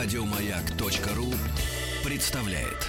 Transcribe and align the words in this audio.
Радиомаяк.ру 0.00 1.34
представляет. 2.04 2.86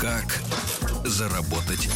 Как 0.00 0.40
заработать 1.04 1.90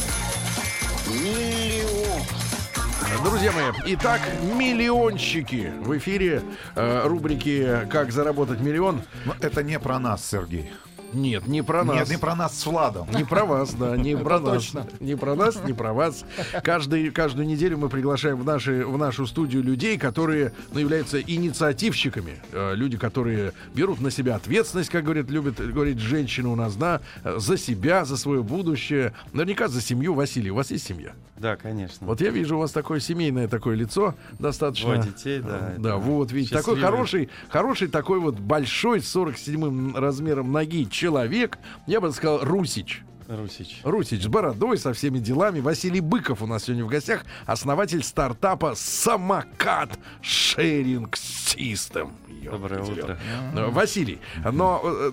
Друзья 3.23 3.51
мои, 3.51 3.95
итак, 3.95 4.21
миллионщики 4.55 5.71
в 5.81 5.97
эфире 5.97 6.43
э, 6.75 7.07
рубрики 7.07 7.87
«Как 7.89 8.11
заработать 8.11 8.59
миллион». 8.59 9.01
Но 9.25 9.35
это 9.41 9.63
не 9.63 9.79
про 9.79 9.99
нас, 9.99 10.23
Сергей. 10.27 10.71
Нет, 11.13 11.47
не 11.47 11.61
про 11.61 11.83
нас. 11.83 11.95
Нет, 11.95 12.09
не 12.09 12.17
про 12.17 12.35
нас 12.35 12.57
с 12.57 12.65
Владом. 12.65 13.07
Не 13.13 13.23
про 13.23 13.45
вас, 13.45 13.73
да, 13.73 13.97
не 13.97 14.15
про 14.15 14.39
нас. 14.39 14.53
точно. 14.53 14.87
Не 14.99 15.15
про 15.15 15.35
нас, 15.35 15.57
не 15.65 15.73
про 15.73 15.93
вас. 15.93 16.25
Каждый, 16.63 17.09
каждую 17.11 17.47
неделю 17.47 17.77
мы 17.77 17.89
приглашаем 17.89 18.37
в, 18.37 18.45
наши, 18.45 18.85
в 18.85 18.97
нашу 18.97 19.27
студию 19.27 19.63
людей, 19.63 19.97
которые 19.97 20.53
ну, 20.73 20.79
являются 20.79 21.21
инициативщиками. 21.21 22.41
Э, 22.51 22.73
люди, 22.75 22.97
которые 22.97 23.53
берут 23.73 24.01
на 24.01 24.11
себя 24.11 24.35
ответственность, 24.35 24.89
как 24.89 25.03
говорит, 25.03 25.29
любит 25.29 25.55
говорить 25.73 25.99
женщина 25.99 26.49
у 26.49 26.55
нас, 26.55 26.75
да, 26.75 27.01
э, 27.23 27.35
за 27.37 27.57
себя, 27.57 28.05
за 28.05 28.17
свое 28.17 28.43
будущее. 28.43 29.13
Наверняка 29.33 29.67
за 29.67 29.81
семью. 29.81 30.13
Василий, 30.13 30.51
у 30.51 30.55
вас 30.55 30.71
есть 30.71 30.85
семья? 30.87 31.11
Да, 31.37 31.55
конечно. 31.55 32.05
Вот 32.05 32.21
я 32.21 32.29
вижу 32.29 32.55
у 32.55 32.59
вас 32.59 32.71
такое 32.71 32.99
семейное 32.99 33.47
такое 33.47 33.75
лицо, 33.75 34.13
достаточно. 34.37 34.93
Двое 34.93 35.11
детей, 35.11 35.39
да, 35.39 35.73
Да, 35.77 35.89
это 35.89 35.97
вот, 35.97 36.31
видите, 36.31 36.55
такой 36.55 36.75
счастливый. 36.75 36.91
хороший, 36.91 37.29
хороший 37.49 37.87
такой 37.87 38.19
вот 38.19 38.35
большой, 38.35 39.01
с 39.01 39.09
47 39.09 39.95
размером 39.95 40.51
ноги 40.51 40.85
человек, 41.01 41.57
я 41.87 41.99
бы 41.99 42.11
сказал, 42.11 42.43
Русич. 42.43 43.01
Русич. 43.27 43.81
Русич 43.83 44.23
с 44.23 44.27
бородой, 44.27 44.77
со 44.77 44.93
всеми 44.93 45.17
делами. 45.17 45.59
Василий 45.59 45.99
Быков 45.99 46.43
у 46.43 46.45
нас 46.45 46.65
сегодня 46.65 46.85
в 46.85 46.89
гостях, 46.89 47.25
основатель 47.47 48.03
стартапа 48.03 48.73
«Самокат 48.75 49.97
Шеринг 50.21 51.17
Систем». 51.17 52.11
Доброе 52.43 52.83
утро. 52.83 53.17
Э, 53.55 53.69
Василий, 53.69 54.19
но 54.51 54.81
э, 54.83 55.11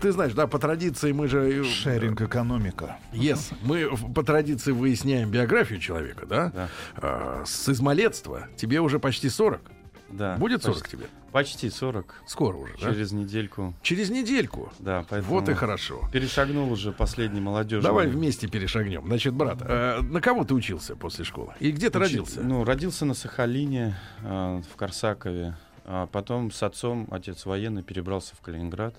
ты 0.00 0.12
знаешь, 0.12 0.32
да, 0.32 0.46
по 0.46 0.58
традиции 0.58 1.12
мы 1.12 1.28
же... 1.28 1.62
э, 1.62 1.64
Шеринг 1.64 2.20
экономика. 2.20 2.98
Yes. 3.12 3.54
Мы 3.62 3.88
по 4.14 4.22
традиции 4.22 4.72
выясняем 4.72 5.30
биографию 5.30 5.78
человека, 5.80 6.26
да? 6.26 6.68
Да. 7.00 7.44
С 7.46 7.68
измалетства. 7.68 8.48
Тебе 8.56 8.80
уже 8.80 8.98
почти 8.98 9.30
40. 9.30 9.60
Да. 10.10 10.36
Будет 10.36 10.62
40 10.62 10.78
почти, 10.80 10.96
тебе? 10.96 11.06
Почти 11.32 11.70
40. 11.70 12.22
Скоро 12.26 12.56
уже, 12.56 12.74
да? 12.80 12.92
Через 12.92 13.12
недельку. 13.12 13.74
Через 13.82 14.10
недельку. 14.10 14.72
Да, 14.78 15.04
поэтому 15.08 15.34
Вот 15.34 15.48
и 15.48 15.54
хорошо. 15.54 16.08
перешагнул 16.12 16.70
уже 16.70 16.92
последний 16.92 17.40
молодежь. 17.40 17.82
Давай 17.82 18.08
вместе 18.08 18.48
перешагнем. 18.48 19.06
Значит, 19.06 19.34
брат, 19.34 19.58
э, 19.62 20.00
на 20.02 20.20
кого 20.20 20.44
ты 20.44 20.54
учился 20.54 20.96
после 20.96 21.24
школы? 21.24 21.54
И 21.60 21.70
где 21.70 21.90
ты 21.90 21.98
родился? 21.98 22.40
Ну, 22.40 22.64
родился 22.64 23.04
на 23.04 23.14
Сахалине, 23.14 23.96
э, 24.22 24.62
в 24.72 24.76
Корсакове. 24.76 25.56
А 25.84 26.06
потом 26.06 26.50
с 26.50 26.62
отцом, 26.62 27.08
отец 27.10 27.46
военный, 27.46 27.82
перебрался 27.82 28.36
в 28.36 28.40
Калининград. 28.40 28.94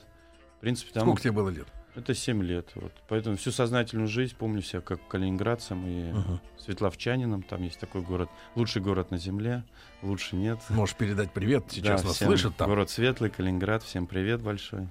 В 0.58 0.62
принципе, 0.62 0.92
там 0.94 1.04
Сколько 1.04 1.22
тебе 1.22 1.32
было 1.32 1.50
лет? 1.50 1.68
Это 1.96 2.14
7 2.14 2.44
лет. 2.44 2.70
Вот. 2.76 2.92
Поэтому 3.08 3.38
всю 3.38 3.52
сознательную 3.52 4.08
жизнь 4.08 4.36
помню 4.38 4.62
себя 4.62 4.82
как 4.82 5.06
калининградцем 5.08 5.84
и 5.86 6.14
светловчанином. 6.58 7.44
Там 7.44 7.64
есть 7.64 7.80
такой 7.80 8.02
город, 8.02 8.30
лучший 8.56 8.82
город 8.82 9.12
на 9.12 9.18
земле, 9.18 9.64
лучше 10.02 10.36
нет. 10.36 10.60
Можешь 10.70 10.96
передать 10.96 11.32
привет, 11.32 11.66
сейчас 11.70 12.02
Да, 12.02 12.08
нас 12.08 12.18
слышат 12.18 12.56
там. 12.56 12.70
Город 12.70 12.90
Светлый, 12.90 13.30
Калининград, 13.30 13.84
всем 13.84 14.08
привет 14.08 14.42
большой. 14.42 14.88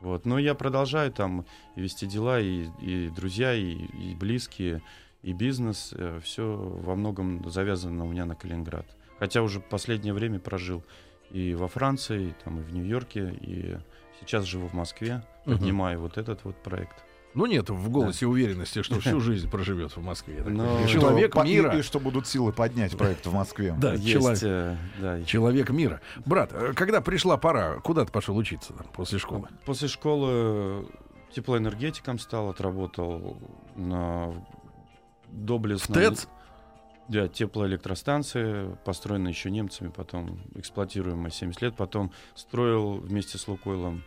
Вот. 0.00 0.26
Но 0.26 0.38
я 0.38 0.54
продолжаю 0.54 1.10
там 1.12 1.46
и 1.76 1.80
вести 1.80 2.06
дела, 2.06 2.40
и, 2.40 2.66
и 2.80 3.10
друзья, 3.10 3.54
и, 3.54 3.72
и 3.72 4.14
близкие, 4.14 4.82
и 5.22 5.32
бизнес. 5.32 5.94
все 6.22 6.56
во 6.56 6.94
многом 6.94 7.48
завязано 7.48 8.04
у 8.04 8.08
меня 8.08 8.26
на 8.26 8.34
Калининград. 8.34 8.86
Хотя 9.18 9.42
уже 9.42 9.60
последнее 9.60 10.12
время 10.12 10.40
прожил 10.40 10.84
и 11.30 11.54
во 11.54 11.68
Франции, 11.68 12.28
и, 12.28 12.34
там, 12.44 12.60
и 12.60 12.62
в 12.62 12.74
Нью-Йорке, 12.74 13.34
и 13.40 13.76
сейчас 14.26 14.44
живу 14.44 14.68
в 14.68 14.72
Москве, 14.74 15.22
Мгм. 15.46 15.58
поднимаю 15.58 16.00
вот 16.00 16.18
этот 16.18 16.44
вот 16.44 16.56
проект. 16.56 17.04
Ну 17.34 17.46
нет 17.46 17.68
в 17.68 17.90
голосе 17.90 18.26
уверенности, 18.26 18.82
что 18.82 19.00
всю 19.00 19.18
жизнь 19.20 19.50
проживет 19.50 19.96
в 19.96 20.00
Москве. 20.00 20.42
Но-. 20.46 20.84
И 20.84 20.86
Человек 20.88 21.32
Что 21.32 21.40
по- 21.42 21.46
и- 21.46 21.52
мира. 21.54 21.76
И, 21.76 21.82
что 21.82 21.98
будут 21.98 22.28
силы 22.28 22.52
поднять 22.52 22.96
проект 22.96 23.26
в 23.26 23.32
Москве. 23.34 23.74
Да, 23.76 23.94
Есть, 23.94 24.12
человек. 24.12 24.38
э, 24.44 24.76
да, 25.00 25.18
и- 25.18 25.24
Человек 25.24 25.70
мира. 25.70 26.00
Брат, 26.24 26.50
э, 26.52 26.72
когда 26.76 27.00
пришла 27.00 27.36
пора, 27.36 27.80
куда 27.80 28.04
ты 28.04 28.12
пошел 28.12 28.36
учиться 28.36 28.72
там, 28.72 28.86
после 28.94 29.18
школы? 29.18 29.48
После 29.64 29.88
школы 29.88 30.86
теплоэнергетиком 31.32 32.20
стал, 32.20 32.50
отработал 32.50 33.36
на 33.74 34.32
доблестном... 35.28 35.94
ТЭЦ? 35.98 36.28
Да, 37.08 37.28
теплоэлектростанции, 37.28 38.76
построенные 38.84 39.32
еще 39.32 39.50
немцами, 39.50 39.88
потом 39.94 40.40
эксплуатируемые 40.54 41.30
70 41.30 41.60
лет, 41.62 41.76
потом 41.76 42.12
строил 42.34 42.94
вместе 42.94 43.36
с 43.36 43.46
Лукойлом 43.46 44.02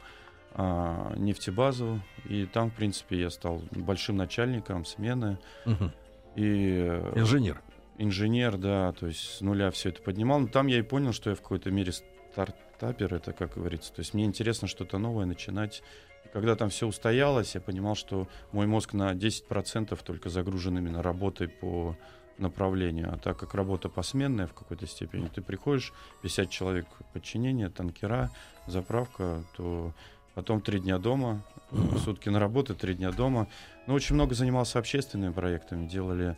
а, 0.53 1.13
нефтебазу, 1.15 2.01
и 2.25 2.45
там, 2.47 2.71
в 2.71 2.73
принципе, 2.73 3.19
я 3.19 3.29
стал 3.29 3.61
большим 3.71 4.15
начальником 4.17 4.83
смены, 4.85 5.37
Мгм. 5.65 5.91
и 6.35 6.79
Инженер. 7.15 7.61
инженер, 7.99 8.57
да, 8.57 8.91
то 8.93 9.05
есть 9.07 9.19
с 9.37 9.41
нуля 9.41 9.69
все 9.71 9.89
это 9.89 10.01
поднимал. 10.01 10.39
Но 10.39 10.47
там 10.47 10.65
я 10.67 10.79
и 10.79 10.81
понял, 10.81 11.13
что 11.13 11.29
я 11.29 11.35
в 11.35 11.41
какой-то 11.41 11.69
мере 11.69 11.91
стартапер, 11.91 13.13
это 13.13 13.33
как 13.33 13.53
говорится. 13.53 13.93
То 13.93 13.99
есть 13.99 14.13
мне 14.15 14.25
интересно 14.25 14.67
что-то 14.67 14.97
новое 14.97 15.25
начинать. 15.25 15.83
И 16.25 16.29
когда 16.29 16.55
там 16.55 16.69
все 16.69 16.87
устоялось, 16.87 17.53
я 17.55 17.61
понимал, 17.61 17.95
что 17.95 18.27
мой 18.51 18.65
мозг 18.67 18.93
на 18.93 19.13
10% 19.13 19.97
только 20.03 20.29
загружен 20.29 20.77
именно 20.77 21.01
работой 21.03 21.47
по 21.47 21.95
направлению. 22.37 23.13
А 23.13 23.17
так 23.17 23.37
как 23.37 23.53
работа 23.53 23.89
посменная 23.89 24.47
в 24.47 24.53
какой-то 24.53 24.87
степени, 24.87 25.27
ты 25.27 25.41
приходишь, 25.41 25.93
50 26.21 26.49
человек 26.49 26.85
подчинения, 27.13 27.69
танкера, 27.69 28.29
заправка, 28.67 29.43
то 29.55 29.93
потом 30.35 30.61
три 30.61 30.79
дня 30.79 30.99
дома, 30.99 31.41
сутки 32.03 32.29
на 32.29 32.39
работу, 32.39 32.75
три 32.75 32.93
дня 32.93 33.11
дома. 33.11 33.47
Но 33.87 33.93
очень 33.93 34.15
много 34.15 34.35
занимался 34.35 34.79
общественными 34.79 35.33
проектами, 35.33 35.87
делали 35.87 36.37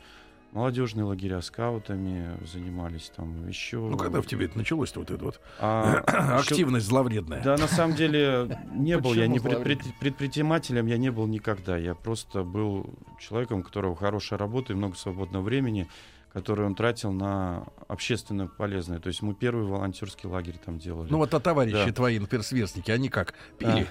молодежные 0.51 1.03
лагеря 1.03 1.41
скаутами, 1.41 2.37
занимались 2.45 3.11
там 3.15 3.47
еще. 3.47 3.77
Ну, 3.77 3.97
когда 3.97 4.21
в 4.21 4.25
тебе 4.25 4.45
это 4.45 4.57
началось-то, 4.57 4.99
вот 4.99 5.11
это 5.11 5.23
вот 5.23 5.41
А, 5.59 6.37
активность 6.39 6.85
зловредная? 6.87 7.43
Да, 7.43 7.57
на 7.57 7.67
самом 7.67 7.95
деле 7.95 8.59
не 8.73 8.97
был 8.97 9.13
я 9.13 9.27
не 9.27 9.39
предпринимателем, 9.39 10.87
я 10.87 10.97
не 10.97 11.11
был 11.11 11.27
никогда. 11.27 11.77
Я 11.77 11.95
просто 11.95 12.43
был 12.43 12.93
человеком, 13.19 13.59
у 13.59 13.63
которого 13.63 13.95
хорошая 13.95 14.39
работа 14.39 14.73
и 14.73 14.75
много 14.75 14.95
свободного 14.95 15.43
времени, 15.43 15.87
который 16.33 16.65
он 16.65 16.75
тратил 16.75 17.11
на 17.11 17.65
общественно 17.87 18.47
полезное. 18.47 18.99
То 18.99 19.07
есть 19.07 19.21
мы 19.21 19.33
первый 19.33 19.65
волонтерский 19.65 20.29
лагерь 20.29 20.57
там 20.63 20.79
делали. 20.79 21.09
Ну 21.09 21.17
вот 21.17 21.33
а 21.33 21.39
товарищи 21.39 21.85
Да. 21.85 21.91
твои, 21.91 22.19
например, 22.19 22.43
сверстники, 22.43 22.91
они 22.91 23.09
как 23.09 23.33
пили 23.57 23.87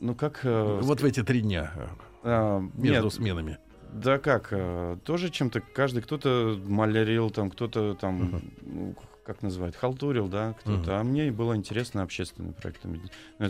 Ну 0.00 0.14
как... 0.14 0.40
э, 0.44 0.80
вот 0.82 1.00
в 1.00 1.04
эти 1.04 1.22
три 1.22 1.40
дня 1.40 1.72
э, 1.74 1.86
а, 2.24 2.60
между 2.74 3.04
нет, 3.04 3.12
сменами? 3.12 3.58
Да 3.92 4.18
как, 4.18 4.48
э, 4.50 4.96
тоже 5.04 5.30
чем-то 5.30 5.60
каждый, 5.60 6.02
кто-то 6.02 6.58
малярил, 6.66 7.30
там, 7.30 7.50
кто-то 7.50 7.94
там, 7.94 8.42
ну, 8.62 8.94
как 9.24 9.42
называют, 9.42 9.76
халтурил, 9.76 10.28
да, 10.28 10.54
кто-то. 10.60 10.90
Мгм. 10.90 10.90
А 10.90 11.04
мне 11.04 11.30
было 11.30 11.56
интересно 11.56 12.02
общественными 12.02 12.52
проектами. 12.52 13.00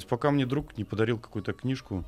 Пока 0.08 0.30
мне 0.30 0.46
друг 0.46 0.76
не 0.76 0.84
подарил 0.84 1.18
какую-то 1.18 1.52
книжку 1.52 2.04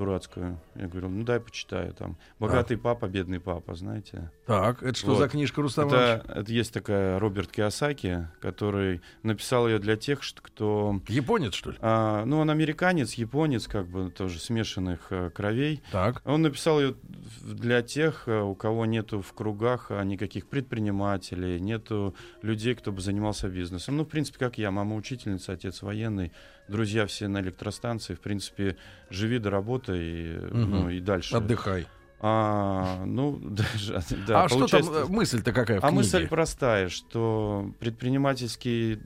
дурацкую, 0.00 0.58
я 0.76 0.88
говорю, 0.88 1.08
ну 1.10 1.24
дай 1.24 1.38
почитаю 1.40 1.92
там. 1.92 2.16
Богатый 2.38 2.76
папа, 2.78 3.06
бедный 3.06 3.38
папа, 3.38 3.74
знаете. 3.74 4.30
Так, 4.46 4.82
это 4.82 4.98
что 4.98 5.08
Вот. 5.10 5.18
за 5.18 5.28
книжка, 5.28 5.60
Рустам? 5.60 5.88
Это, 5.88 6.24
это 6.26 6.50
есть 6.52 6.72
такая 6.72 7.18
Роберт 7.18 7.52
Киосаки, 7.52 8.26
который 8.40 9.02
написал 9.22 9.68
ее 9.68 9.78
для 9.78 9.96
тех, 9.96 10.22
что- 10.22 10.40
кто... 10.42 11.00
Японец, 11.08 11.52
что 11.54 11.70
ли? 11.72 11.76
а, 11.80 12.24
ну, 12.24 12.38
он 12.38 12.48
американец, 12.50 13.12
японец, 13.14 13.66
как 13.66 13.86
бы 13.88 14.10
тоже 14.10 14.38
смешанных 14.38 15.08
э, 15.10 15.28
кровей. 15.30 15.82
Так. 15.92 16.22
Он 16.24 16.40
написал 16.42 16.80
ее 16.80 16.94
для 17.42 17.82
тех, 17.82 18.22
э, 18.26 18.40
у 18.40 18.54
кого 18.54 18.86
нету 18.86 19.20
в 19.20 19.32
кругах 19.34 19.90
а, 19.90 20.02
никаких 20.02 20.46
предпринимателей, 20.46 21.60
нету 21.60 22.14
людей, 22.42 22.74
кто 22.74 22.90
бы 22.90 23.00
занимался 23.02 23.48
бизнесом. 23.48 23.98
Ну, 23.98 24.04
в 24.04 24.08
принципе, 24.08 24.38
как 24.38 24.56
я, 24.58 24.70
мама 24.70 24.96
учительница, 24.96 25.52
отец 25.52 25.82
военный, 25.82 26.32
друзья 26.70 27.06
все 27.06 27.28
на 27.28 27.40
электростанции. 27.40 28.14
В 28.14 28.20
принципе, 28.20 28.76
живи 29.10 29.38
до 29.38 29.50
работы 29.50 29.92
и, 29.98 30.38
Мгм. 30.38 30.70
ну, 30.70 30.88
и 30.90 31.00
дальше. 31.00 31.36
Отдыхай. 31.36 31.86
А, 32.22 33.02
ну, 33.06 33.38
даже, 33.42 33.94
да, 34.26 34.44
а 34.44 34.48
что 34.48 34.58
там, 34.58 34.68
получается- 34.68 34.92
э, 34.92 35.06
мысль-то 35.06 35.52
какая 35.52 35.80
в 35.80 35.84
а 35.84 35.88
книге? 35.88 35.96
мысль 35.96 36.28
простая, 36.28 36.90
что 36.90 37.72
предпринимательский 37.80 39.00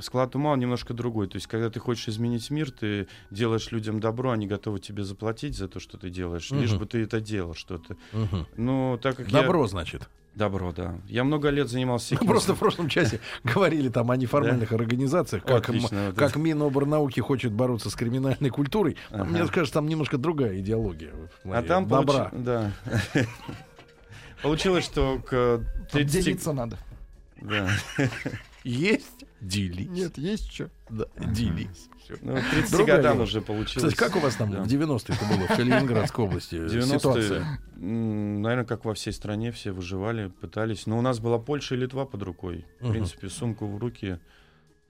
склад 0.00 0.34
ума 0.34 0.50
он 0.52 0.58
немножко 0.58 0.94
другой. 0.94 1.28
То 1.28 1.36
есть, 1.36 1.46
когда 1.46 1.70
ты 1.70 1.78
хочешь 1.78 2.08
изменить 2.08 2.50
мир, 2.50 2.72
ты 2.72 3.06
делаешь 3.30 3.70
людям 3.70 4.00
добро, 4.00 4.32
они 4.32 4.48
готовы 4.48 4.80
тебе 4.80 5.04
заплатить 5.04 5.56
за 5.56 5.68
то, 5.68 5.78
что 5.78 5.96
ты 5.96 6.10
делаешь, 6.10 6.50
лишь 6.50 6.70
Мгм. 6.70 6.78
бы 6.80 6.86
ты 6.86 7.02
это 7.04 7.20
делал 7.20 7.54
что-то. 7.54 7.96
Мгм. 8.12 8.46
Ну, 8.56 8.98
так 9.00 9.16
как 9.16 9.28
я- 9.28 9.40
Добро, 9.42 9.66
значит. 9.68 10.08
Добро, 10.34 10.72
да. 10.72 10.96
Я 11.06 11.22
много 11.22 11.48
лет 11.50 11.68
занимался... 11.68 12.06
всякими- 12.06 12.26
Просто 12.26 12.54
в 12.54 12.58
прошлом 12.58 12.88
часе 12.88 13.20
говорили 13.44 13.88
там 13.88 14.10
о 14.10 14.16
неформальных 14.16 14.72
организациях, 14.72 15.44
как, 15.44 15.68
Отлично, 15.68 16.06
вот 16.06 16.16
как 16.16 16.30
это. 16.30 16.38
Миноборнауки 16.40 17.20
хочет 17.20 17.52
бороться 17.52 17.88
с 17.88 17.94
криминальной 17.94 18.50
культурой. 18.50 18.96
Ага. 19.10 19.24
Мне 19.24 19.46
кажется, 19.46 19.74
там 19.74 19.86
немножко 19.88 20.18
другая 20.18 20.58
идеология. 20.58 21.12
А 21.44 21.62
там 21.62 21.86
добра. 21.86 22.30
получи- 22.32 22.42
Да. 22.42 22.72
Получилось, 24.42 24.84
что 24.84 25.18
к 25.20 25.30
Там 25.30 25.64
30... 25.92 26.24
делиться 26.24 26.52
надо. 26.52 26.78
Да. 27.40 27.68
Есть 28.64 29.13
делись. 29.44 29.88
Нет, 29.88 30.18
есть 30.18 30.50
что. 30.52 30.70
Да, 30.90 31.06
делись. 31.16 31.88
Ну, 32.20 32.36
к 32.36 32.50
30 32.50 32.72
Другая 32.72 32.96
годам 32.98 33.20
уже 33.20 33.40
получилось. 33.40 33.92
Кстати, 33.94 34.08
как 34.10 34.16
у 34.16 34.24
вас 34.24 34.36
там 34.36 34.50
Да. 34.50 34.62
в 34.62 34.66
90-е 34.66 35.16
это 35.16 35.24
было 35.26 35.46
в 35.46 35.56
Калининградской 35.56 36.24
области 36.24 36.54
90-е, 36.56 36.98
ситуация? 36.98 37.60
наверное, 37.76 38.64
как 38.64 38.84
во 38.84 38.94
всей 38.94 39.12
стране, 39.12 39.52
все 39.52 39.72
выживали, 39.72 40.28
пытались. 40.28 40.86
Но 40.86 40.98
у 40.98 41.00
нас 41.00 41.18
была 41.20 41.38
Польша 41.38 41.74
и 41.74 41.78
Литва 41.78 42.04
под 42.04 42.22
рукой. 42.22 42.66
В 42.80 42.90
принципе, 42.90 43.28
сумку 43.28 43.66
в 43.66 43.78
руки, 43.78 44.18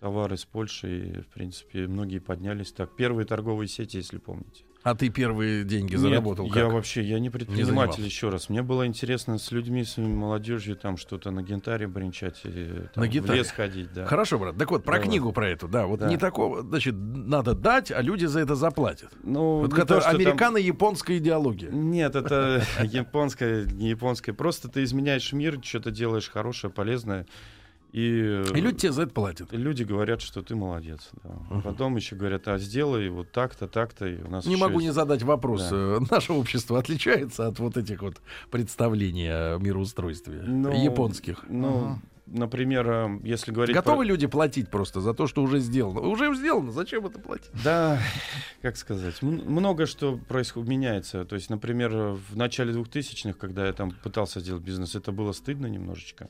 товары 0.00 0.34
из 0.34 0.44
Польши, 0.44 0.98
и, 0.98 1.20
в 1.20 1.26
принципе, 1.28 1.86
многие 1.86 2.18
поднялись 2.18 2.72
так. 2.72 2.94
Первые 2.96 3.26
торговые 3.26 3.68
сети, 3.68 3.98
если 3.98 4.18
помните. 4.18 4.64
А 4.84 4.94
ты 4.94 5.08
первые 5.08 5.64
деньги 5.64 5.92
Нет, 5.92 6.00
заработал 6.00 6.44
я 6.46 6.52
как? 6.64 6.72
вообще, 6.74 7.02
я 7.02 7.18
не 7.18 7.30
предприниматель, 7.30 8.04
еще 8.04 8.28
раз. 8.28 8.50
Мне 8.50 8.62
было 8.62 8.86
интересно 8.86 9.38
с 9.38 9.50
людьми, 9.50 9.82
с 9.82 9.96
молодежью, 9.96 10.76
там 10.76 10.98
что-то 10.98 11.30
на 11.30 11.42
гитаре 11.42 11.86
бренчать, 11.88 12.42
и, 12.44 12.66
там, 12.92 13.02
На 13.02 13.08
в 13.08 13.08
гитаре? 13.10 13.38
лес 13.38 13.50
ходить, 13.50 13.90
да. 13.94 14.04
Хорошо, 14.04 14.38
брат. 14.38 14.58
Так 14.58 14.70
вот, 14.70 14.84
про 14.84 14.98
Да. 14.98 15.04
книгу 15.04 15.32
про 15.32 15.48
эту, 15.48 15.68
да. 15.68 15.86
Вот 15.86 16.00
Да. 16.00 16.08
не 16.10 16.18
такого, 16.18 16.60
значит, 16.60 16.94
надо 16.94 17.54
дать, 17.54 17.90
а 17.90 18.02
люди 18.02 18.26
за 18.26 18.40
это 18.40 18.56
заплатят. 18.56 19.08
Ну, 19.22 19.60
Вот 19.60 19.72
не 19.72 19.78
это 19.78 19.86
то, 19.86 20.00
что 20.02 20.10
там- 20.10 20.20
американо-японская 20.20 21.16
идеология. 21.16 21.70
Нет, 21.70 22.14
это 22.14 22.62
японская, 22.82 23.64
не 23.64 23.88
японская. 23.88 24.34
Просто 24.34 24.68
ты 24.68 24.82
изменяешь 24.84 25.32
мир, 25.32 25.58
что-то 25.62 25.90
делаешь 25.92 26.28
хорошее, 26.28 26.70
полезное. 26.70 27.24
И, 27.94 28.42
И 28.54 28.60
люди 28.60 28.78
тебе 28.78 28.92
за 28.92 29.02
это 29.02 29.12
платят. 29.14 29.52
люди 29.52 29.84
говорят, 29.84 30.20
что 30.20 30.42
ты 30.42 30.56
молодец. 30.56 31.10
да. 31.22 31.30
А 31.50 31.60
Потом 31.60 31.94
еще 31.94 32.16
говорят, 32.16 32.48
а 32.48 32.58
сделай 32.58 33.08
вот 33.08 33.30
так-то, 33.30 33.68
так-то. 33.68 34.06
И 34.08 34.20
у 34.20 34.28
нас 34.28 34.46
Не 34.46 34.56
могу 34.56 34.80
не 34.80 34.86
есть- 34.86 34.96
задать 34.96 35.22
вопрос. 35.22 35.68
Да. 35.70 35.76
Э, 35.76 36.00
Наше 36.10 36.32
общество 36.32 36.78
отличается 36.80 37.46
от 37.46 37.60
вот 37.60 37.76
этих 37.76 38.02
вот 38.02 38.16
представлений 38.50 39.28
о 39.30 39.58
мироустройстве 39.58 40.42
Ну, 40.42 40.72
японских. 40.72 41.44
Ну, 41.48 41.98
например, 42.26 42.90
э, 42.90 43.20
если 43.22 43.52
говорить... 43.52 43.76
Готовы 43.76 43.98
про- 43.98 44.06
люди 44.08 44.26
платить 44.26 44.70
просто 44.70 45.00
за 45.00 45.14
то, 45.14 45.28
что 45.28 45.40
уже 45.44 45.60
сделано? 45.60 46.00
Уже 46.00 46.34
сделано, 46.34 46.72
зачем 46.72 47.06
это 47.06 47.20
платить? 47.20 47.50
Да, 47.62 48.00
как 48.60 48.76
сказать, 48.76 49.22
много 49.22 49.86
что 49.86 50.18
происходит, 50.28 50.68
меняется. 50.68 51.24
То 51.24 51.36
есть, 51.36 51.48
например, 51.48 51.92
в 52.28 52.36
начале 52.36 52.72
2000-х, 52.72 53.38
когда 53.38 53.66
я 53.68 53.72
там 53.72 53.92
пытался 53.92 54.40
сделать 54.40 54.64
бизнес, 54.64 54.96
это 54.96 55.12
было 55.12 55.30
стыдно 55.30 55.66
немножечко. 55.66 56.28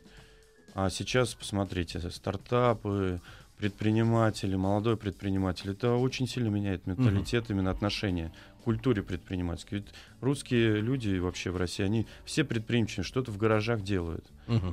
А 0.75 0.91
сейчас, 0.91 1.35
посмотрите, 1.35 2.01
стартапы, 2.11 3.21
предприниматели, 3.59 4.57
молодой 4.57 4.97
предприниматель, 4.97 5.71
это 5.71 5.95
очень 5.95 6.27
сильно 6.27 6.49
меняет 6.49 6.87
менталитет, 6.87 7.51
именно 7.51 7.71
отношение 7.71 8.33
к 8.61 8.65
культуре 8.65 9.03
предпринимательской. 9.03 9.77
Ведь 9.77 9.87
русские 10.21 10.81
люди 10.81 11.17
вообще 11.19 11.51
в 11.51 11.57
России, 11.57 11.85
они 11.85 12.07
все 12.25 12.45
предприимчивые, 12.45 13.05
что-то 13.05 13.31
в 13.31 13.39
гаражах 13.39 13.83
делают. 13.83 14.27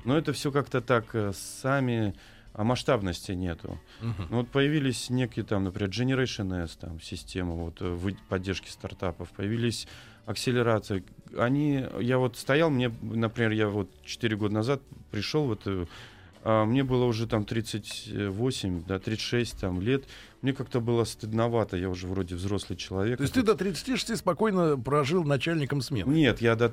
Но 0.06 0.18
это 0.18 0.34
все 0.34 0.52
как-то 0.52 0.82
так 0.82 1.14
э, 1.14 1.32
сами, 1.36 2.16
а 2.54 2.64
масштабности 2.64 3.34
нету. 3.34 3.80
Ну, 4.02 4.38
вот 4.38 4.50
появились 4.50 5.10
некие 5.10 5.46
там, 5.46 5.64
например, 5.66 5.90
Generation 5.90 6.64
S, 6.64 6.76
там, 6.78 7.00
система 7.00 7.54
вот, 7.54 7.78
э, 7.82 7.98
поддержки 8.28 8.70
стартапов, 8.70 9.30
появились 9.30 9.88
акселерации. 10.26 11.04
Они, 11.38 11.86
я 12.00 12.18
вот 12.18 12.38
стоял, 12.38 12.70
мне, 12.70 12.92
например, 13.02 13.52
я 13.52 13.68
вот 13.68 13.90
4 14.06 14.36
года 14.36 14.54
назад 14.54 14.82
пришел 15.12 15.46
в 15.46 15.54
эту 15.54 15.88
а 16.44 16.66
мне 16.66 16.84
было 16.84 17.06
уже 17.06 17.28
там 17.28 17.46
38, 17.46 18.84
да, 18.88 18.98
36 19.00 19.60
там, 19.60 19.80
лет. 19.80 20.06
Мне 20.42 20.54
как-то 20.54 20.80
было 20.82 21.04
стыдновато, 21.04 21.78
я 21.78 21.88
уже 21.88 22.08
вроде 22.08 22.34
взрослый 22.36 22.78
человек. 22.78 23.18
То 23.18 23.24
есть 23.24 23.36
ты 23.36 23.44
до 23.44 23.54
36 23.54 24.18
спокойно 24.18 24.76
прожил 24.76 25.24
начальником 25.24 25.82
смены? 25.82 26.12
Нет, 26.12 26.42
я 26.42 26.56
до 26.56 26.68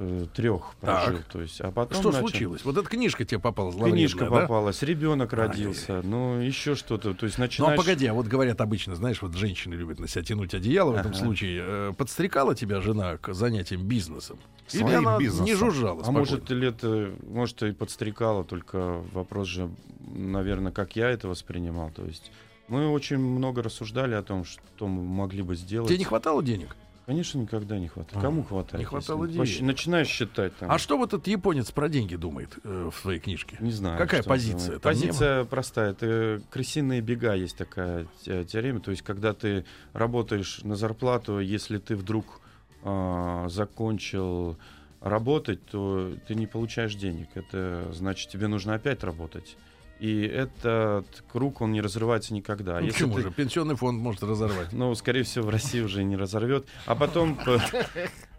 33 0.00 0.26
трех 0.34 0.74
прожил. 0.80 1.16
Так. 1.18 1.24
То 1.26 1.40
есть, 1.40 1.60
а 1.60 1.70
потом 1.70 1.98
Что 2.00 2.10
начал- 2.10 2.28
случилось? 2.28 2.64
Вот 2.64 2.76
эта 2.76 2.88
книжка 2.88 3.24
тебе 3.24 3.38
попалась 3.38 3.74
Книжка 3.76 4.24
да? 4.24 4.30
попалась, 4.30 4.82
ребенок 4.82 5.32
родился, 5.32 6.00
ну 6.02 6.38
еще 6.40 6.74
что-то. 6.74 7.14
То 7.14 7.26
есть 7.26 7.38
Ну, 7.38 7.44
а 7.44 7.46
начинаешь... 7.46 7.78
погоди, 7.78 8.06
а 8.06 8.14
вот 8.14 8.26
говорят 8.26 8.60
обычно, 8.60 8.96
знаешь, 8.96 9.20
вот 9.22 9.34
женщины 9.34 9.74
любят 9.74 9.98
на 9.98 10.08
себя 10.08 10.22
тянуть 10.24 10.54
одеяло 10.54 10.92
в 10.92 10.96
этом 10.96 11.14
случае. 11.14 11.62
Э, 11.64 11.92
подстрекала 11.96 12.54
тебя 12.54 12.80
жена 12.80 13.18
к 13.18 13.32
занятиям 13.34 13.82
бизнесом? 13.84 14.38
Или 14.72 14.82
Своим 14.82 15.08
она 15.08 15.18
бизнесом. 15.18 15.44
не 15.46 15.54
жужжала 15.54 16.00
А 16.00 16.04
спокойно? 16.04 16.18
может, 16.18 16.50
лет, 16.50 16.78
э, 16.82 17.14
может, 17.28 17.62
и 17.62 17.72
подстрекала, 17.72 18.44
только 18.44 19.02
вопрос 19.12 19.48
же, 19.48 19.70
наверное, 20.00 20.72
как 20.72 20.96
я 20.96 21.10
это 21.10 21.28
воспринимал. 21.28 21.90
То 21.90 22.04
есть 22.06 22.30
мы 22.68 22.88
очень 22.88 23.18
много 23.18 23.62
рассуждали 23.62 24.14
о 24.14 24.22
том, 24.22 24.44
что 24.44 24.86
мы 24.86 25.02
могли 25.02 25.42
бы 25.42 25.56
сделать. 25.56 25.88
Тебе 25.88 25.98
не 25.98 26.04
хватало 26.04 26.42
денег? 26.42 26.76
Конечно, 27.10 27.38
никогда 27.40 27.76
не 27.76 27.88
хватает. 27.88 28.18
А, 28.18 28.20
Кому 28.20 28.44
хватает? 28.44 28.78
не 28.78 28.84
хватало 28.84 29.26
денег. 29.26 29.62
Начинаешь 29.62 30.06
считать 30.06 30.56
там. 30.58 30.70
А 30.70 30.78
что 30.78 30.96
вот 30.96 31.12
этот 31.12 31.26
японец 31.26 31.72
про 31.72 31.88
деньги 31.88 32.14
думает 32.14 32.56
э, 32.62 32.88
в 32.88 32.96
своей 32.96 33.18
книжке? 33.18 33.56
Не 33.58 33.72
знаю. 33.72 33.98
Какая 33.98 34.22
позиция? 34.22 34.78
Позиция 34.78 35.44
простая. 35.44 35.90
Это 35.90 36.40
крысиные 36.50 37.00
бега 37.00 37.34
есть 37.34 37.56
такая 37.56 38.06
те- 38.22 38.44
теорема. 38.44 38.78
То 38.78 38.92
есть, 38.92 39.02
когда 39.02 39.34
ты 39.34 39.64
работаешь 39.92 40.60
на 40.62 40.76
зарплату, 40.76 41.40
если 41.40 41.78
ты 41.78 41.96
вдруг 41.96 42.40
а, 42.84 43.48
закончил 43.48 44.56
работать, 45.00 45.66
то 45.66 46.12
ты 46.28 46.36
не 46.36 46.46
получаешь 46.46 46.94
денег. 46.94 47.30
Это 47.34 47.90
значит, 47.92 48.30
тебе 48.30 48.46
нужно 48.46 48.74
опять 48.74 49.02
работать. 49.02 49.56
И 50.00 50.22
этот 50.22 51.06
круг, 51.30 51.60
он 51.60 51.72
не 51.72 51.80
разрывается 51.82 52.32
никогда. 52.32 52.80
Ну, 52.80 52.86
если 52.86 52.92
почему 53.04 53.16
ты- 53.16 53.22
же? 53.22 53.30
Пенсионный 53.30 53.76
фонд 53.76 54.00
может 54.00 54.22
разорвать. 54.22 54.72
ну, 54.72 54.94
скорее 54.94 55.24
всего, 55.24 55.46
в 55.46 55.50
России 55.50 55.80
уже 55.82 56.02
не 56.04 56.16
разорвет. 56.16 56.66
А 56.86 56.94
потом... 56.94 57.36
по- 57.44 57.60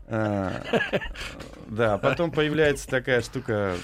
а, 0.07 0.51
Да, 1.67 1.97
потом 1.97 2.31
появляется 2.31 2.87
такая 2.87 3.21
штука. 3.21 3.75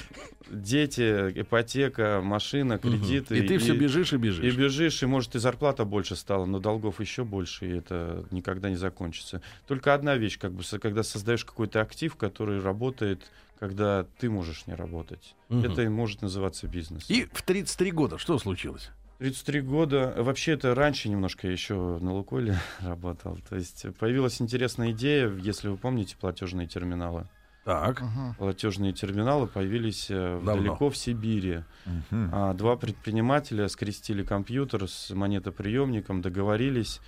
Дети, 0.49 1.01
ипотека, 1.41 2.21
машина, 2.23 2.77
кредиты. 2.79 3.37
И 3.37 3.47
ты 3.47 3.57
все 3.57 3.75
бежишь 3.75 4.13
и 4.13 4.15
И 4.15 4.19
бежишь. 4.19 4.55
бежишь, 4.55 5.03
и 5.03 5.05
может 5.05 5.35
и 5.35 5.39
зарплата 5.39 5.83
больше 5.85 6.15
стала, 6.15 6.45
но 6.45 6.59
долгов 6.59 6.99
еще 7.01 7.25
больше, 7.25 7.67
и 7.69 7.77
это 7.77 8.25
никогда 8.31 8.69
не 8.69 8.77
закончится. 8.77 9.41
Только 9.67 9.93
одна 9.93 10.15
вещь, 10.15 10.39
как 10.39 10.53
бы, 10.53 10.63
когда 10.81 11.03
создаешь 11.03 11.43
какой-то 11.43 11.81
актив, 11.81 12.15
который 12.15 12.59
работает, 12.61 13.29
когда 13.59 14.05
ты 14.19 14.29
можешь 14.29 14.67
не 14.67 14.73
работать. 14.75 15.35
Мгм. 15.49 15.71
Это 15.71 15.81
и 15.83 15.87
может 15.87 16.21
называться 16.21 16.67
бизнес. 16.67 17.09
И 17.09 17.25
в 17.31 17.41
33 17.41 17.91
года 17.91 18.17
что 18.17 18.37
случилось? 18.39 18.89
33 19.19 19.61
года. 19.61 20.13
Вообще 20.17 20.51
это 20.53 20.75
раньше 20.75 21.09
немножко 21.09 21.47
еще 21.47 21.97
на 21.99 22.13
Лукойле 22.13 22.57
работал. 22.81 23.37
То 23.49 23.55
есть 23.55 23.85
появилась 23.99 24.41
интересная 24.41 24.91
идея, 24.91 25.29
если 25.29 25.69
вы 25.69 25.77
помните 25.77 26.15
платежные 26.19 26.67
терминалы. 26.67 27.27
Так. 27.65 28.01
Ага. 28.01 28.35
Платежные 28.37 28.93
терминалы 28.93 29.45
появились 29.47 30.07
э, 30.09 30.39
Давно. 30.45 30.55
далеко 30.63 30.89
в 30.89 30.95
Сибири. 30.95 31.63
Мгм. 31.85 32.29
А, 32.31 32.53
два 32.53 32.77
предпринимателя 32.77 33.67
скрестили 33.67 34.23
компьютер 34.23 34.87
с 34.87 35.09
монетоприемником, 35.09 36.21
договорились 36.21 37.01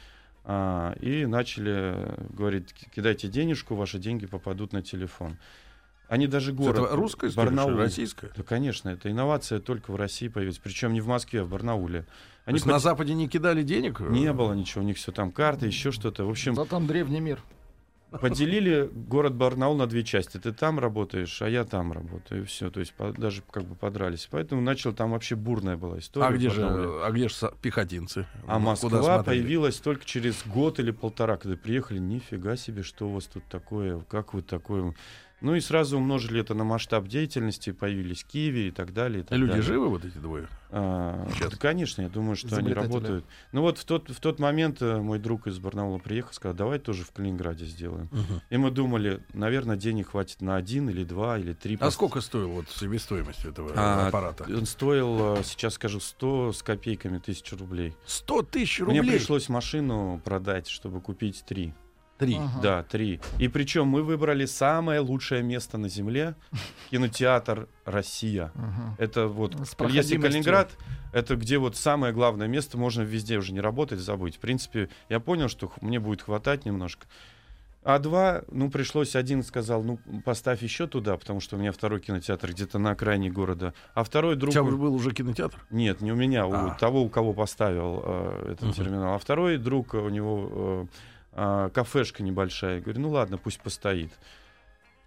а, 0.43 0.93
и 0.99 1.25
начали 1.27 1.71
э, 1.95 2.25
говорить, 2.31 2.73
«Ки- 2.73 2.89
кидайте 2.93 3.27
денежку, 3.29 3.75
ваши 3.75 3.99
деньги 3.99 4.25
попадут 4.25 4.73
на 4.73 4.81
телефон. 4.81 5.37
Они 6.09 6.27
даже 6.27 6.51
город... 6.53 6.77
Это 6.85 6.95
русская 6.95 7.29
история, 7.29 7.49
Барнаул. 7.51 7.77
российская? 7.77 8.31
Да, 8.35 8.43
конечно, 8.43 8.89
это 8.89 9.09
инновация 9.09 9.59
только 9.59 9.91
в 9.91 9.95
России 9.95 10.27
появилась. 10.27 10.57
Причем 10.57 10.91
не 10.93 11.01
в 11.01 11.07
Москве, 11.07 11.41
а 11.41 11.43
в 11.43 11.49
Барнауле. 11.49 12.01
То 12.01 12.07
Они 12.45 12.55
есть 12.55 12.65
на 12.65 12.73
пот- 12.73 12.81
Западе 12.81 13.13
не 13.13 13.27
кидали 13.29 13.61
денег? 13.63 13.99
Не 13.99 14.33
было 14.33 14.53
ничего, 14.53 14.83
у 14.83 14.87
них 14.87 14.97
все 14.97 15.11
там 15.11 15.31
карты, 15.31 15.67
еще 15.67 15.91
что-то. 15.91 16.25
В 16.25 16.29
общем, 16.29 16.55
Да 16.55 16.65
там 16.65 16.87
древний 16.87 17.19
мир. 17.19 17.39
поделили 18.11 18.89
город 18.91 19.35
Барнаул 19.35 19.75
на 19.77 19.85
две 19.85 20.03
части. 20.03 20.37
Ты 20.39 20.51
там 20.51 20.79
работаешь, 20.79 21.41
а 21.43 21.47
я 21.49 21.63
там 21.63 21.91
работаю. 21.91 22.41
И 22.41 22.45
все. 22.45 22.71
То 22.71 22.79
есть 22.79 22.93
по- 22.93 23.11
даже 23.11 23.43
как 23.51 23.65
бы 23.65 23.75
подрались. 23.75 24.27
Поэтому 24.31 24.61
начал 24.61 24.93
там 24.93 25.11
вообще 25.11 25.35
бурная 25.35 25.77
была 25.77 25.99
история. 25.99 26.25
А 26.25 26.31
где 26.31 26.49
же, 26.49 26.63
а 26.65 27.11
где 27.11 27.27
же 27.29 27.35
пехотинцы? 27.61 28.25
А 28.47 28.57
Ну, 28.57 28.65
Москва 28.65 29.21
появилась 29.21 29.77
только 29.77 30.05
через 30.05 30.43
год 30.47 30.79
или 30.79 30.89
полтора, 30.89 31.37
когда 31.37 31.55
приехали. 31.55 31.99
Нифига 31.99 32.55
себе, 32.55 32.81
что 32.81 33.09
у 33.09 33.13
вас 33.13 33.25
тут 33.25 33.43
такое, 33.45 33.99
как 34.09 34.33
вы 34.33 34.41
такое. 34.41 34.95
Ну 35.41 35.55
и 35.55 35.61
сразу 35.61 35.97
умножили 35.97 36.41
это 36.41 36.53
на 36.53 36.63
масштаб 36.65 37.07
деятельности, 37.07 37.71
появились 37.71 38.23
Киви 38.25 38.67
и 38.67 38.71
так 38.71 38.93
далее. 38.93 39.21
И 39.21 39.23
так 39.23 39.37
Люди 39.37 39.51
далее. 39.51 39.63
живы 39.65 39.87
вот 39.89 40.03
эти 40.03 40.17
двое? 40.17 40.47
А, 40.71 41.27
Сейчас. 41.33 41.51
да, 41.51 41.57
конечно, 41.57 42.01
я 42.01 42.09
думаю, 42.09 42.35
что 42.35 42.55
они 42.57 42.73
работают. 42.73 43.25
Ну 43.53 43.61
вот 43.61 43.77
в 43.77 43.85
тот, 43.85 44.09
в 44.09 44.19
тот 44.19 44.37
момент 44.39 44.81
э, 44.81 44.97
мой 44.99 45.17
друг 45.17 45.47
из 45.47 45.57
Барнаула 45.59 45.97
приехал, 45.97 46.33
сказал, 46.33 46.55
давай 46.55 46.77
тоже 46.79 47.03
в 47.05 47.11
Калининграде 47.11 47.65
сделаем. 47.65 48.09
И 48.49 48.57
мы 48.57 48.69
думали, 48.69 49.23
наверное, 49.33 49.77
денег 49.77 50.09
хватит 50.09 50.41
на 50.41 50.57
один 50.57 50.89
или 50.89 51.03
два 51.03 51.39
или 51.39 51.53
три. 51.53 51.75
А 51.75 51.85
пост- 51.85 51.93
сколько 51.95 52.21
стоил 52.21 52.49
вот 52.49 52.69
себестоимость 52.69 53.45
этого 53.45 53.71
А, 53.75 54.07
аппарата? 54.07 54.43
Он 54.47 54.65
стоил, 54.65 55.37
э, 55.37 55.43
сейчас 55.43 55.75
скажу, 55.75 55.99
100 55.99 56.51
с 56.53 56.61
копейками 56.63 57.17
тысяч 57.17 57.51
рублей. 57.53 57.95
100 58.05 58.41
тысяч 58.43 58.79
Мне 58.81 58.99
рублей. 58.99 59.17
пришлось 59.17 59.47
машину 59.49 60.21
продать, 60.23 60.67
чтобы 60.67 61.01
купить 61.01 61.43
три. 61.47 61.73
Три. 62.19 62.35
Ага. 62.35 62.59
Да, 62.61 62.83
три. 62.83 63.21
И 63.37 63.47
причем 63.47 63.87
мы 63.87 64.03
выбрали 64.03 64.45
самое 64.45 64.99
лучшее 64.99 65.41
место 65.41 65.77
на 65.77 65.87
Земле 65.87 66.35
кинотеатр 66.91 67.69
Россия. 67.85 68.51
Ага. 68.55 68.95
Это 68.97 69.27
вот, 69.27 69.55
если. 69.89 70.17
Калининград, 70.17 70.71
это 71.13 71.37
где 71.37 71.57
вот 71.57 71.77
самое 71.77 72.13
главное 72.13 72.47
место, 72.47 72.77
можно 72.77 73.03
везде 73.03 73.37
уже 73.37 73.53
не 73.53 73.61
работать, 73.61 73.99
забыть. 73.99 74.35
В 74.35 74.39
принципе, 74.39 74.89
я 75.07 75.21
понял, 75.21 75.47
что 75.47 75.71
мне 75.79 75.99
будет 76.01 76.21
хватать 76.21 76.65
немножко. 76.65 77.07
А 77.81 77.97
два, 77.97 78.43
ну, 78.51 78.69
пришлось, 78.69 79.15
один 79.15 79.41
сказал, 79.41 79.81
ну, 79.81 79.99
поставь 80.25 80.61
еще 80.61 80.85
туда, 80.85 81.15
потому 81.15 81.39
что 81.39 81.55
у 81.55 81.59
меня 81.59 81.71
второй 81.71 82.01
кинотеатр 82.01 82.51
где-то 82.51 82.77
на 82.77 82.91
окраине 82.91 83.31
города. 83.31 83.73
А 83.93 84.03
второй 84.03 84.35
У 84.35 84.37
друг... 84.37 84.51
тебя 84.51 84.63
уже 84.63 84.75
был 84.75 84.93
уже 84.93 85.11
кинотеатр? 85.13 85.65
Нет, 85.71 86.01
не 86.01 86.11
у 86.11 86.15
меня, 86.15 86.45
у 86.45 86.51
А. 86.53 86.77
того, 86.77 87.01
у 87.01 87.09
кого 87.09 87.31
поставил 87.31 88.01
э, 88.03 88.51
этот 88.51 88.63
Мгм. 88.63 88.73
терминал. 88.73 89.13
А 89.15 89.17
второй 89.17 89.57
друг, 89.57 89.93
у 89.93 90.09
него 90.09 90.49
э, 90.51 90.85
а, 91.41 91.69
кафешка 91.69 92.21
небольшая. 92.21 92.75
Я 92.75 92.81
говорю, 92.81 92.99
ну 92.99 93.09
ладно, 93.11 93.37
пусть 93.37 93.61
постоит. 93.61 94.11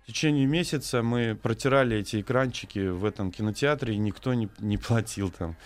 В 0.03 0.07
течение 0.07 0.47
месяца 0.47 1.03
мы 1.03 1.39
протирали 1.41 1.99
эти 1.99 2.23
экранчики 2.23 2.89
в 2.89 3.05
этом 3.05 3.31
кинотеатре, 3.31 3.95
и 3.95 3.99
никто 3.99 4.33
не, 4.33 4.49
не 4.59 4.79
платил 4.79 5.31
там. 5.31 5.57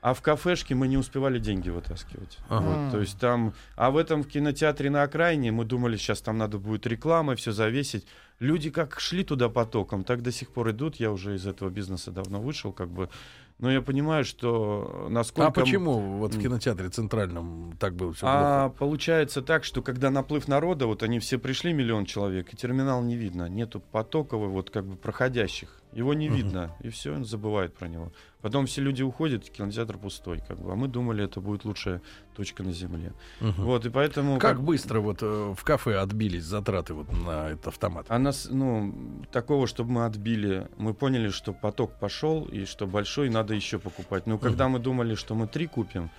А 0.00 0.14
в 0.14 0.22
кафешке 0.22 0.74
мы 0.74 0.88
не 0.88 0.96
успевали 0.96 1.38
деньги 1.38 1.68
вытаскивать. 1.68 2.38
Ага. 2.48 2.64
Вот, 2.64 2.92
то 2.92 3.00
есть 3.00 3.18
там, 3.18 3.52
а 3.76 3.90
в 3.90 3.98
этом 3.98 4.22
в 4.22 4.28
кинотеатре 4.28 4.88
на 4.88 5.02
окраине 5.02 5.52
мы 5.52 5.66
думали, 5.66 5.98
сейчас 5.98 6.22
там 6.22 6.38
надо 6.38 6.58
будет 6.58 6.86
реклама, 6.86 7.36
все 7.36 7.52
завесить. 7.52 8.06
Люди 8.38 8.70
как 8.70 8.98
шли 8.98 9.22
туда 9.22 9.50
потоком, 9.50 10.02
так 10.02 10.22
до 10.22 10.32
сих 10.32 10.50
пор 10.50 10.70
идут. 10.70 10.96
Я 10.96 11.12
уже 11.12 11.34
из 11.34 11.46
этого 11.46 11.68
бизнеса 11.68 12.10
давно 12.10 12.40
вышел, 12.40 12.72
как 12.72 12.88
бы. 12.88 13.10
Но 13.58 13.72
я 13.72 13.80
понимаю, 13.80 14.24
что 14.24 15.06
насколько... 15.08 15.48
А 15.48 15.50
почему 15.50 16.18
вот 16.18 16.34
в 16.34 16.40
кинотеатре 16.40 16.90
центральном 16.90 17.74
так 17.80 17.94
было 17.94 18.12
все 18.12 18.26
А 18.28 18.68
получается 18.68 19.40
так, 19.40 19.64
что 19.64 19.80
когда 19.80 20.10
наплыв 20.10 20.46
народа, 20.46 20.86
вот 20.86 21.02
они 21.02 21.20
все 21.20 21.38
пришли, 21.38 21.72
миллион 21.72 22.04
человек, 22.04 22.52
и 22.52 22.56
терминал 22.56 23.02
не 23.02 23.16
видно. 23.16 23.48
Нету 23.48 23.80
потокового, 23.80 24.48
вот 24.48 24.70
как 24.70 24.84
бы 24.84 24.96
проходящих. 24.96 25.82
Его 25.96 26.14
не 26.14 26.28
Мгм. 26.28 26.36
видно, 26.36 26.70
и 26.84 26.88
все, 26.90 27.14
он 27.14 27.24
забывает 27.24 27.74
про 27.74 27.88
него. 27.88 28.12
Потом 28.42 28.66
все 28.66 28.82
люди 28.82 29.02
уходят, 29.02 29.48
кинотеатр 29.50 29.96
пустой, 29.96 30.42
как 30.46 30.58
бы. 30.60 30.70
А 30.72 30.74
мы 30.76 30.88
думали, 30.88 31.24
это 31.24 31.40
будет 31.40 31.64
лучшая 31.64 32.00
точка 32.36 32.62
на 32.62 32.72
земле. 32.72 33.12
плохо? 33.40 33.60
Вот, 33.62 33.86
и 33.86 33.90
поэтому... 33.90 34.38
Как 34.38 34.60
быстро 34.60 35.00
вот 35.00 35.22
э, 35.22 35.54
в 35.56 35.64
кафе 35.64 35.96
отбились 35.96 36.44
затраты 36.44 36.92
вот 36.92 37.10
на 37.12 37.48
этот 37.48 37.68
автомат? 37.68 38.06
А 38.08 38.18
нас, 38.18 38.48
ну, 38.50 38.94
такого, 39.32 39.66
чтобы 39.66 39.90
мы 39.92 40.04
отбили, 40.04 40.68
мы 40.76 40.92
поняли, 40.92 41.30
что 41.30 41.52
поток 41.54 41.98
пошел, 41.98 42.44
и 42.44 42.66
что 42.66 42.86
большой, 42.86 43.30
надо 43.30 43.54
еще 43.54 43.78
покупать. 43.78 44.26
Но 44.26 44.38
когда 44.38 44.68
мы 44.68 44.78
думали, 44.78 45.14
что 45.14 45.34
мы 45.34 45.46
три 45.48 45.66
купим, 45.66 46.10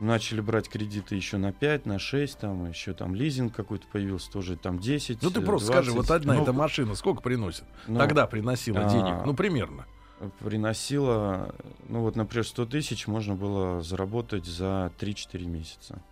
начали 0.00 0.40
брать 0.40 0.68
кредиты 0.68 1.14
еще 1.14 1.36
на 1.36 1.52
5, 1.52 1.86
на 1.86 1.98
6, 1.98 2.38
там 2.38 2.68
еще 2.68 2.94
там 2.94 3.14
лизинг 3.14 3.54
какой-то 3.54 3.86
появился, 3.86 4.30
тоже 4.30 4.56
там 4.56 4.78
10. 4.78 5.22
Ну 5.22 5.30
ты 5.30 5.40
просто 5.42 5.72
20. 5.72 5.84
скажи, 5.84 5.96
вот 5.96 6.10
одна 6.10 6.34
Ну, 6.34 6.42
эта 6.42 6.52
машина 6.52 6.94
сколько 6.94 7.20
приносит? 7.20 7.64
Ну, 7.86 7.98
Тогда 7.98 8.26
приносила 8.26 8.80
а, 8.80 8.90
денег, 8.90 9.26
ну 9.26 9.34
примерно. 9.34 9.86
приносила, 10.40 11.54
ну 11.88 12.00
вот, 12.00 12.16
например, 12.16 12.46
100 12.46 12.66
тысяч 12.66 13.06
можно 13.06 13.34
было 13.34 13.82
заработать 13.82 14.46
за 14.46 14.90
3-4 14.98 15.46
месяца. 15.46 16.02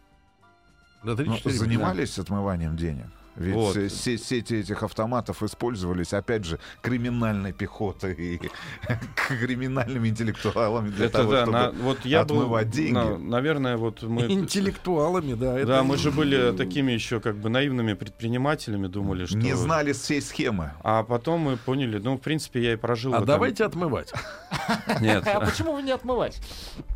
Да, 1.02 1.12
Ну, 1.14 1.34
3-4 1.34 1.50
занимались 1.50 2.18
отмыванием 2.18 2.76
денег? 2.76 3.06
Ведь 3.38 3.54
Вот. 3.54 3.76
э, 3.76 3.88
се- 3.88 4.18
сети 4.18 4.54
этих 4.56 4.82
автоматов 4.82 5.42
использовались, 5.42 6.12
опять 6.12 6.44
же, 6.44 6.58
криминальной 6.82 7.52
пехотой 7.52 8.14
и 8.14 8.40
криминальными 9.28 10.08
интеллектуалами 10.08 10.90
для 10.90 11.06
это 11.06 11.18
того, 11.18 11.30
да, 11.32 11.42
чтобы... 11.42 11.52
на- 11.58 11.70
вот 11.70 12.04
я 12.04 12.24
был, 12.24 12.36
отмывать 12.40 12.70
деньги. 12.70 12.92
на- 12.92 13.18
наверное, 13.18 13.76
вот 13.76 14.02
мы... 14.02 14.22
Интеллектуалами, 14.30 15.34
да. 15.34 15.56
это- 15.58 15.66
Да, 15.66 15.82
мы 15.82 15.96
же 15.96 16.10
были 16.10 16.56
такими 16.56 16.92
еще 16.92 17.20
как 17.20 17.36
бы 17.36 17.48
наивными 17.48 17.94
предпринимателями, 17.94 18.86
думали, 18.88 19.26
что... 19.26 19.36
Не 19.36 19.54
знали 19.56 19.92
всей 19.92 20.20
схемы. 20.20 20.72
А 20.82 21.02
потом 21.02 21.40
мы 21.40 21.56
поняли, 21.56 21.98
ну, 21.98 22.16
в 22.16 22.20
принципе, 22.20 22.62
я 22.62 22.72
и 22.72 22.76
прожил... 22.76 23.12
А 23.14 23.16
этом- 23.18 23.26
давайте 23.26 23.64
отмывать. 23.64 24.12
Нет, 25.00 25.26
А 25.26 25.40
почему 25.40 25.74
вы 25.74 25.82
не 25.82 25.92
отмывать? 25.92 26.40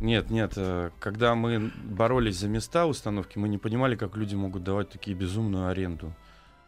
нет, 0.01 0.29
нет. 0.29 0.53
э, 0.55 0.89
Когда 0.99 1.35
мы 1.35 1.71
боролись 1.83 2.37
за 2.39 2.47
места 2.49 2.85
установки, 2.85 3.37
мы 3.37 3.47
не 3.47 3.57
понимали, 3.57 3.95
как 3.95 4.15
люди 4.17 4.35
могут 4.35 4.63
давать 4.63 4.89
такие 4.89 5.15
безумную 5.15 5.67
аренду. 5.67 6.13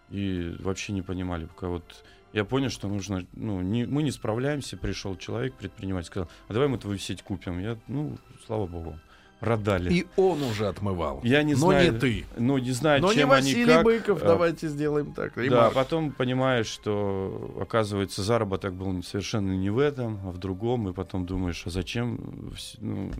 И 0.10 0.56
вообще 0.60 0.94
не 0.94 1.02
понимали. 1.02 1.46
Пока 1.46 1.68
вот 1.68 2.04
я 2.34 2.46
понял, 2.46 2.70
что 2.70 2.88
нужно... 2.88 3.26
Ну, 3.34 3.62
не- 3.62 3.86
мы 3.86 4.04
не 4.04 4.12
справляемся. 4.12 4.78
Пришел 4.78 5.16
человек, 5.16 5.54
предприниматель, 5.56 6.08
сказал, 6.08 6.30
а 6.48 6.54
давай 6.54 6.68
мы 6.68 6.78
твою 6.78 6.98
сеть 6.98 7.22
купим. 7.24 7.60
Я, 7.60 7.78
ну, 7.88 8.18
слава 8.46 8.68
богу, 8.68 9.00
продали. 9.40 9.94
И 9.94 10.08
он 10.16 10.44
уже 10.44 10.68
отмывал. 10.68 11.22
Я 11.24 11.44
не 11.44 11.54
Но 11.54 11.60
знаю, 11.60 11.94
не 11.94 12.00
ты. 12.00 12.26
Ну, 12.38 12.58
не 12.58 12.72
знаю, 12.72 13.02
Но 13.02 13.12
не 13.12 13.20
чем 13.20 13.32
они 13.32 13.54
Василий 13.54 13.74
как. 13.74 13.84
Быков, 13.86 14.22
а, 14.22 14.26
давайте 14.26 14.68
сделаем 14.68 15.14
так. 15.14 15.36
Да, 15.36 15.42
ремарк. 15.44 15.74
потом 15.74 16.12
понимаешь, 16.12 16.68
что, 16.68 17.58
оказывается, 17.62 18.22
заработок 18.22 18.74
был 18.74 19.02
совершенно 19.02 19.54
не 19.54 19.70
в 19.70 19.80
этом, 19.80 20.20
а 20.26 20.32
в 20.32 20.38
другом, 20.38 20.90
и 20.90 20.94
потом 20.94 21.26
думаешь, 21.26 21.64
а 21.66 21.70
зачем? 21.70 22.52
ну, 22.80 23.12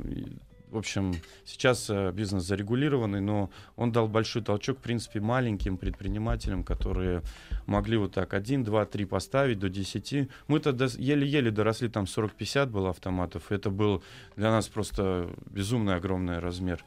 в 0.72 0.78
общем, 0.78 1.14
сейчас 1.46 1.90
э, 1.90 2.12
бизнес 2.12 2.44
зарегулированный, 2.44 3.22
но 3.22 3.50
он 3.76 3.92
дал 3.92 4.08
большой 4.08 4.42
толчок, 4.44 4.80
в 4.80 4.82
принципе, 4.82 5.20
маленьким 5.20 5.78
предпринимателям, 5.78 6.64
которые 6.64 7.22
могли 7.66 7.98
вот 7.98 8.14
так 8.14 8.34
1, 8.34 8.64
2, 8.64 8.86
3 8.86 9.06
поставить 9.06 9.60
до 9.60 9.70
10. 9.70 10.30
Мы-то 10.48 10.72
дос- 10.72 11.00
еле-еле 11.00 11.52
доросли, 11.52 11.88
там 11.90 12.06
40-50 12.06 12.68
было 12.68 12.90
автоматов. 12.90 13.52
Это 13.52 13.70
был 13.70 14.04
для 14.36 14.52
нас 14.52 14.68
просто 14.68 15.30
безумный 15.50 15.96
огромный 15.96 16.40
размер. 16.40 16.84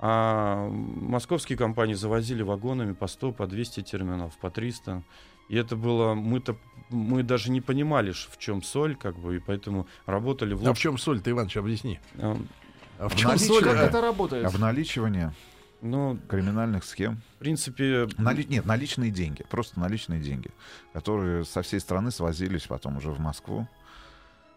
А 0.00 0.68
московские 0.68 1.56
компании 1.56 1.94
завозили 1.94 2.42
вагонами 2.42 2.92
по 2.92 3.06
100, 3.06 3.32
по 3.32 3.46
200 3.46 3.82
терминалов, 3.82 4.36
по 4.38 4.50
300. 4.50 5.02
И 5.48 5.56
это 5.56 5.76
было, 5.76 6.14
мы-то, 6.14 6.56
мы 6.90 7.22
даже 7.22 7.50
не 7.50 7.60
понимали, 7.60 8.12
в 8.12 8.38
чем 8.38 8.62
соль, 8.62 8.96
как 8.96 9.18
бы, 9.18 9.36
и 9.36 9.38
поэтому 9.38 9.86
работали 10.06 10.54
в 10.54 10.62
А 10.62 10.68
лоб. 10.68 10.76
в 10.76 10.80
чем 10.80 10.98
соль-то, 10.98 11.30
Иванович, 11.30 11.56
объясни. 11.58 12.00
А, 12.98 13.08
в 13.08 13.12
В 13.12 13.16
чем 13.16 13.28
наличии 13.30 13.46
соль? 13.46 13.64
Как 13.64 13.74
Да. 13.74 13.84
это 13.86 14.00
работает? 14.00 14.46
Обналичивание 14.46 15.32
Ну, 15.82 16.18
криминальных 16.28 16.84
схем. 16.84 17.20
в 17.36 17.38
принципе, 17.40 18.08
Нали- 18.16 18.46
Нет, 18.48 18.64
наличные 18.64 19.10
деньги. 19.10 19.44
Просто 19.50 19.78
наличные 19.80 20.20
деньги, 20.20 20.50
которые 20.92 21.44
со 21.44 21.62
всей 21.62 21.80
страны 21.80 22.10
свозились 22.10 22.62
потом 22.66 22.96
уже 22.96 23.10
в 23.10 23.20
Москву. 23.20 23.68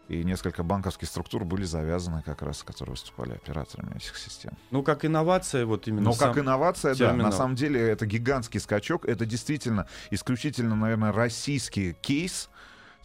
И 0.08 0.24
несколько 0.24 0.64
банковских 0.64 1.10
структур 1.10 1.44
были 1.44 1.66
завязаны 1.66 2.22
как 2.22 2.42
раз, 2.42 2.64
которые 2.64 2.92
выступали 2.92 3.34
операторами 3.34 3.98
этих 3.98 4.16
систем. 4.18 4.54
ну, 4.72 4.82
как 4.82 5.04
инновация, 5.04 5.66
вот 5.66 5.86
именно 5.90 6.04
Но 6.04 6.14
сам- 6.14 6.30
как 6.34 6.42
инновация, 6.42 6.94
да, 6.96 7.08
терминал. 7.10 7.32
на 7.32 7.38
самом 7.38 7.56
деле 7.56 7.82
это 7.90 8.06
гигантский 8.06 8.62
скачок. 8.62 9.06
Это 9.06 9.26
действительно 9.26 9.86
исключительно, 10.10 10.78
наверное, 10.78 11.12
российский 11.12 11.92
кейс, 12.02 12.50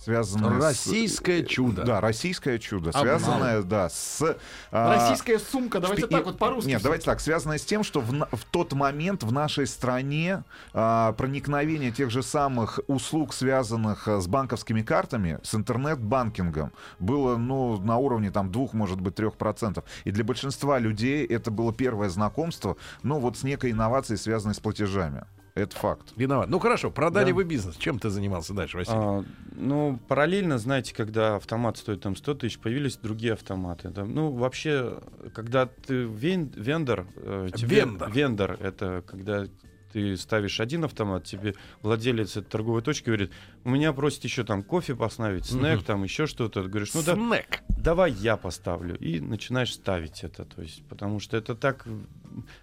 связанный 0.02 0.58
Российское 0.58 1.44
с... 1.44 1.48
чудо. 1.48 1.84
Да, 1.84 2.00
российское 2.00 2.58
чудо, 2.58 2.90
Обман. 2.90 3.02
связанное, 3.02 3.62
да, 3.62 3.88
с... 3.88 4.36
а, 4.70 4.94
Российская 4.94 5.38
сумка, 5.38 5.80
давайте 5.80 6.02
что 6.02 6.10
так 6.10 6.24
вот 6.24 6.38
по-русски. 6.38 6.68
Нет, 6.68 6.82
давайте 6.82 7.04
так. 7.04 7.20
Связано 7.20 7.56
с 7.58 7.64
тем, 7.64 7.84
что 7.84 8.00
в, 8.00 8.10
в 8.10 8.44
тот 8.50 8.72
момент 8.72 9.22
в 9.22 9.32
нашей 9.32 9.66
стране 9.66 10.44
а, 10.72 11.12
проникновение 11.12 11.92
тех 11.92 12.10
же 12.10 12.22
самых 12.22 12.80
услуг, 12.88 13.32
связанных 13.32 14.08
а, 14.08 14.20
с 14.20 14.26
банковскими 14.26 14.82
картами, 14.82 15.38
с 15.42 15.54
интернет-банкингом, 15.54 16.72
было 16.98 17.36
ну, 17.36 17.80
на 17.80 17.96
уровне 17.96 18.30
там, 18.30 18.50
двух, 18.50 18.72
может 18.72 19.00
быть, 19.00 19.14
трех 19.14 19.36
процентов. 19.36 19.84
И 20.04 20.10
для 20.10 20.24
большинства 20.24 20.78
людей 20.78 21.24
это 21.24 21.50
было 21.50 21.72
первое 21.72 22.08
знакомство, 22.08 22.76
ну, 23.02 23.18
вот 23.18 23.36
с 23.38 23.44
некой 23.44 23.70
инновацией, 23.70 24.18
связанной 24.18 24.54
с 24.54 24.60
платежами. 24.60 25.24
Это 25.54 25.76
факт. 25.76 26.12
Виноват. 26.16 26.48
Ну 26.48 26.58
хорошо, 26.58 26.90
продали 26.90 27.30
Да. 27.30 27.34
вы 27.34 27.44
бизнес. 27.44 27.76
Чем 27.76 27.98
ты 27.98 28.08
занимался 28.08 28.54
дальше, 28.54 28.78
Василий? 28.78 28.96
А, 28.98 29.24
ну, 29.54 29.98
параллельно, 30.08 30.56
знаете, 30.58 30.94
когда 30.94 31.36
автомат 31.36 31.76
стоит 31.76 32.00
там 32.00 32.16
100 32.16 32.34
тысяч, 32.34 32.58
появились 32.58 32.96
другие 32.96 33.34
автоматы. 33.34 33.90
Там, 33.90 34.14
ну, 34.14 34.30
вообще, 34.32 35.00
когда 35.34 35.66
ты 35.66 36.04
вен- 36.04 36.52
вендор... 36.56 37.06
э, 37.16 37.48
тебе- 37.54 37.76
Вендор. 37.80 38.10
Вендор— 38.10 38.52
это 38.60 39.04
когда 39.06 39.44
ты 39.92 40.16
ставишь 40.16 40.58
один 40.58 40.84
автомат, 40.84 41.24
тебе 41.24 41.54
владелец 41.82 42.38
этой 42.38 42.48
торговой 42.48 42.80
точки 42.80 43.04
говорит, 43.06 43.30
у 43.64 43.68
меня 43.68 43.92
просит 43.92 44.24
еще 44.24 44.42
там 44.44 44.62
кофе 44.62 44.94
поставить, 44.96 45.44
снэк, 45.44 45.76
Мгм. 45.80 45.84
там 45.84 46.02
еще 46.02 46.26
что-то. 46.26 46.62
Ты 46.62 46.68
говоришь, 46.70 46.94
ну 46.94 47.02
да, 47.02 47.12
Снэк. 47.14 47.60
давай 47.68 48.10
я 48.12 48.38
поставлю. 48.38 48.96
И 48.96 49.20
начинаешь 49.20 49.74
ставить 49.74 50.24
это. 50.24 50.46
То 50.46 50.62
есть, 50.62 50.82
потому 50.88 51.20
что 51.20 51.36
это 51.36 51.54
так 51.54 51.84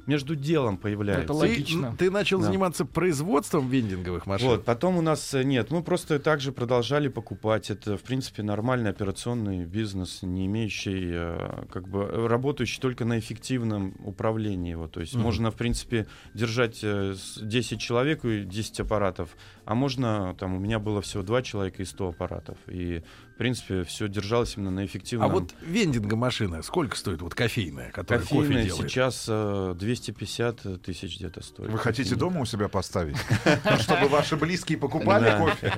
между 0.08 0.36
делом 0.36 0.78
появляется. 0.78 1.24
Это 1.24 1.34
Ты, 1.34 1.40
логично. 1.40 1.86
м, 1.88 1.98
ты 1.98 2.12
начал 2.12 2.40
Да. 2.40 2.46
заниматься 2.46 2.86
производством 2.86 3.70
вендинговых 3.70 4.26
машин. 4.26 4.48
Вот, 4.50 4.66
потом 4.66 4.98
у 4.98 5.02
нас 5.02 5.34
э, 5.34 5.44
нет, 5.44 5.72
мы 5.72 5.84
просто 5.84 6.20
также 6.20 6.52
продолжали 6.52 7.08
покупать. 7.08 7.70
Это, 7.70 7.98
в 7.98 8.02
принципе, 8.04 8.44
нормальный 8.44 8.90
операционный 8.90 9.66
бизнес, 9.66 10.24
не 10.24 10.46
имеющий, 10.46 11.10
э, 11.12 11.66
как 11.72 11.88
бы, 11.88 12.02
э, 12.04 12.28
работающий 12.28 12.80
только 12.82 13.06
на 13.06 13.20
эффективном 13.20 13.96
управлении 14.04 14.72
его. 14.72 14.88
То 14.88 15.02
есть 15.02 15.14
Мгм. 15.16 15.24
можно, 15.24 15.52
в 15.52 15.56
принципе, 15.56 16.08
держать 16.34 16.80
э, 16.84 17.14
с- 17.16 17.40
10 17.42 17.80
человек 17.80 18.26
и 18.26 18.44
10 18.44 18.80
аппаратов, 18.80 19.36
а 19.70 19.76
можно, 19.76 20.36
там, 20.40 20.56
у 20.56 20.60
меня 20.60 20.80
было 20.80 21.00
всего 21.00 21.22
2 21.22 21.44
человека 21.44 21.84
и 21.84 21.86
100 21.86 22.10
аппаратов. 22.10 22.58
И 22.68 23.04
принципе, 23.40 23.86
все 23.86 24.10
держалось 24.10 24.58
именно 24.58 24.70
на 24.70 24.82
А 24.82 24.86
эффективном. 24.86 25.32
вот 25.32 25.54
вендинга 25.62 26.18
машина 26.18 26.62
сколько 26.62 26.98
стоит, 26.98 27.22
вот 27.22 27.36
кофейная, 27.36 27.90
которая 27.90 28.22
кофе 28.26 28.42
кофейная 28.42 28.66
делает? 28.66 28.92
сейчас 28.92 29.26
э, 29.30 29.76
250 29.80 30.82
тысяч 30.82 31.18
где-то 31.18 31.42
стоит. 31.42 31.70
Вы 31.72 31.78
хотите 31.78 32.10
Кофейная. 32.16 32.20
дома 32.32 32.42
у 32.42 32.46
себя 32.46 32.68
поставить? 32.68 33.16
Чтобы 33.80 34.10
ваши 34.10 34.36
близкие 34.36 34.78
покупали 34.78 35.38
кофе? 35.40 35.74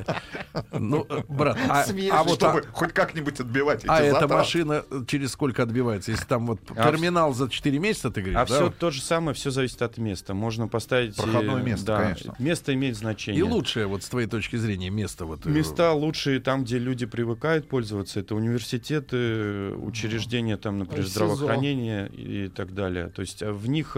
Ну, 0.71 1.05
э, 1.07 1.21
брат, 1.29 1.55
а, 1.69 1.83
а 1.83 2.23
вот 2.23 2.41
а- 2.41 2.51
Чтобы 2.51 2.63
хоть 2.73 2.93
как-нибудь 2.93 3.39
отбивать 3.39 3.83
а 3.87 4.01
эта 4.01 4.27
машина 4.27 4.83
э, 4.89 5.03
через 5.07 5.31
сколько 5.33 5.61
отбивается? 5.61 6.09
Если 6.11 6.25
там 6.25 6.47
вот 6.47 6.59
А 6.75 6.91
терминал 6.91 7.31
за 7.35 7.47
4 7.47 7.77
месяца, 7.77 8.09
ты 8.09 8.21
говоришь, 8.21 8.39
А 8.39 8.45
да? 8.47 8.55
все 8.55 8.71
то 8.71 8.89
же 8.89 9.03
самое, 9.03 9.35
все 9.35 9.51
зависит 9.51 9.83
от 9.83 9.99
места. 9.99 10.33
Можно 10.33 10.67
поставить... 10.67 11.13
э, 11.19 11.21
Проходное 11.21 11.61
место, 11.61 11.85
да, 11.85 12.03
конечно. 12.05 12.35
Место 12.39 12.73
имеет 12.73 12.97
значение. 12.97 13.39
И 13.39 13.43
лучшее, 13.81 13.87
вот 13.87 14.03
с 14.03 14.09
твоей 14.09 14.27
точки 14.27 14.55
зрения, 14.57 14.89
место 14.89 15.25
вот... 15.25 15.45
э, 15.45 15.49
Места 15.49 15.91
лучшие 15.93 16.39
там, 16.39 16.63
где 16.63 16.79
люди 16.79 17.05
привыкают 17.05 17.67
пользоваться. 17.67 18.19
Это 18.19 18.35
университеты, 18.35 19.73
учреждения, 19.75 20.57
там, 20.57 20.79
например, 20.79 21.05
здравоохранения 21.05 22.07
и 22.07 22.49
так 22.49 22.73
далее. 22.73 23.07
То 23.07 23.21
есть 23.21 23.43
а, 23.43 23.51
в 23.51 23.67
них... 23.67 23.97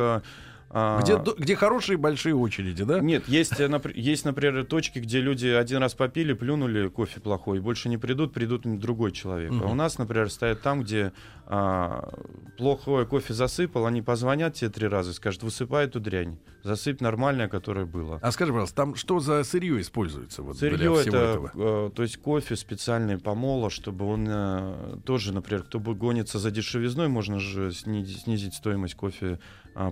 а, 0.75 1.01
Где, 1.01 1.19
где 1.37 1.55
хорошие 1.55 1.97
большие 1.97 2.35
очереди, 2.35 2.83
да? 2.83 2.99
Нет, 2.99 3.27
есть, 3.27 3.59
э, 3.59 3.81
есть, 3.93 4.25
например, 4.25 4.65
точки, 4.65 4.97
где 4.97 5.21
люди 5.21 5.45
один 5.47 5.77
раз 5.77 5.93
попили, 5.93 6.33
плюнули 6.33 6.87
кофе 6.89 7.19
плохой, 7.19 7.59
больше 7.59 7.89
не 7.89 7.97
придут, 7.99 8.33
придут 8.33 8.63
другой 8.79 9.11
человек. 9.11 9.53
А 9.61 9.67
у 9.67 9.75
нас, 9.75 9.99
например, 9.99 10.31
стоят 10.31 10.61
там, 10.61 10.81
где 10.81 11.13
а, 11.45 12.09
плохой 12.57 13.05
кофе 13.05 13.35
засыпал, 13.35 13.85
они 13.85 14.01
позвонят 14.01 14.55
тебе 14.55 14.71
три 14.71 14.87
раза 14.87 15.11
и 15.11 15.13
скажут, 15.13 15.43
высыпай 15.43 15.85
эту 15.85 15.99
дрянь, 15.99 16.39
засыпь 16.63 17.01
нормальное, 17.01 17.47
которое 17.47 17.85
было. 17.85 18.17
А 18.23 18.31
скажи, 18.31 18.51
пожалуйста, 18.51 18.75
там 18.75 18.95
что 18.95 19.19
за 19.19 19.43
сырье 19.43 19.79
используется 19.79 20.41
вот 20.41 20.57
для 20.57 20.71
Сырье 20.71 20.95
всего 20.95 21.17
это, 21.17 21.17
этого? 21.17 21.87
э, 21.87 21.91
то 21.91 22.01
есть 22.01 22.17
кофе 22.17 22.55
специальный 22.55 23.19
помола, 23.19 23.69
чтобы 23.69 24.05
он 24.05 24.25
э, 24.27 24.97
тоже, 25.05 25.33
например, 25.33 25.63
кто 25.63 25.79
бы 25.79 25.93
гонится 25.93 26.39
за 26.39 26.49
дешевизной, 26.49 27.09
можно 27.09 27.39
же 27.39 27.71
сни- 27.71 28.05
снизить 28.05 28.55
стоимость 28.55 28.95
кофе 28.95 29.39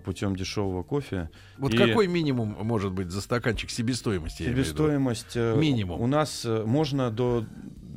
путем 0.03 0.35
дешевого 0.35 0.83
кофе. 0.83 1.29
Вот 1.57 1.73
и- 1.73 1.77
какой 1.77 2.07
минимум 2.07 2.55
может 2.61 2.91
быть 2.91 3.09
за 3.09 3.21
стаканчик 3.21 3.69
себестоимости? 3.69 4.43
Себестоимость 4.43 5.33
э, 5.35 5.55
Минимум. 5.57 6.01
у 6.01 6.07
нас 6.07 6.43
э, 6.45 6.63
можно 6.65 7.11
до 7.11 7.45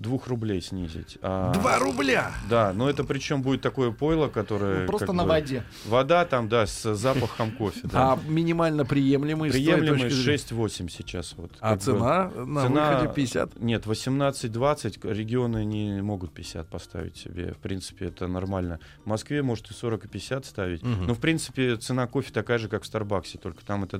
двух 0.04 0.28
рублей 0.28 0.60
снизить. 0.62 1.18
А, 1.22 1.52
Два 1.54 1.78
рубля! 1.80 2.30
Да, 2.48 2.72
но 2.72 2.88
это 2.88 3.02
причем 3.02 3.42
будет 3.42 3.60
такое 3.62 3.90
пойло, 3.90 4.28
которое 4.28 4.82
Ну, 4.82 4.86
Просто 4.86 5.12
на 5.12 5.24
бы- 5.24 5.30
воде. 5.30 5.64
Вода 5.86 6.24
там, 6.26 6.48
да, 6.48 6.66
с 6.66 6.94
запахом 6.94 7.50
кофе. 7.50 7.80
Да. 7.84 8.12
А 8.12 8.18
минимально 8.28 8.84
приемлемый, 8.84 9.50
Приемлемый 9.50 10.02
точки 10.02 10.14
зрения? 10.14 10.38
6-8 10.38 10.88
сейчас. 10.88 11.34
Вот, 11.36 11.50
А 11.60 11.70
как 11.70 11.78
бы. 11.78 11.84
цена 11.84 12.30
на 12.36 12.62
Цена- 12.62 12.90
выходе 13.00 13.12
50? 13.14 13.58
Нет, 13.60 13.86
18-20 13.86 15.04
регионы 15.04 15.64
не 15.64 16.00
могут 16.02 16.32
50 16.32 16.68
поставить 16.68 17.16
себе. 17.16 17.52
В 17.52 17.58
принципе, 17.58 18.06
это 18.06 18.26
нормально. 18.28 18.78
В 19.04 19.08
Москве 19.08 19.42
может 19.42 19.70
и 19.70 19.74
40, 19.74 20.04
и 20.04 20.08
50 20.08 20.44
ставить. 20.46 20.82
Мгм. 20.82 21.06
Но, 21.06 21.14
в 21.14 21.18
принципе, 21.20 21.76
цена 21.76 22.06
кофе 22.06 22.32
такая 22.32 22.58
же, 22.58 22.68
как 22.68 22.82
в 22.82 22.86
Старбаксе. 22.86 23.38
Только 23.38 23.64
там 23.64 23.84
это 23.84 23.98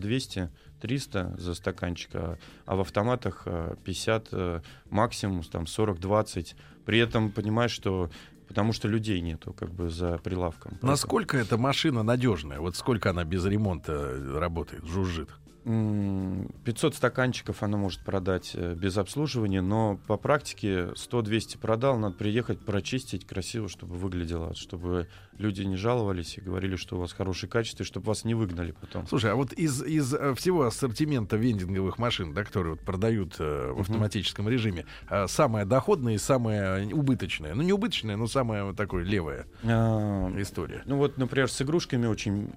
200-300 0.85 1.41
за 1.41 1.55
стаканчик, 1.55 2.11
а, 2.15 2.39
а 2.67 2.77
в 2.77 2.81
автоматах 2.81 3.43
э, 3.47 3.75
50 3.85 4.29
э, 4.33 4.61
максимум, 4.91 5.43
там 5.43 5.65
40-20. 5.65 6.55
При 6.85 6.99
этом 6.99 7.31
понимаешь, 7.31 7.73
что 7.73 8.11
потому 8.49 8.73
что 8.73 8.89
людей 8.89 9.21
нету 9.21 9.53
как 9.53 9.71
бы 9.71 9.91
за 9.91 10.19
прилавком. 10.19 10.79
Насколько 10.83 11.39
эта 11.39 11.57
машина 11.57 12.03
надежная? 12.03 12.61
Вот 12.61 12.77
сколько 12.77 13.11
она 13.11 13.25
без 13.25 13.45
ремонта 13.45 13.93
э, 13.93 14.39
работает, 14.39 14.85
жужжит? 14.85 15.31
М, 15.65 16.51
500 16.65 16.95
стаканчиков 16.95 17.63
она 17.63 17.79
может 17.79 18.01
продать 18.01 18.51
э, 18.55 18.75
без 18.75 18.99
обслуживания, 18.99 19.63
но 19.63 19.99
по 20.07 20.17
практике 20.19 20.89
100-200 20.95 21.59
продал, 21.59 21.99
надо 21.99 22.15
приехать, 22.17 22.61
прочистить 22.61 23.27
красиво, 23.27 23.69
чтобы 23.69 23.97
выглядело, 23.97 24.55
чтобы 24.55 25.09
люди 25.39 25.63
не 25.63 25.77
жаловались 25.77 26.37
и 26.37 26.41
говорили, 26.43 26.77
что 26.77 26.97
у 26.97 27.01
вас 27.01 27.13
хорошее 27.13 27.51
качество, 27.51 27.83
и 27.83 27.87
чтобы 27.87 28.07
вас 28.07 28.25
не 28.25 28.35
выгнали 28.35 28.73
потом. 28.79 29.07
Слушай, 29.07 29.33
а 29.33 29.37
вот 29.37 29.53
из, 29.55 29.83
из 29.83 30.13
э, 30.13 30.35
всего 30.35 30.65
ассортимента 30.67 31.37
вендинговых 31.37 31.99
машин, 31.99 32.35
да, 32.35 32.45
которые 32.45 32.75
вот 32.75 32.83
продают 32.85 33.37
э, 33.39 33.73
в 33.73 33.81
автоматическом 33.81 34.49
режиме, 34.49 34.85
э, 35.09 35.27
самая 35.29 35.65
доходная 35.65 36.15
и 36.15 36.19
самая 36.19 36.87
убыточная, 36.93 37.55
ну 37.55 37.63
не 37.63 37.73
убыточная, 37.73 38.17
но 38.17 38.27
самая 38.27 38.65
вот 38.65 38.77
такое 38.77 39.03
левая 39.03 39.47
А, 39.63 40.31
история. 40.39 40.83
Ну 40.85 40.97
вот, 40.97 41.17
например, 41.17 41.51
с 41.51 41.61
игрушками 41.63 42.07
очень, 42.07 42.51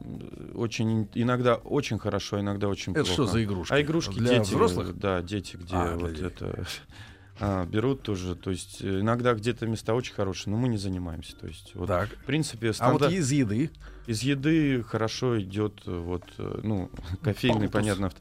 очень 0.54 1.08
иногда 1.14 1.56
очень 1.56 2.00
хорошо, 2.00 2.40
иногда 2.42 2.68
очень 2.68 2.97
Это 3.00 3.06
плохо. 3.06 3.14
что 3.14 3.26
за 3.28 3.44
игрушки? 3.44 3.74
А 3.74 3.82
игрушки 3.82 4.14
Для 4.20 4.40
дети, 4.40 4.50
взрослых? 4.50 4.98
Да, 4.98 5.22
дети, 5.22 5.56
где 5.58 5.76
А, 5.76 5.96
вот 5.98 6.20
это 6.20 6.66
а, 7.40 7.66
берут 7.66 8.02
тоже. 8.04 8.36
То 8.36 8.52
есть 8.52 8.82
э, 8.82 9.00
иногда 9.02 9.34
где-то 9.34 9.66
места 9.68 9.94
очень 9.94 10.14
хорошие, 10.14 10.52
но 10.54 10.58
мы 10.60 10.68
не 10.68 10.78
занимаемся. 10.78 11.36
То 11.36 11.48
есть 11.48 11.72
вот, 11.76 11.88
Так. 11.88 12.10
в 12.10 12.24
принципе, 12.26 12.68
А 12.80 12.92
вот 12.92 13.02
стандарт- 13.02 13.14
из 13.14 13.32
еды 13.32 13.70
из 14.08 14.22
еды 14.24 14.84
хорошо 14.84 15.40
идет 15.42 15.82
э, 15.86 15.92
вот 15.98 16.24
э, 16.38 16.60
ну 16.64 16.90
кофейный, 17.22 17.70
Палтус. 17.70 17.72
понятно. 17.74 18.12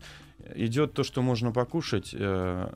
Идет 0.54 0.92
то, 0.92 1.02
что 1.02 1.22
можно 1.22 1.52
покушать, 1.52 2.14
э, 2.18 2.72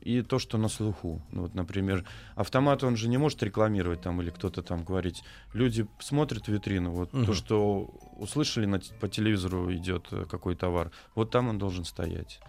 и 0.00 0.22
то, 0.22 0.38
что 0.38 0.58
на 0.58 0.68
слуху. 0.68 1.20
Ну, 1.32 1.42
вот, 1.42 1.54
например, 1.54 2.04
автомат 2.34 2.82
он 2.82 2.96
же 2.96 3.08
не 3.08 3.18
может 3.18 3.42
рекламировать 3.42 4.00
там 4.00 4.22
или 4.22 4.30
кто-то 4.30 4.62
там 4.62 4.84
говорить. 4.84 5.22
Люди 5.52 5.86
смотрят 5.98 6.48
витрину, 6.48 6.92
вот 6.92 7.12
Мгм. 7.12 7.26
то, 7.26 7.34
что 7.34 7.90
услышали 8.16 8.66
на, 8.66 8.80
по 9.00 9.08
телевизору 9.08 9.72
идет 9.74 10.08
э, 10.12 10.24
какой 10.30 10.54
товар, 10.56 10.90
вот 11.14 11.30
там 11.30 11.48
он 11.48 11.58
должен 11.58 11.84
стоять. 11.84 12.40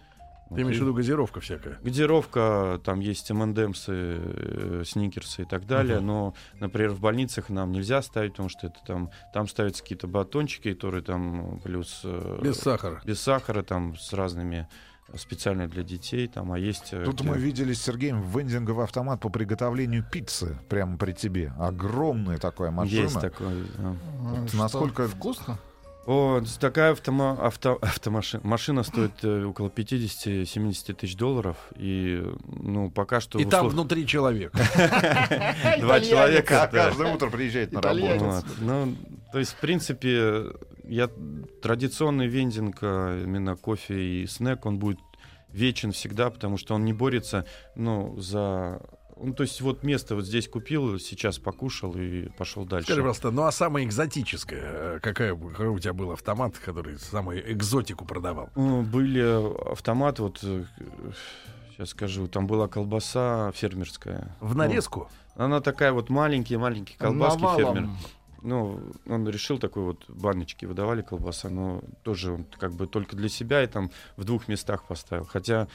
Вот, 0.52 0.56
ты 0.56 0.62
имеешь 0.62 0.76
и- 0.76 0.80
в 0.80 0.82
виду 0.84 0.94
газировка 0.94 1.40
всякая. 1.40 1.78
Газировка, 1.82 2.80
там 2.84 3.00
есть 3.00 3.30
МНДМсы, 3.30 3.92
э, 3.92 4.82
сникерсы 4.86 5.42
и 5.42 5.44
так 5.44 5.66
далее, 5.66 5.96
Мгм. 5.98 6.06
но, 6.06 6.34
например, 6.60 6.90
в 6.90 7.00
больницах 7.00 7.48
нам 7.48 7.72
нельзя 7.72 8.02
ставить, 8.02 8.32
потому 8.32 8.48
что 8.48 8.66
это 8.68 8.78
там, 8.86 9.10
там 9.34 9.48
ставятся 9.48 9.82
какие-то 9.82 10.06
батончики, 10.06 10.74
которые 10.74 11.02
там 11.02 11.60
плюс... 11.64 12.00
э, 12.04 12.38
Без 12.42 12.58
сахара. 12.58 13.00
без 13.04 13.20
сахара, 13.20 13.62
там 13.62 13.96
с 13.96 14.12
разными 14.12 14.68
специально 15.16 15.68
для 15.68 15.82
детей, 15.82 16.26
там, 16.28 16.52
а 16.52 16.58
есть... 16.58 16.92
э, 16.92 17.04
Тут 17.04 17.20
где- 17.20 17.28
мы 17.28 17.36
видели 17.38 17.72
с 17.74 17.82
Сергеем 17.82 18.22
вендинговый 18.22 18.84
автомат 18.84 19.20
по 19.20 19.28
приготовлению 19.28 20.04
пиццы 20.10 20.58
прямо 20.70 20.96
при 20.96 21.12
тебе. 21.12 21.52
Огромная 21.58 22.38
такая 22.38 22.70
машина. 22.70 23.00
Есть 23.02 23.20
такое. 23.20 23.64
да. 23.78 24.46
Что, 24.48 24.56
насколько- 24.56 25.08
вкусно? 25.08 25.58
О, 26.04 26.42
такая 26.58 26.92
автома, 26.92 27.38
авто, 27.40 27.78
автомашина. 27.80 28.42
Машина 28.44 28.82
стоит 28.82 29.12
э, 29.22 29.44
около 29.44 29.68
50-70 29.68 30.94
тысяч 30.94 31.16
долларов. 31.16 31.56
И, 31.76 32.24
ну, 32.46 32.90
пока 32.90 33.20
что... 33.20 33.38
И 33.38 33.44
там 33.44 33.68
внутри 33.68 34.04
человек. 34.06 34.52
Два 35.80 36.00
человека. 36.00 36.64
А 36.64 36.66
каждое 36.66 37.14
утро 37.14 37.30
приезжает 37.30 37.72
на 37.72 37.80
работу. 37.80 38.24
Вот. 38.24 38.44
Ну, 38.58 38.96
то 39.32 39.38
есть, 39.38 39.52
в 39.52 39.56
принципе, 39.56 40.46
я 40.84 41.08
традиционный 41.62 42.26
вендинг, 42.26 42.78
а, 42.82 43.22
именно 43.22 43.54
кофе 43.54 44.22
и 44.22 44.26
снэк, 44.26 44.66
он 44.66 44.80
будет 44.80 44.98
вечен 45.50 45.92
всегда, 45.92 46.30
потому 46.30 46.56
что 46.56 46.74
он 46.74 46.84
не 46.84 46.92
борется, 46.92 47.46
ну, 47.76 48.18
за... 48.18 48.80
Ну, 49.16 49.34
то 49.34 49.42
есть 49.42 49.60
вот 49.60 49.82
место 49.82 50.14
вот 50.14 50.24
здесь 50.24 50.48
купил, 50.48 50.98
сейчас 50.98 51.38
покушал 51.38 51.94
и 51.96 52.28
пошел 52.30 52.64
дальше. 52.64 52.86
Скажи, 52.86 53.00
пожалуйста, 53.00 53.30
ну 53.30 53.42
а 53.42 53.52
самая 53.52 53.84
экзотическая, 53.84 54.96
э, 54.96 55.00
какая, 55.00 55.34
какой 55.36 55.68
у 55.68 55.78
тебя 55.78 55.92
был 55.92 56.12
автомат, 56.12 56.58
который 56.58 56.98
самую 56.98 57.52
экзотику 57.52 58.04
продавал? 58.04 58.50
Ну, 58.56 58.82
Были 58.82 59.20
автоматы, 59.70 60.22
вот 60.22 60.38
сейчас 60.38 61.90
скажу, 61.90 62.26
там 62.26 62.46
была 62.46 62.68
колбаса 62.68 63.52
фермерская. 63.54 64.36
В 64.40 64.56
нарезку? 64.56 65.08
Ну, 65.36 65.44
она 65.44 65.60
такая 65.60 65.92
вот 65.92 66.10
маленькие-маленькие 66.10 66.98
колбаски 66.98 67.40
Навалом. 67.40 67.74
фермер. 67.74 67.90
Ну, 68.42 68.80
он 69.06 69.28
решил 69.28 69.58
такой 69.58 69.84
вот 69.84 70.04
баночки 70.08 70.64
выдавали 70.64 71.02
колбаса, 71.02 71.48
но 71.48 71.80
тоже 72.02 72.32
он 72.32 72.44
как 72.58 72.72
бы 72.72 72.86
только 72.88 73.14
для 73.14 73.28
себя 73.28 73.62
и 73.62 73.68
там 73.68 73.90
в 74.16 74.24
двух 74.24 74.48
местах 74.48 74.82
поставил. 74.84 75.24
Хотя 75.24 75.68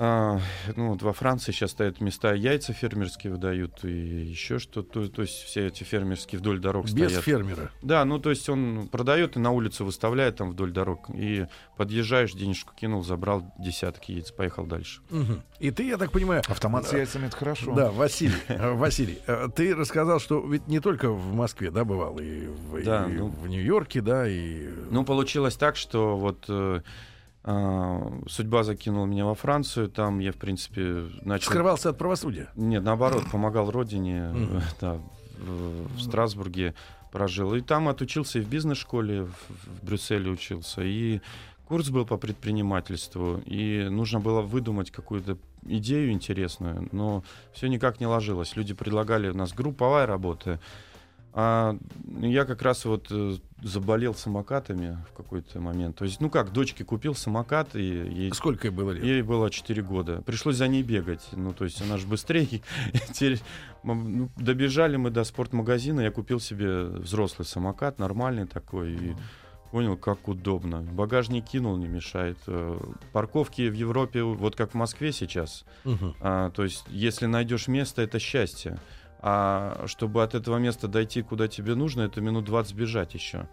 а, 0.00 0.40
ну, 0.76 0.90
вот 0.92 1.02
во 1.02 1.12
Франции 1.12 1.50
сейчас 1.50 1.72
стоят 1.72 2.00
места, 2.00 2.32
яйца 2.32 2.72
фермерские 2.72 3.32
выдают 3.32 3.84
и 3.84 3.90
еще 3.90 4.60
что-то. 4.60 5.08
То 5.08 5.22
есть 5.22 5.34
все 5.42 5.66
эти 5.66 5.82
фермерские 5.82 6.38
вдоль 6.38 6.60
дорог 6.60 6.84
Без 6.86 7.10
стоят. 7.10 7.24
фермера. 7.24 7.72
Да, 7.82 8.04
ну 8.04 8.20
то 8.20 8.30
есть 8.30 8.48
он 8.48 8.86
продает 8.88 9.36
и 9.36 9.40
на 9.40 9.50
улицу 9.50 9.84
выставляет 9.84 10.36
там 10.36 10.50
вдоль 10.52 10.70
дорог. 10.70 11.10
И 11.12 11.46
подъезжаешь, 11.76 12.32
денежку 12.32 12.74
кинул, 12.76 13.02
забрал 13.02 13.52
десяток 13.58 14.08
яиц, 14.08 14.30
поехал 14.30 14.66
дальше. 14.66 15.00
Мгм. 15.10 15.42
И 15.58 15.72
ты, 15.72 15.88
я 15.88 15.96
так 15.96 16.12
понимаю, 16.12 16.42
Автомат 16.46 16.86
с 16.86 16.92
яйцами 16.92 17.26
это 17.26 17.36
хорошо. 17.36 17.74
да, 17.74 17.90
Василий, 17.90 18.36
э, 18.46 18.72
Василий, 18.74 19.18
э, 19.26 19.48
ты 19.54 19.74
рассказал, 19.74 20.20
что 20.20 20.40
ведь 20.46 20.68
не 20.68 20.78
только 20.78 21.10
в 21.10 21.34
Москве, 21.34 21.72
да, 21.72 21.84
бывал, 21.84 22.18
и 22.20 22.46
в, 22.46 22.84
Да, 22.84 23.06
и 23.08 23.14
ну. 23.14 23.26
в 23.28 23.48
Нью-Йорке, 23.48 24.00
да, 24.00 24.28
и... 24.28 24.68
Ну, 24.90 25.04
получилось 25.04 25.56
так, 25.56 25.74
что 25.74 26.16
вот 26.16 26.44
э, 26.48 26.82
судьба 28.26 28.62
закинула 28.62 29.06
меня 29.06 29.24
во 29.24 29.34
Францию, 29.34 29.88
там 29.88 30.18
я, 30.18 30.32
в 30.32 30.36
принципе, 30.36 31.06
начал... 31.22 31.50
Скрывался 31.50 31.90
от 31.90 31.98
правосудия. 31.98 32.50
Нет, 32.56 32.82
наоборот, 32.82 33.24
помогал 33.30 33.70
родине, 33.70 34.32
э, 34.34 34.60
да, 34.80 35.00
в, 35.38 36.00
Страсбурге 36.00 36.74
прожил. 37.10 37.54
И 37.54 37.60
там 37.60 37.88
отучился 37.88 38.38
и 38.38 38.42
в 38.42 38.48
бизнес-школе, 38.48 39.24
в 39.24 39.84
Брюсселе 39.84 40.30
учился, 40.30 40.82
и 40.82 41.20
курс 41.66 41.88
был 41.90 42.04
по 42.04 42.16
предпринимательству, 42.16 43.40
и 43.46 43.88
нужно 43.88 44.20
было 44.20 44.42
выдумать 44.42 44.90
какую-то 44.90 45.38
идею 45.66 46.12
интересную, 46.12 46.88
но 46.92 47.22
все 47.52 47.68
никак 47.68 48.00
не 48.00 48.06
ложилось. 48.06 48.56
Люди 48.56 48.74
предлагали, 48.74 49.30
у 49.30 49.34
нас 49.34 49.52
групповая 49.52 50.06
работа, 50.06 50.60
а 51.32 51.76
я 52.20 52.44
как 52.44 52.62
раз 52.62 52.84
вот 52.84 53.08
э, 53.10 53.36
заболел 53.62 54.14
самокатами 54.14 54.98
в 55.10 55.16
какой-то 55.16 55.60
момент. 55.60 55.96
То 55.96 56.04
есть, 56.04 56.20
ну 56.20 56.30
как, 56.30 56.52
дочке 56.52 56.84
купил 56.84 57.14
самокат, 57.14 57.76
и 57.76 57.82
ей, 57.82 58.32
Сколько 58.32 58.68
ей 58.68 58.72
было 58.72 58.90
лет? 58.92 59.04
ей 59.04 59.22
было 59.22 59.50
4 59.50 59.82
года. 59.82 60.22
Пришлось 60.22 60.56
за 60.56 60.68
ней 60.68 60.82
бегать. 60.82 61.28
Ну, 61.32 61.52
то 61.52 61.64
есть 61.64 61.80
она 61.82 61.96
же 61.98 62.06
быстрее. 62.06 62.46
Теперь, 63.12 63.40
ну, 63.82 64.30
добежали 64.36 64.96
мы 64.96 65.10
до 65.10 65.24
спортмагазина, 65.24 66.00
я 66.00 66.10
купил 66.10 66.40
себе 66.40 66.84
взрослый 66.84 67.46
самокат, 67.46 67.98
нормальный 67.98 68.46
такой, 68.46 68.92
и 68.92 69.16
понял, 69.70 69.96
как 69.96 70.28
удобно. 70.28 70.80
Багажник 70.80 71.44
кинул, 71.44 71.76
не 71.76 71.88
мешает. 71.88 72.38
Э, 72.46 72.78
Парковки 73.12 73.68
в 73.68 73.74
Европе, 73.74 74.22
вот 74.22 74.56
как 74.56 74.72
в 74.72 74.74
Москве 74.74 75.12
сейчас, 75.12 75.64
а, 76.20 76.50
то 76.50 76.64
есть, 76.64 76.84
если 76.88 77.26
найдешь 77.26 77.68
место, 77.68 78.02
это 78.02 78.18
счастье. 78.18 78.78
А 79.20 79.84
чтобы 79.86 80.22
от 80.22 80.34
этого 80.34 80.58
места 80.58 80.88
дойти, 80.88 81.22
куда 81.22 81.48
тебе 81.48 81.74
нужно, 81.74 82.02
это 82.02 82.20
минут 82.20 82.44
20 82.44 82.74
бежать 82.74 83.14
еще. 83.14 83.48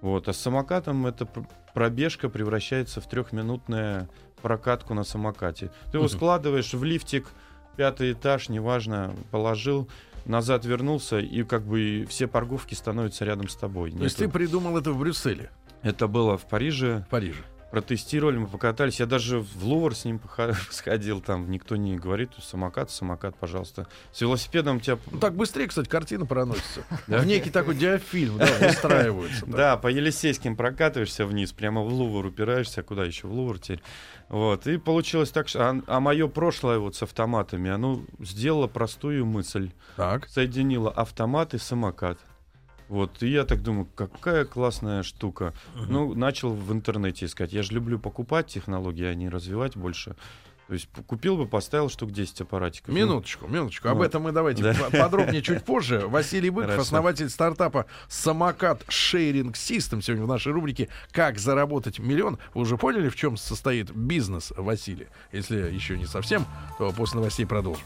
Вот. 0.00 0.28
А 0.28 0.32
с 0.32 0.38
самокатом 0.38 1.06
эта 1.06 1.26
пр- 1.26 1.46
пробежка 1.74 2.28
превращается 2.28 3.00
в 3.00 3.08
трехминутную 3.08 4.08
прокатку 4.42 4.94
на 4.94 5.02
самокате. 5.04 5.70
Ты 5.90 5.98
его 5.98 6.06
складываешь 6.08 6.72
в 6.72 6.84
лифтик, 6.84 7.26
пятый 7.76 8.12
этаж, 8.12 8.48
неважно, 8.48 9.12
положил, 9.32 9.88
назад 10.24 10.64
вернулся, 10.64 11.18
и 11.18 11.42
как 11.42 11.62
бы 11.64 12.06
все 12.08 12.28
парковки 12.28 12.74
становятся 12.74 13.24
рядом 13.24 13.48
с 13.48 13.56
тобой. 13.56 13.90
То 13.90 14.04
есть 14.04 14.16
ты 14.18 14.28
придумал 14.28 14.78
это 14.78 14.92
в 14.92 14.98
Брюсселе, 14.98 15.50
Это 15.82 16.06
было 16.06 16.36
в 16.38 16.46
Париже, 16.46 17.04
в 17.08 17.10
Париже. 17.10 17.42
Протестировали, 17.70 18.38
мы 18.38 18.46
покатались. 18.46 19.00
Я 19.00 19.06
даже 19.06 19.40
в 19.40 19.64
Лувр 19.64 19.94
с 19.94 20.04
ним 20.04 20.20
сходил, 20.70 21.20
там 21.20 21.50
никто 21.50 21.76
не 21.76 21.96
говорит, 21.96 22.30
самокат, 22.40 22.90
самокат, 22.90 23.36
пожалуйста. 23.36 23.86
С 24.12 24.20
велосипедом 24.20 24.80
тебя... 24.80 24.98
Ну, 25.10 25.18
так 25.18 25.34
быстрее, 25.34 25.68
кстати, 25.68 25.88
картина 25.88 26.26
проносится. 26.26 26.82
В 27.06 27.26
некий 27.26 27.50
такой 27.50 27.74
диафильм, 27.74 28.38
да, 28.38 28.48
выстраивается. 28.60 29.46
да. 29.46 29.76
По 29.76 29.88
Елисейским 29.88 30.56
прокатываешься 30.56 31.26
вниз, 31.26 31.52
прямо 31.52 31.82
в 31.82 31.88
Лувр 31.92 32.26
упираешься, 32.26 32.82
куда 32.82 33.04
еще 33.04 33.26
в 33.26 33.32
Лувр 33.32 33.58
теперь. 33.58 33.82
Вот, 34.28 34.66
и 34.66 34.76
получилось 34.76 35.30
так, 35.30 35.48
что... 35.48 35.70
А, 35.70 35.80
а 35.86 36.00
мое 36.00 36.28
прошлое 36.28 36.78
вот 36.78 36.96
с 36.96 37.02
автоматами, 37.02 37.70
оно 37.70 38.02
сделало 38.18 38.66
простую 38.66 39.24
мысль. 39.24 39.70
Так. 39.96 40.28
Соединило 40.28 40.90
автомат 40.90 41.54
и 41.54 41.58
самокат. 41.58 42.18
Вот, 42.88 43.22
и 43.22 43.28
я 43.28 43.44
так 43.44 43.62
думаю, 43.62 43.86
какая 43.94 44.44
классная 44.44 45.02
штука. 45.02 45.52
Ну, 45.74 46.14
начал 46.14 46.50
в 46.54 46.72
интернете 46.72 47.26
искать. 47.26 47.52
Я 47.52 47.62
же 47.62 47.72
люблю 47.72 47.98
покупать 47.98 48.46
технологии, 48.46 49.04
а 49.04 49.14
не 49.14 49.28
развивать 49.28 49.76
больше. 49.76 50.16
То 50.68 50.74
есть 50.74 50.86
купил 51.06 51.38
бы, 51.38 51.46
поставил 51.46 51.88
штук 51.88 52.10
10 52.12 52.42
аппаратиков. 52.42 52.88
Ну, 52.88 52.94
Минуточку, 53.00 53.46
минуточку. 53.46 53.88
Об 53.88 54.02
этом 54.02 54.22
мы 54.24 54.32
давайте 54.32 54.62
Да. 54.62 54.74
по- 54.74 54.90
подробнее 54.90 55.40
чуть 55.40 55.64
позже. 55.64 56.00
Василий 56.06 56.50
Быков, 56.50 56.72
Хорошо. 56.72 56.82
основатель 56.82 57.30
стартапа 57.30 57.86
Самокат 58.08 58.84
Шейринг 58.86 59.56
Систем. 59.56 60.02
Сегодня 60.02 60.26
в 60.26 60.28
нашей 60.28 60.52
рубрике 60.52 60.90
«Как 61.10 61.38
заработать 61.38 61.98
миллион». 61.98 62.38
Вы 62.52 62.60
уже 62.62 62.76
поняли, 62.76 63.08
в 63.08 63.16
чем 63.16 63.38
состоит 63.38 63.90
бизнес 63.92 64.52
Василия? 64.58 65.08
Если 65.32 65.56
еще 65.72 65.96
не 65.96 66.04
совсем, 66.06 66.44
то 66.76 66.92
после 66.92 67.16
новостей 67.20 67.46
продолжим. 67.46 67.84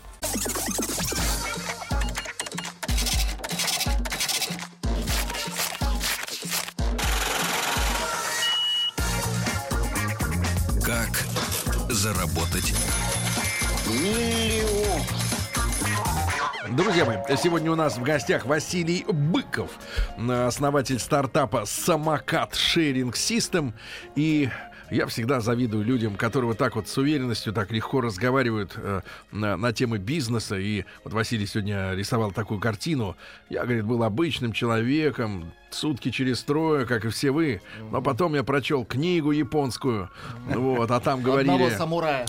Друзья 16.77 17.05
мои, 17.05 17.19
сегодня 17.37 17.71
у 17.71 17.75
нас 17.75 17.99
в 17.99 18.03
гостях 18.03 18.47
Василий 18.47 19.05
Быков, 19.07 19.71
основатель 20.17 20.99
стартапа 20.99 21.65
Самокат 21.67 22.55
Шеринг 22.55 23.15
Систем. 23.15 23.75
И 24.17 24.49
я 24.91 25.07
всегда 25.07 25.41
завидую 25.41 25.85
людям, 25.85 26.17
которые 26.17 26.49
вот 26.49 26.59
так 26.59 26.75
вот 26.75 26.89
с 26.89 26.97
уверенностью, 26.97 27.53
так 27.53 27.73
легко 27.73 28.01
разговаривают 28.01 28.73
э, 28.77 29.03
на, 29.33 29.59
на 29.59 29.73
темы 29.75 29.99
бизнеса. 29.99 30.57
И 30.57 30.85
вот 31.05 31.13
Василий 31.13 31.47
сегодня 31.47 31.93
рисовал 31.93 32.31
такую 32.33 32.59
картину. 32.59 33.19
Я, 33.51 33.65
говорит, 33.65 33.85
был 33.85 34.03
обычным 34.03 34.53
человеком, 34.53 35.53
сутки 35.75 36.11
через 36.11 36.43
трое, 36.43 36.87
как 36.87 37.05
и 37.05 37.09
все 37.09 37.31
вы. 37.31 37.61
Но 37.91 38.01
потом 38.03 38.35
я 38.35 38.43
прочел 38.43 38.85
книгу 38.85 39.31
японскую, 39.33 40.11
вот, 40.47 40.91
а 40.91 41.01
там 41.01 41.23
говорили... 41.23 41.49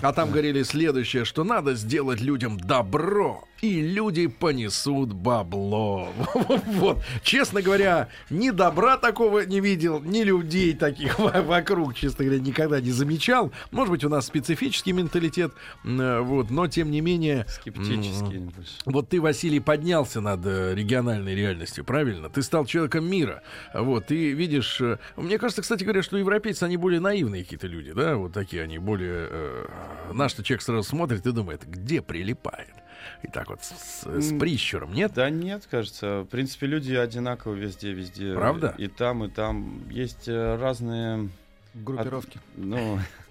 А 0.02 0.14
там 0.14 0.32
говорили 0.32 0.64
следующее, 0.64 1.26
что 1.26 1.44
надо 1.44 1.76
сделать 1.76 2.22
людям 2.22 2.58
добро, 2.60 3.48
и 3.62 3.82
люди 3.82 4.28
понесут 4.28 5.14
бабло. 5.14 6.10
Вот. 6.66 7.00
Честно 7.24 7.62
говоря, 7.62 8.10
ни 8.30 8.50
добра 8.50 8.98
такого 8.98 9.46
не 9.46 9.60
видел, 9.60 10.02
ни 10.02 10.24
людей 10.24 10.74
таких 10.74 11.18
во- 11.20 11.42
вокруг, 11.42 11.96
честно 11.96 12.26
говоря, 12.26 12.42
никогда 12.42 12.82
не 12.82 12.92
замечал. 12.92 13.52
Может 13.72 13.92
быть, 13.92 14.04
у 14.04 14.10
нас 14.10 14.26
специфический 14.26 14.92
менталитет, 14.92 15.54
э, 15.86 16.20
вот, 16.20 16.50
но 16.50 16.68
тем 16.68 16.92
не 16.92 17.02
менее... 17.02 17.46
Скептически. 17.48 18.36
м, 18.36 18.50
больше. 18.50 18.72
вот 18.86 19.10
ты, 19.10 19.22
Василий, 19.22 19.60
поднялся 19.60 20.20
над 20.22 20.46
э, 20.46 20.74
региональной 20.76 21.36
реальностью, 21.36 21.86
правильно? 21.86 22.30
Ты 22.30 22.42
стал 22.44 22.66
человеком 22.66 23.06
мира. 23.10 23.33
Вот, 23.74 24.08
ты 24.08 24.32
видишь... 24.32 24.80
э, 24.82 24.98
мне 25.16 25.38
кажется, 25.38 25.62
кстати 25.62 25.84
говоря, 25.84 26.04
что 26.04 26.18
европейцы, 26.18 26.64
они 26.64 26.78
более 26.78 27.00
наивные 27.00 27.44
какие-то 27.44 27.68
люди, 27.68 27.94
да? 27.94 28.16
Вот 28.16 28.34
такие 28.34 28.64
они 28.64 28.78
более... 28.78 29.28
э, 29.30 29.66
наш-то 30.14 30.44
человек 30.44 30.62
сразу 30.62 30.84
смотрит 30.84 31.26
и 31.26 31.32
думает, 31.32 31.64
где 31.68 32.02
прилипает? 32.02 32.74
И 33.22 33.28
так 33.28 33.50
вот 33.50 33.64
с, 33.64 34.04
с 34.06 34.38
прищуром, 34.38 34.94
нет? 34.94 35.14
Да 35.14 35.30
нет, 35.30 35.68
кажется. 35.70 36.22
В 36.22 36.26
принципе, 36.26 36.68
люди 36.68 36.94
одинаковы 36.94 37.58
везде, 37.58 37.92
везде. 37.92 38.34
Правда? 38.34 38.76
И 38.78 38.88
там, 38.88 39.26
и 39.26 39.30
там. 39.30 39.90
Есть 39.90 40.28
э, 40.28 40.56
разные... 40.56 41.30
Группировки. 41.74 42.40
Ну, 42.56 43.00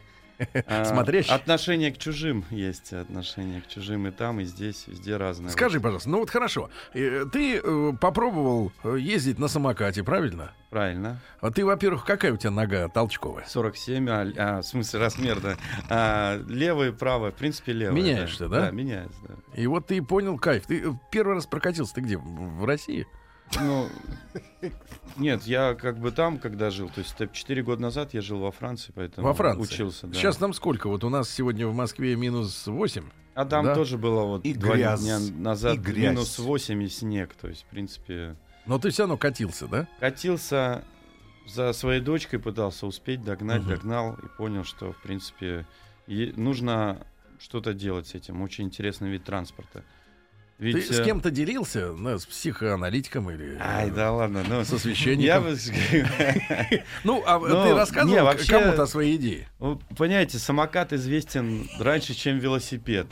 а, 0.66 0.85
Смотрящие. 0.85 1.35
Отношение 1.35 1.92
к 1.92 1.98
чужим 1.98 2.44
есть. 2.50 2.92
Отношение 2.92 3.61
к 3.61 3.68
чужим 3.68 4.07
и 4.07 4.11
там, 4.11 4.40
и 4.40 4.44
здесь, 4.44 4.85
везде 4.87 5.16
разное. 5.16 5.50
Скажи, 5.50 5.81
пожалуйста, 5.81 6.11
ну 6.11 6.18
вот 6.18 6.31
хорошо, 6.31 6.70
э, 6.94 7.24
ты 7.33 7.61
э, 7.62 7.92
попробовал 8.00 8.72
э, 8.85 8.96
ездить 8.98 9.38
на 9.38 9.48
самокате, 9.48 10.02
правильно? 10.02 10.52
Правильно. 10.70 11.20
А 11.40 11.50
ты, 11.50 11.66
во-первых, 11.66 12.07
какая 12.07 12.33
у 12.33 12.38
тебя 12.38 12.50
нога 12.50 12.88
толчковая? 12.88 13.44
47, 13.46 14.09
а, 14.09 14.33
а, 14.38 14.62
в 14.62 14.66
смысле 14.66 15.00
размер, 15.00 15.38
да. 15.40 15.57
А, 15.90 16.42
левое 16.48 16.88
и 16.88 16.92
правое, 16.92 17.31
в 17.31 17.35
принципе, 17.35 17.72
левое. 17.72 17.94
Меняешься, 17.94 18.48
да? 18.48 18.62
Да, 18.62 18.70
меняется, 18.70 19.20
да. 19.28 19.35
И 19.55 19.66
вот 19.66 19.88
ты 19.88 20.00
понял 20.02 20.38
кайф. 20.38 20.64
Ты 20.66 20.98
первый 21.11 21.35
раз 21.35 21.46
прокатился, 21.46 21.94
ты 21.94 22.00
где? 22.00 22.16
В 22.16 22.64
России? 22.64 23.07
Ну, 23.60 23.88
нет, 25.16 25.42
я 25.44 25.74
как 25.74 25.98
бы 25.98 26.10
там, 26.10 26.38
когда 26.38 26.70
жил, 26.70 26.88
то 26.88 27.00
есть 27.00 27.14
4 27.32 27.62
года 27.62 27.82
назад 27.82 28.14
я 28.14 28.20
жил 28.22 28.38
во 28.40 28.50
Франции, 28.50 28.92
поэтому 28.94 29.26
Во 29.26 29.34
Франции. 29.34 29.62
учился. 29.74 30.06
Да. 30.06 30.14
Сейчас 30.14 30.40
нам 30.40 30.52
сколько? 30.54 30.88
Вот 30.88 31.04
у 31.04 31.08
нас 31.10 31.28
сегодня 31.30 31.66
в 31.66 31.74
Москве 31.74 32.16
минус 32.16 32.66
8. 32.66 33.04
А 33.34 33.44
там 33.44 33.64
Да. 33.64 33.74
тоже 33.74 33.98
было 33.98 34.24
вот 34.24 34.44
И 34.44 34.52
два 34.54 34.74
грязь, 34.74 35.00
дня 35.02 35.18
назад 35.38 35.74
и 35.76 35.78
грязь. 35.78 36.10
минус 36.10 36.38
8 36.38 36.82
и 36.82 36.88
снег, 36.88 37.34
то 37.34 37.48
есть, 37.48 37.62
в 37.62 37.66
принципе, 37.66 38.36
Но 38.66 38.78
ты 38.78 38.90
все 38.90 39.02
равно 39.02 39.16
катился, 39.16 39.66
да? 39.66 39.88
катился 40.00 40.84
за 41.46 41.72
своей 41.72 42.00
дочкой, 42.00 42.38
пытался 42.38 42.86
успеть, 42.86 43.22
догнать, 43.24 43.62
Мгм. 43.62 43.70
догнал 43.70 44.14
и 44.22 44.28
понял, 44.38 44.64
что, 44.64 44.92
в 44.92 45.02
принципе, 45.02 45.66
нужно 46.06 47.06
что-то 47.38 47.74
делать 47.74 48.06
с 48.06 48.14
этим. 48.14 48.40
Очень 48.42 48.64
интересный 48.66 49.10
вид 49.10 49.24
транспорта. 49.24 49.82
Ведь, 50.62 50.87
ты 50.87 50.94
с 50.94 51.01
э, 51.01 51.05
кем-то 51.05 51.33
делился? 51.33 51.92
Ну, 51.92 52.16
с 52.16 52.25
психоаналитиком 52.25 53.29
или... 53.33 53.57
Ай, 53.61 53.88
э, 53.88 53.92
да 53.92 54.12
ладно, 54.12 54.44
ну, 54.48 54.64
Со 54.64 54.79
священником? 54.79 55.25
Я 55.25 55.40
бы... 55.40 55.57
Ну, 57.05 57.22
а 57.27 57.38
Ну, 57.40 57.64
ты 57.64 57.75
рассказывал 57.75 58.16
к- 58.16 58.22
вообще- 58.22 58.53
кому-то 58.53 58.83
о 58.85 58.87
своей 58.87 59.16
идее? 59.16 59.48
Ну, 59.59 59.81
Понимаете, 59.98 60.38
самокат 60.38 60.92
известен 60.92 61.68
раньше, 61.81 62.14
чем 62.14 62.38
велосипед. 62.38 63.09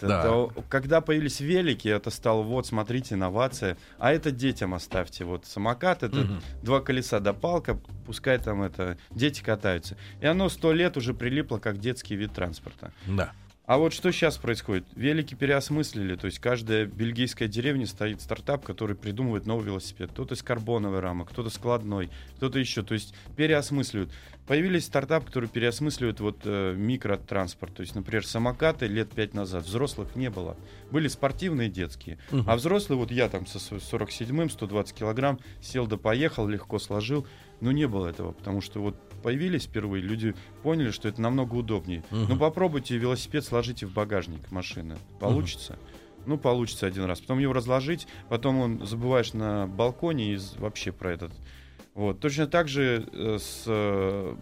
Когда 0.68 1.00
появились 1.00 1.40
велики, 1.40 1.88
это 1.88 2.10
стало, 2.10 2.42
вот, 2.42 2.66
смотрите, 2.68 3.16
инновация. 3.16 3.76
А 3.98 4.12
это 4.12 4.30
детям 4.30 4.72
оставьте. 4.72 5.24
Вот 5.24 5.44
самокат— 5.44 6.02
это 6.04 6.40
два 6.62 6.80
колеса 6.80 7.18
да 7.18 7.32
палка, 7.32 7.78
пускай 8.06 8.38
там 8.38 8.62
это 8.62 8.96
дети 9.10 9.42
катаются. 9.42 9.96
И 10.20 10.26
оно 10.26 10.48
сто 10.48 10.72
лет 10.72 10.96
уже 10.96 11.14
прилипло 11.14 11.58
как 11.58 11.78
детский 11.78 12.14
вид 12.14 12.32
транспорта. 12.32 12.92
Да. 13.06 13.32
А 13.70 13.78
вот 13.78 13.92
что 13.92 14.10
сейчас 14.10 14.36
происходит? 14.36 14.84
Велики 14.96 15.36
переосмыслили, 15.36 16.16
то 16.16 16.24
есть 16.24 16.40
каждая 16.40 16.86
бельгийская 16.86 17.46
деревня 17.46 17.86
стоит 17.86 18.20
стартап, 18.20 18.64
который 18.64 18.96
придумывает 18.96 19.46
новый 19.46 19.66
велосипед. 19.66 20.10
Кто-то 20.10 20.34
из 20.34 20.42
карбоновой 20.42 20.98
рамы, 20.98 21.24
кто-то 21.24 21.50
складной, 21.50 22.10
кто-то 22.34 22.58
еще. 22.58 22.82
То 22.82 22.94
есть 22.94 23.14
переосмысливают. 23.36 24.10
появились 24.48 24.86
стартапы, 24.86 25.26
которые 25.26 25.48
переосмысливают 25.48 26.18
вот 26.18 26.40
э, 26.42 26.74
микротранспорт. 26.76 27.72
То 27.76 27.82
есть, 27.82 27.94
например, 27.94 28.26
самокаты 28.26 28.88
лет 28.88 29.12
пять 29.12 29.34
назад 29.34 29.64
взрослых 29.64 30.16
не 30.16 30.30
было. 30.30 30.56
Были 30.90 31.06
спортивные 31.06 31.68
детские. 31.68 32.18
Мгм. 32.32 32.50
А 32.50 32.56
взрослые, 32.56 32.98
вот 32.98 33.12
я 33.12 33.28
там 33.28 33.46
со 33.46 33.58
сво- 33.58 33.78
47-м, 33.78 34.50
120 34.50 34.96
килограмм, 34.96 35.38
сел 35.60 35.86
да 35.86 35.96
поехал, 35.96 36.48
легко 36.48 36.80
сложил. 36.80 37.24
Но 37.60 37.70
не 37.70 37.86
было 37.86 38.08
этого, 38.08 38.32
потому 38.32 38.62
что 38.62 38.80
вот 38.80 38.96
появились 39.22 39.64
впервые, 39.64 40.02
люди 40.02 40.34
поняли, 40.62 40.90
что 40.90 41.08
это 41.08 41.20
намного 41.20 41.54
удобнее. 41.54 42.02
Мгм. 42.10 42.26
Ну 42.28 42.36
попробуйте 42.36 42.96
велосипед 42.96 43.44
сложите 43.44 43.86
в 43.86 43.92
багажник 43.92 44.50
машины. 44.50 44.96
Получится? 45.18 45.78
Ну, 46.26 46.36
получится 46.38 46.86
один 46.86 47.04
раз. 47.04 47.20
Потом 47.20 47.38
его 47.38 47.52
разложить, 47.52 48.06
потом 48.28 48.60
он 48.60 48.86
забываешь 48.86 49.32
на 49.32 49.66
балконе 49.66 50.34
и 50.34 50.38
вообще 50.58 50.92
про 50.92 51.12
этот. 51.12 51.32
Вот. 51.94 52.20
Точно 52.20 52.46
так 52.46 52.68
же 52.68 53.08
э, 53.12 53.38
с, 53.40 53.64
э, 53.66 54.36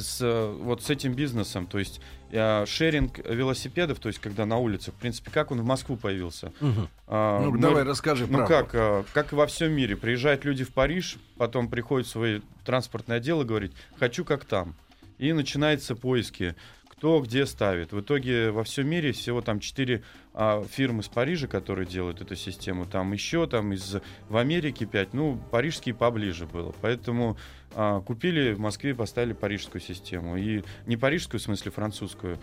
с, 0.00 0.18
э, 0.20 0.56
вот 0.60 0.82
с 0.82 0.90
этим 0.90 1.14
бизнесом, 1.14 1.66
то 1.66 1.78
есть 1.78 2.00
э, 2.32 2.64
шеринг 2.66 3.18
велосипедов, 3.18 3.98
то 3.98 4.08
есть 4.08 4.18
когда 4.20 4.46
на 4.46 4.56
улицах, 4.58 4.94
в 4.94 4.98
принципе, 4.98 5.30
как 5.30 5.50
он 5.50 5.60
в 5.60 5.64
Москву 5.64 5.96
появился? 5.96 6.52
Ну, 6.60 6.88
А, 7.06 7.40
мы- 7.40 7.58
давай 7.58 7.82
расскажи 7.84 8.26
ну 8.28 8.38
правду. 8.38 8.54
как, 8.54 8.70
а, 8.74 9.04
как 9.12 9.32
и 9.32 9.36
во 9.36 9.46
всем 9.46 9.72
мире, 9.72 9.96
приезжают 9.96 10.44
люди 10.44 10.64
в 10.64 10.72
Париж, 10.72 11.16
потом 11.36 11.68
приходят 11.68 12.06
в 12.06 12.10
свое 12.10 12.42
транспортное 12.64 13.16
отдел 13.18 13.42
и 13.42 13.44
говорят, 13.44 13.72
хочу 13.98 14.24
как 14.24 14.44
там. 14.44 14.74
И 15.18 15.32
начинаются 15.32 15.94
поиски, 15.96 16.54
кто 17.00 17.22
где 17.22 17.46
ставит. 17.46 17.92
В 17.92 18.00
итоге 18.02 18.50
во 18.50 18.62
всем 18.62 18.86
мире 18.86 19.12
всего 19.12 19.40
там 19.40 19.58
четыре 19.58 20.02
а, 20.34 20.62
фирмы 20.70 21.00
из 21.00 21.08
Парижа, 21.08 21.46
которые 21.46 21.86
делают 21.86 22.20
эту 22.20 22.36
систему. 22.36 22.84
Там 22.84 23.14
еще 23.14 23.46
там 23.46 23.72
из 23.72 23.96
в 24.28 24.36
Америке 24.36 24.84
пять. 24.84 25.14
Ну, 25.14 25.40
парижские 25.50 25.94
поближе 25.94 26.44
было. 26.44 26.74
Поэтому 26.82 27.38
а, 27.74 28.02
купили 28.02 28.52
в 28.52 28.60
Москве, 28.60 28.94
поставили 28.94 29.32
парижскую 29.32 29.80
систему. 29.80 30.36
И 30.36 30.62
не 30.84 30.98
парижскую, 30.98 31.40
в 31.40 31.42
смысле 31.42 31.70
французскую. 31.70 32.38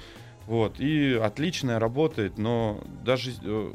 Вот. 0.47 0.79
И 0.79 1.13
отличная 1.13 1.77
работает, 1.77 2.39
но 2.39 2.83
даже, 3.05 3.33
э, 3.43 3.73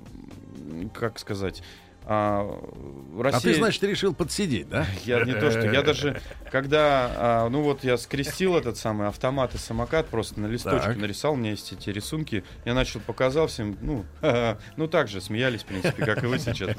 как 0.92 1.20
сказать, 1.20 1.62
а, 2.04 2.42
в 2.42 3.26
А 3.26 3.40
ты, 3.40 3.54
значит, 3.54 3.82
решил 3.84 4.14
подсидеть, 4.14 4.68
да? 4.68 4.86
Я 5.04 5.24
не 5.24 5.34
то, 5.34 5.50
что 5.50 5.70
я 5.70 5.82
даже, 5.82 6.20
когда, 6.50 7.10
а, 7.16 7.48
ну 7.48 7.62
вот 7.62 7.84
я 7.84 7.96
скрестил 7.96 8.56
этот 8.56 8.76
самый 8.76 9.08
автомат 9.08 9.54
и 9.54 9.58
самокат, 9.58 10.08
просто 10.08 10.40
на 10.40 10.46
листочке 10.46 10.88
Так. 10.88 10.96
нарисовал, 10.96 11.34
у 11.34 11.38
меня 11.38 11.50
есть 11.50 11.72
эти 11.72 11.90
рисунки, 11.90 12.44
я 12.64 12.74
начал, 12.74 13.00
показал 13.00 13.46
всем, 13.46 13.76
ну, 13.80 14.04
ну 14.76 14.88
так 14.88 15.08
же, 15.08 15.20
смеялись, 15.20 15.62
в 15.62 15.66
принципе, 15.66 16.04
как 16.04 16.22
и 16.24 16.26
вы 16.26 16.38
сейчас. 16.38 16.70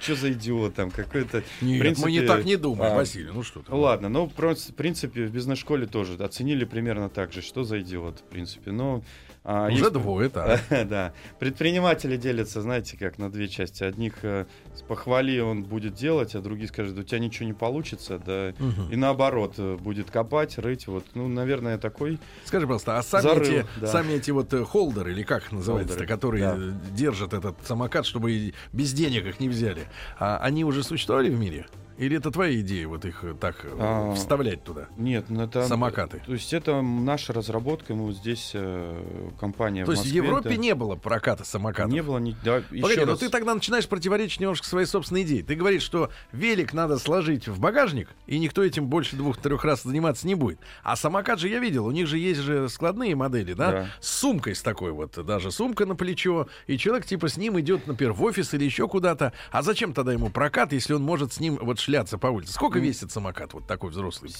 Что 0.00 0.14
за 0.14 0.32
идиот 0.32 0.74
там, 0.74 0.90
какой-то... 0.90 1.42
Нет, 1.60 1.80
принципе, 1.80 2.04
мы 2.04 2.12
не 2.12 2.20
так 2.22 2.44
не 2.44 2.56
думаем, 2.56 2.92
а, 2.92 2.96
Василий, 2.96 3.30
ну 3.32 3.42
что. 3.42 3.62
Ну 3.68 3.78
ладно, 3.78 4.08
ну, 4.08 4.26
в 4.26 4.32
принципе, 4.74 5.26
в 5.26 5.30
бизнес-школе 5.30 5.86
тоже 5.86 6.14
оценили 6.22 6.64
примерно 6.64 7.08
так 7.08 7.32
же, 7.32 7.42
что 7.42 7.64
за 7.64 7.80
идиот, 7.80 8.20
в 8.20 8.24
принципе, 8.24 8.72
но... 8.72 9.02
а, 9.48 9.68
Уже 9.68 9.76
есть- 9.76 9.92
двое, 9.92 10.28
так. 10.28 10.60
да. 10.88 11.12
Предприниматели 11.38 12.16
делятся, 12.16 12.62
знаете, 12.62 12.96
как 12.96 13.16
на 13.18 13.30
две 13.30 13.46
части. 13.46 13.84
Одних 13.84 14.24
э, 14.24 14.46
похвали 14.88 15.38
он 15.38 15.62
будет 15.62 15.94
делать, 15.94 16.34
а 16.34 16.40
другие 16.40 16.66
скажут, 16.66 16.98
у 16.98 17.04
тебя 17.04 17.20
ничего 17.20 17.46
не 17.46 17.52
получится, 17.52 18.18
да. 18.18 18.52
Мгм. 18.58 18.90
И 18.90 18.96
наоборот, 18.96 19.54
э, 19.58 19.76
будет 19.76 20.10
копать, 20.10 20.58
рыть. 20.58 20.88
Вот, 20.88 21.04
ну, 21.14 21.28
наверное, 21.28 21.78
такой. 21.78 22.18
Скажи, 22.44 22.66
пожалуйста, 22.66 22.98
а 22.98 23.02
сами 23.04 23.22
Зарыл, 23.22 23.42
эти, 23.42 23.66
да. 23.80 23.86
сами 23.86 24.14
эти 24.14 24.32
вот 24.32 24.52
э, 24.52 24.64
холдеры, 24.64 25.12
или 25.12 25.22
как 25.22 25.52
называется, 25.52 26.04
которые 26.06 26.44
да. 26.44 26.58
держат 26.90 27.32
этот 27.32 27.56
самокат, 27.64 28.04
чтобы 28.04 28.52
без 28.72 28.92
денег 28.92 29.26
их 29.26 29.38
не 29.38 29.48
взяли, 29.48 29.82
а 30.18 30.38
они 30.38 30.64
уже 30.64 30.82
существовали 30.82 31.30
в 31.30 31.38
мире? 31.38 31.66
Или 31.98 32.18
это 32.18 32.30
твоя 32.30 32.60
идея 32.60 32.88
вот 32.88 33.04
их 33.04 33.24
э, 33.24 33.34
так 33.34 33.64
э, 33.64 33.74
А, 33.78 34.14
вставлять 34.14 34.62
туда? 34.64 34.88
Нет, 34.96 35.26
ну 35.28 35.42
это. 35.44 35.66
Самокаты. 35.66 36.22
То 36.26 36.32
есть 36.32 36.52
это 36.52 36.82
наша 36.82 37.32
разработка, 37.32 37.94
мы 37.94 38.04
вот 38.06 38.16
здесь 38.16 38.50
э, 38.54 39.30
компания. 39.40 39.84
То 39.84 39.92
в 39.92 39.94
есть 39.94 40.06
в 40.06 40.12
Европе 40.12 40.50
это- 40.50 40.58
не 40.60 40.74
было 40.74 40.96
проката 40.96 41.44
самокатов? 41.44 41.90
не 41.92 42.02
было 42.02 42.18
ни. 42.18 42.36
Да, 42.44 42.60
Погоди, 42.60 42.78
еще 42.92 43.06
но 43.06 43.12
раз. 43.12 43.20
ты 43.20 43.28
тогда 43.30 43.54
начинаешь 43.54 43.88
противоречить 43.88 44.40
немножко 44.40 44.66
своей 44.66 44.86
собственной 44.86 45.22
идее. 45.22 45.42
Ты 45.42 45.54
говоришь, 45.54 45.82
что 45.82 46.10
велик 46.32 46.72
надо 46.72 46.98
сложить 46.98 47.48
в 47.48 47.58
багажник, 47.58 48.08
и 48.26 48.38
никто 48.38 48.62
этим 48.62 48.86
больше 48.88 49.16
двух-трех 49.16 49.64
раз 49.64 49.82
заниматься 49.82 50.26
не 50.26 50.34
будет. 50.34 50.58
А 50.82 50.96
самокат 50.96 51.38
же 51.38 51.48
я 51.48 51.58
видел, 51.58 51.86
у 51.86 51.90
них 51.90 52.06
же 52.06 52.18
есть 52.18 52.40
же 52.40 52.68
складные 52.68 53.14
модели, 53.14 53.54
да? 53.54 53.70
Да. 53.70 53.86
С 54.00 54.10
сумкой 54.18 54.54
с 54.54 54.62
такой 54.62 54.92
вот, 54.92 55.24
даже 55.24 55.50
сумка 55.50 55.86
на 55.86 55.96
плечо, 55.96 56.48
и 56.66 56.76
человек 56.78 57.06
типа 57.06 57.28
с 57.28 57.36
ним 57.36 57.58
идет, 57.60 57.86
например, 57.86 58.12
в 58.12 58.22
офис 58.22 58.52
или 58.54 58.64
еще 58.64 58.86
куда-то. 58.88 59.32
А 59.50 59.62
зачем 59.62 59.92
тогда 59.92 60.12
ему 60.12 60.28
прокат, 60.30 60.72
если 60.72 60.92
он 60.92 61.02
может 61.02 61.32
с 61.32 61.40
ним 61.40 61.58
вот 61.60 61.78
шляться 61.86 62.18
по 62.18 62.26
улице? 62.26 62.52
Сколько 62.52 62.80
весит 62.80 63.12
самокат 63.12 63.54
вот 63.54 63.66
такой 63.66 63.90
взрослый? 63.90 64.32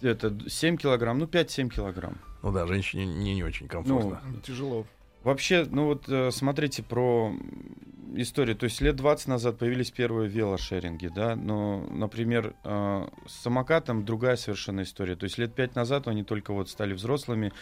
Это 0.00 0.32
7 0.48 0.76
килограмм, 0.76 1.18
ну 1.18 1.26
5-7 1.26 1.68
килограмм. 1.68 2.18
Ну 2.42 2.52
да, 2.52 2.66
женщине 2.66 3.04
не, 3.04 3.34
не 3.34 3.42
очень 3.42 3.66
комфортно. 3.66 4.20
Тяжело. 4.46 4.86
Вообще, 5.24 5.66
ну 5.68 5.86
вот 5.86 6.08
э, 6.08 6.30
смотрите 6.30 6.82
про 6.82 7.34
историю. 8.14 8.56
То 8.56 8.64
есть 8.64 8.80
лет 8.80 8.94
20 8.96 9.26
назад 9.26 9.58
появились 9.58 9.90
первые 9.90 10.28
велошеринги, 10.28 11.08
да, 11.08 11.34
но, 11.34 11.84
например, 11.90 12.54
э, 12.62 13.08
с 13.26 13.42
самокатом 13.42 14.04
другая 14.04 14.36
совершенно 14.36 14.82
история. 14.82 15.16
То 15.16 15.24
есть 15.24 15.38
лет 15.38 15.52
5 15.54 15.74
назад 15.74 16.06
они 16.06 16.22
только 16.22 16.52
вот 16.52 16.68
стали 16.68 16.92
взрослыми, 16.92 17.52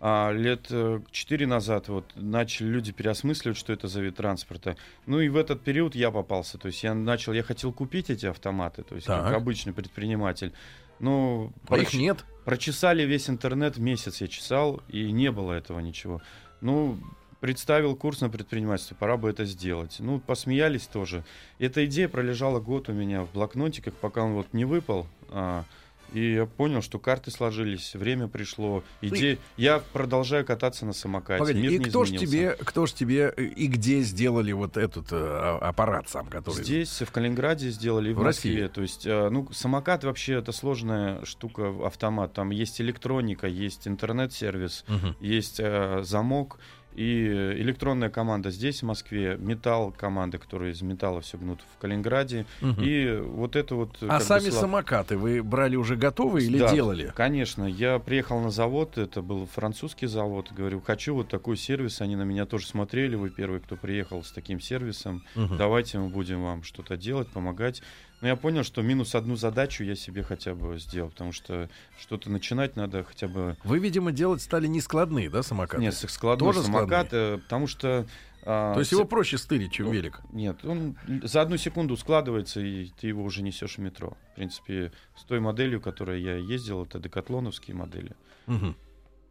а 0.00 0.32
лет 0.32 0.66
э, 0.70 1.00
4 1.10 1.46
назад 1.46 1.88
вот 1.88 2.04
начали 2.14 2.68
люди 2.68 2.90
переосмысливать, 2.90 3.58
что 3.58 3.72
это 3.72 3.86
за 3.86 4.00
вид 4.00 4.16
транспорта. 4.16 4.76
Ну 5.06 5.20
и 5.20 5.28
в 5.28 5.36
этот 5.36 5.60
период 5.62 5.94
я 5.94 6.10
попался. 6.10 6.56
То 6.58 6.68
есть 6.68 6.82
я 6.82 6.94
начал, 6.94 7.32
я 7.34 7.42
хотел 7.42 7.72
купить 7.72 8.08
эти 8.10 8.24
автоматы, 8.26 8.82
то 8.82 8.94
есть 8.94 9.06
как 9.06 9.24
Так. 9.24 9.34
обычный 9.34 9.72
предприниматель. 9.74 10.52
Ну, 11.00 11.52
А 11.68 11.76
их 11.78 11.90
проч- 11.90 11.94
нет? 11.98 12.24
Прочесали 12.44 13.02
весь 13.04 13.28
интернет, 13.30 13.76
месяц 13.78 14.20
я 14.20 14.28
чесал, 14.28 14.82
и 14.88 15.12
не 15.12 15.30
было 15.30 15.52
этого 15.52 15.80
ничего. 15.80 16.20
Ну, 16.60 16.98
представил 17.40 17.96
курс 17.96 18.20
на 18.20 18.28
предпринимательство, 18.28 18.94
пора 18.94 19.16
бы 19.16 19.30
это 19.30 19.44
сделать. 19.46 19.96
Ну, 19.98 20.18
посмеялись 20.20 20.86
тоже. 20.86 21.24
Эта 21.58 21.84
идея 21.86 22.08
пролежала 22.08 22.60
год 22.60 22.88
у 22.90 22.92
меня 22.92 23.22
в 23.24 23.32
блокнотиках, 23.32 23.94
пока 23.94 24.22
он 24.24 24.32
вот 24.34 24.52
не 24.52 24.64
выпал. 24.64 25.06
а, 25.30 25.64
и 26.12 26.34
я 26.34 26.46
понял, 26.46 26.82
что 26.82 26.98
карты 26.98 27.30
сложились, 27.30 27.94
время 27.94 28.28
пришло. 28.28 28.82
Идея... 29.00 29.38
Я 29.56 29.80
продолжаю 29.92 30.44
кататься 30.44 30.86
на 30.86 30.92
самокате. 30.92 31.38
Погоди, 31.38 31.60
мир 31.60 31.72
и 31.72 31.78
кто 31.84 32.04
ж 32.04 32.10
тебе, 32.10 32.56
кто 32.58 32.86
ж 32.86 32.92
тебе 32.92 33.32
э, 33.36 33.42
и 33.44 33.66
где 33.66 34.00
сделали 34.00 34.52
вот 34.52 34.76
этот 34.76 35.12
э, 35.12 35.16
а- 35.16 35.58
аппарат 35.68 36.08
сам, 36.08 36.26
который... 36.26 36.62
Здесь, 36.64 37.02
в 37.02 37.10
Калининграде 37.10 37.70
сделали, 37.70 38.10
и 38.10 38.12
в, 38.12 38.18
В 38.18 38.22
Москве. 38.22 38.52
России. 38.52 38.66
То 38.68 38.82
есть, 38.82 39.06
э, 39.06 39.28
ну, 39.30 39.48
самокат 39.52 40.04
вообще 40.04 40.34
это 40.34 40.52
сложная 40.52 41.24
штука, 41.24 41.72
автомат. 41.84 42.32
Там 42.32 42.50
есть 42.50 42.80
электроника, 42.80 43.46
есть 43.46 43.86
интернет-сервис, 43.88 44.84
Мгм. 44.88 45.16
есть 45.20 45.60
э, 45.60 46.02
замок 46.02 46.58
и 46.94 47.26
электронная 47.56 48.10
команда 48.10 48.50
здесь, 48.50 48.82
в 48.82 48.86
Москве, 48.86 49.36
металл 49.38 49.92
команда, 49.96 50.38
которая 50.38 50.72
из 50.72 50.82
металла 50.82 51.20
все 51.20 51.38
гнут 51.38 51.60
в 51.74 51.78
Калининграде. 51.80 52.46
Мгм. 52.60 52.82
И 52.82 53.16
вот 53.20 53.56
это 53.56 53.74
вот... 53.74 53.96
э, 54.02 54.06
А 54.06 54.08
как 54.08 54.18
бы 54.18 54.24
сами 54.24 54.48
слаб- 54.50 54.60
самокаты 54.60 55.16
вы 55.16 55.42
брали 55.42 55.76
уже 55.76 55.96
готовые 55.96 56.46
или 56.46 56.58
Да, 56.58 56.72
делали? 56.74 57.12
Конечно, 57.14 57.64
я 57.64 57.98
приехал 57.98 58.40
на 58.40 58.50
завод, 58.50 58.98
это 58.98 59.22
был 59.22 59.46
французский 59.46 60.06
завод, 60.06 60.50
говорю, 60.52 60.80
хочу 60.80 61.14
вот 61.14 61.28
такой 61.28 61.56
сервис, 61.56 62.00
они 62.00 62.16
на 62.16 62.22
меня 62.22 62.44
тоже 62.46 62.66
смотрели, 62.66 63.14
вы 63.14 63.30
первый, 63.30 63.60
кто 63.60 63.76
приехал 63.76 64.22
с 64.24 64.32
таким 64.32 64.60
сервисом, 64.60 65.22
Мгм. 65.34 65.56
давайте 65.56 65.98
мы 65.98 66.08
будем 66.08 66.42
вам 66.42 66.62
что-то 66.62 66.96
делать, 66.96 67.28
помогать. 67.28 67.82
Но 68.20 68.28
я 68.28 68.36
понял, 68.36 68.64
что 68.64 68.82
минус 68.82 69.14
одну 69.14 69.36
задачу 69.36 69.82
я 69.82 69.94
себе 69.96 70.22
хотя 70.22 70.54
бы 70.54 70.78
сделал, 70.78 71.08
потому 71.10 71.32
что 71.32 71.70
что-то 71.98 72.30
начинать 72.30 72.76
надо 72.76 73.02
хотя 73.04 73.28
бы... 73.28 73.56
Вы, 73.64 73.78
видимо, 73.78 74.12
делать 74.12 74.42
стали 74.42 74.66
не 74.66 74.80
складные, 74.80 75.30
да, 75.30 75.42
самокаты? 75.42 75.82
Нет, 75.82 75.94
с- 75.94 76.06
складной 76.08 76.52
Тоже 76.52 76.62
самокат, 76.66 77.08
э, 77.12 77.38
потому 77.38 77.66
что... 77.66 78.06
а, 78.42 78.74
То 78.74 78.80
есть 78.80 78.92
его 78.92 79.04
проще 79.06 79.38
стырить, 79.38 79.72
чем 79.72 79.86
Ну, 79.86 79.92
велик. 79.92 80.20
Нет, 80.32 80.62
он 80.64 80.96
за 81.22 81.40
одну 81.40 81.56
секунду 81.56 81.96
складывается, 81.96 82.60
и 82.60 82.90
ты 83.00 83.06
его 83.08 83.24
уже 83.24 83.42
несешь 83.42 83.76
в 83.78 83.80
метро. 83.80 84.16
В 84.32 84.36
принципе, 84.36 84.92
с 85.16 85.22
той 85.24 85.40
моделью, 85.40 85.80
которой 85.80 86.20
я 86.22 86.36
ездил, 86.36 86.84
это 86.84 86.98
декатлоновские 86.98 87.74
модели. 87.74 88.12
Мгм. 88.46 88.76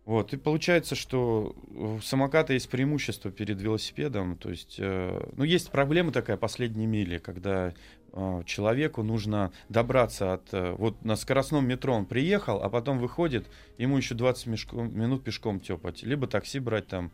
Вот, 0.09 0.33
и 0.33 0.37
получается, 0.37 0.95
что 0.95 1.55
у 1.67 1.99
самоката 1.99 2.53
есть 2.53 2.67
преимущество 2.67 3.29
перед 3.29 3.61
велосипедом. 3.61 4.37
То 4.37 4.49
есть, 4.49 4.77
э, 4.79 5.29
ну, 5.37 5.43
есть 5.43 5.69
проблема 5.69 6.11
такая 6.11 6.35
последней 6.35 6.87
мили, 6.87 7.19
когда 7.19 7.75
э, 8.11 8.43
человеку 8.47 9.03
нужно 9.03 9.51
добраться 9.69 10.33
от... 10.33 10.51
э, 10.51 10.71
вот 10.79 11.05
на 11.05 11.15
скоростном 11.15 11.67
метро 11.67 11.93
он 11.93 12.07
приехал, 12.07 12.63
а 12.63 12.69
потом 12.71 12.97
выходит, 12.97 13.45
ему 13.77 13.97
еще 13.97 14.15
20 14.15 14.47
мешком- 14.47 14.91
минут 14.91 15.23
пешком 15.23 15.59
тепать. 15.59 16.01
Либо 16.01 16.25
такси 16.25 16.57
брать 16.57 16.87
там 16.87 17.11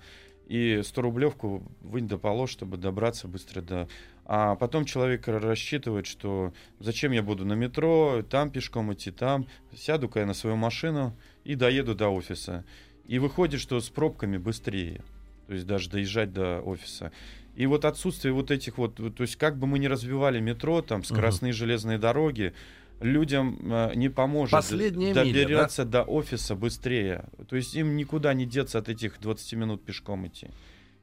и 0.47 0.81
100 0.83 1.01
рублевку 1.01 1.63
вынь 1.81 2.07
да 2.07 2.17
положь, 2.17 2.51
чтобы 2.51 2.77
добраться 2.77 3.27
быстро 3.27 3.61
до... 3.61 3.87
А 4.27 4.55
потом 4.55 4.85
человек 4.85 5.27
рассчитывает, 5.27 6.07
что 6.07 6.53
зачем 6.79 7.11
я 7.11 7.21
буду 7.21 7.45
на 7.45 7.53
метро, 7.53 8.23
там 8.27 8.49
пешком 8.49 8.91
идти, 8.93 9.11
там. 9.11 9.47
Сяду-ка 9.75 10.21
я 10.21 10.25
на 10.25 10.33
свою 10.33 10.55
машину 10.55 11.15
и 11.43 11.55
доеду 11.55 11.93
до 11.93 12.09
офиса. 12.09 12.65
И 13.07 13.19
выходит, 13.19 13.61
что 13.61 13.79
с 13.79 13.89
пробками 13.89 14.37
быстрее. 14.37 15.01
То 15.47 15.53
есть 15.53 15.67
даже 15.67 15.89
доезжать 15.89 16.33
до 16.33 16.59
офиса. 16.61 17.11
И 17.55 17.67
вот 17.67 17.85
отсутствие 17.85 18.33
вот 18.33 18.51
этих 18.51 18.77
вот, 18.77 18.95
то 18.95 19.21
есть 19.21 19.37
как 19.37 19.57
бы 19.57 19.67
мы 19.67 19.79
ни 19.79 19.85
развивали 19.85 20.39
метро, 20.39 20.81
там 20.81 21.03
скоростные 21.03 21.53
железные 21.53 21.97
дороги, 21.97 22.53
людям 22.99 23.59
э, 23.71 23.93
не 23.95 24.09
поможет 24.09 24.51
Последняя 24.51 25.13
миля, 25.13 25.23
доберется 25.23 25.85
до 25.85 26.03
офиса 26.03 26.55
быстрее. 26.55 27.25
То 27.47 27.55
есть 27.55 27.75
им 27.75 27.95
никуда 27.95 28.33
не 28.33 28.45
деться 28.45 28.79
от 28.79 28.89
этих 28.89 29.19
20 29.19 29.53
минут 29.53 29.83
пешком 29.83 30.27
идти. 30.27 30.49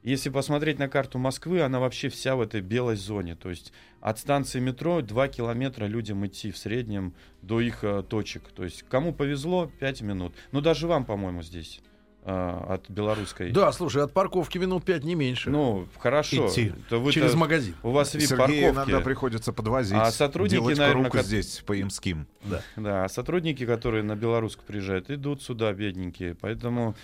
Если 0.03 0.29
посмотреть 0.29 0.79
на 0.79 0.89
карту 0.89 1.17
Москвы, 1.17 1.61
она 1.61 1.79
вообще 1.79 2.09
вся 2.09 2.35
в 2.35 2.41
этой 2.41 2.61
белой 2.61 2.97
зоне. 2.97 3.35
То 3.35 3.49
есть 3.49 3.71
от 4.01 4.19
станции 4.19 4.59
метро 4.59 5.01
2 5.01 5.27
километра 5.29 5.85
людям 5.85 6.25
идти 6.25 6.51
в 6.51 6.57
среднем 6.57 7.13
до 7.41 7.61
их 7.61 7.83
э, 7.83 8.03
точек. 8.07 8.43
То 8.53 8.63
есть 8.63 8.83
кому 8.83 9.13
повезло, 9.13 9.71
5 9.79 10.01
минут. 10.01 10.35
Ну 10.51 10.61
даже 10.61 10.87
вам, 10.87 11.05
по-моему, 11.05 11.41
здесь 11.41 11.81
э, 12.25 12.63
от 12.69 12.89
белорусской. 12.89 13.51
Да, 13.51 13.71
слушай, 13.71 14.03
от 14.03 14.13
парковки 14.13 14.57
минут 14.57 14.83
пять 14.85 15.03
не 15.03 15.15
меньше. 15.15 15.49
Ну, 15.49 15.87
хорошо. 15.99 16.47
Идти. 16.47 16.73
То 16.89 16.99
вы 16.99 17.11
через 17.11 17.35
магазин. 17.35 17.75
У 17.83 17.91
вас 17.91 18.13
вид 18.13 18.29
парковки. 18.29 18.69
иногда 18.69 18.99
приходится 19.01 19.53
подвозить, 19.53 19.97
А 19.97 20.11
сотрудники, 20.11 20.59
делать 20.61 20.77
наверное, 20.77 21.03
круг 21.03 21.13
как- 21.13 21.25
здесь 21.25 21.61
по 21.65 21.79
имским. 21.79 22.27
Да, 22.75 23.05
а 23.05 23.09
сотрудники, 23.09 23.65
которые 23.65 24.03
на 24.03 24.15
белорусскую 24.15 24.65
приезжают, 24.65 25.09
идут 25.09 25.41
сюда, 25.41 25.71
бедненькие. 25.73 26.35
Поэтому 26.35 26.95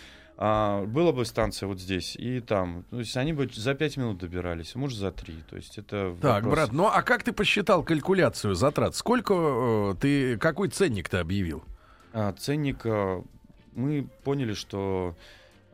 а, 0.41 0.85
была 0.85 1.11
бы 1.11 1.25
станция 1.25 1.67
вот 1.67 1.81
здесь 1.81 2.15
и 2.15 2.39
там. 2.39 2.85
То 2.89 2.99
есть 2.99 3.17
они 3.17 3.33
бы 3.33 3.49
за 3.53 3.73
5 3.73 3.97
минут 3.97 4.19
добирались, 4.19 4.73
может, 4.75 4.97
за 4.97 5.11
3. 5.11 5.35
То 5.49 5.57
есть 5.57 5.77
это 5.77 6.15
Так, 6.21 6.43
вопрос. 6.45 6.53
брат, 6.53 6.71
ну 6.71 6.85
а 6.87 7.01
как 7.01 7.23
ты 7.23 7.33
посчитал 7.33 7.83
калькуляцию 7.83 8.55
затрат? 8.55 8.95
Сколько 8.95 9.33
э, 9.33 9.95
ты, 9.99 10.37
какой 10.37 10.69
ценник 10.69 11.09
ты 11.09 11.17
объявил? 11.17 11.63
А, 12.13 12.31
ценник, 12.31 12.85
а, 12.85 13.21
мы 13.79 14.07
поняли, 14.23 14.53
что 14.53 15.15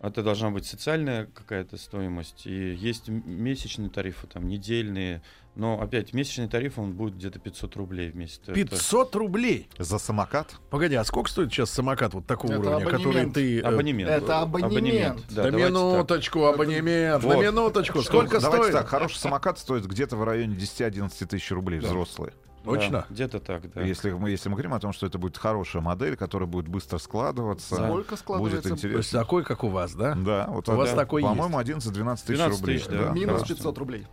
это 0.02 0.22
должна 0.22 0.52
быть 0.52 0.66
социальная 0.66 1.26
какая-то 1.34 1.78
стоимость. 1.78 2.46
И 2.46 2.74
есть 2.76 3.08
месячные 3.10 3.90
тарифы, 3.90 4.28
там, 4.28 4.48
недельные. 4.48 5.22
Но 5.56 5.80
опять, 5.82 6.14
месячный 6.14 6.50
тариф, 6.50 6.78
он 6.78 6.92
будет 6.94 7.16
где-то 7.16 7.40
500 7.40 7.76
рублей 7.78 8.12
в 8.12 8.16
месяц. 8.16 8.42
Это- 8.44 8.54
500 8.54 9.16
рублей. 9.16 9.70
За 9.80 9.98
самокат? 9.98 10.54
Погоди, 10.70 10.96
а 10.96 11.04
сколько 11.06 11.30
стоит 11.30 11.50
сейчас 11.52 11.70
самокат 11.72 12.14
вот 12.14 12.26
такого 12.28 12.52
Это 12.52 12.60
уровня, 12.62 12.86
который 12.86 13.02
абонемент. 13.22 13.34
ты... 13.34 13.60
э, 13.60 13.62
Абонемент. 13.62 14.12
Это 14.12 14.42
абонемент. 14.42 15.22
Да, 15.30 15.44
Да, 15.44 15.52
так. 15.52 15.60
минуточку, 15.62 16.44
абонемент, 16.46 17.24
на 17.24 17.30
Вот. 17.36 17.42
минуточку. 17.44 18.02
Сколько 18.02 18.42
Давайте 18.42 18.64
стоит? 18.66 18.74
так, 18.78 18.88
хороший 18.90 19.18
самокат 19.18 19.58
стоит 19.58 19.86
где-то 19.86 20.18
в 20.18 20.24
районе 20.26 20.56
10-11 20.56 21.26
тысяч 21.26 21.50
рублей, 21.52 21.80
взрослый. 21.80 22.34
Точно? 22.66 22.92
Да, 22.92 23.06
где-то 23.10 23.40
так, 23.40 23.72
да. 23.72 23.82
Если, 23.82 24.12
мы, 24.12 24.30
если 24.30 24.50
мы 24.50 24.56
говорим 24.56 24.74
о 24.74 24.80
том, 24.80 24.92
что 24.94 25.06
это 25.06 25.18
будет 25.18 25.38
хорошая 25.38 25.82
модель, 25.82 26.16
которая 26.16 26.48
будет 26.48 26.68
быстро 26.68 26.98
складываться, 26.98 27.76
Сколько 27.76 27.94
будет 27.94 28.20
складывается? 28.20 28.62
То 28.62 28.70
есть 28.70 28.84
интересно. 28.86 29.20
такой, 29.20 29.44
как 29.44 29.64
у 29.64 29.70
вас, 29.70 29.94
да? 29.96 30.16
Да, 30.16 30.48
вот 30.50 30.68
У 30.70 30.74
вас 30.74 30.90
да. 30.92 30.96
такой 30.96 31.22
По-моему, 31.22 31.60
11-12 31.60 32.16
тысяч 32.16 32.26
12 32.36 32.60
рублей. 32.60 32.78
тысяч, 32.78 32.88
да. 32.90 33.10
Минус 33.10 33.42
Да. 33.42 33.48
500 33.48 33.78
рублей. 33.78 34.08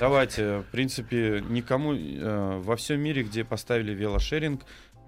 Давайте, 0.00 0.58
в 0.60 0.70
принципе, 0.72 1.44
никому 1.48 1.94
э, 1.94 2.58
во 2.58 2.76
всем 2.76 3.00
мире, 3.00 3.22
где 3.22 3.44
поставили 3.44 3.92
велошеринг, 3.92 4.62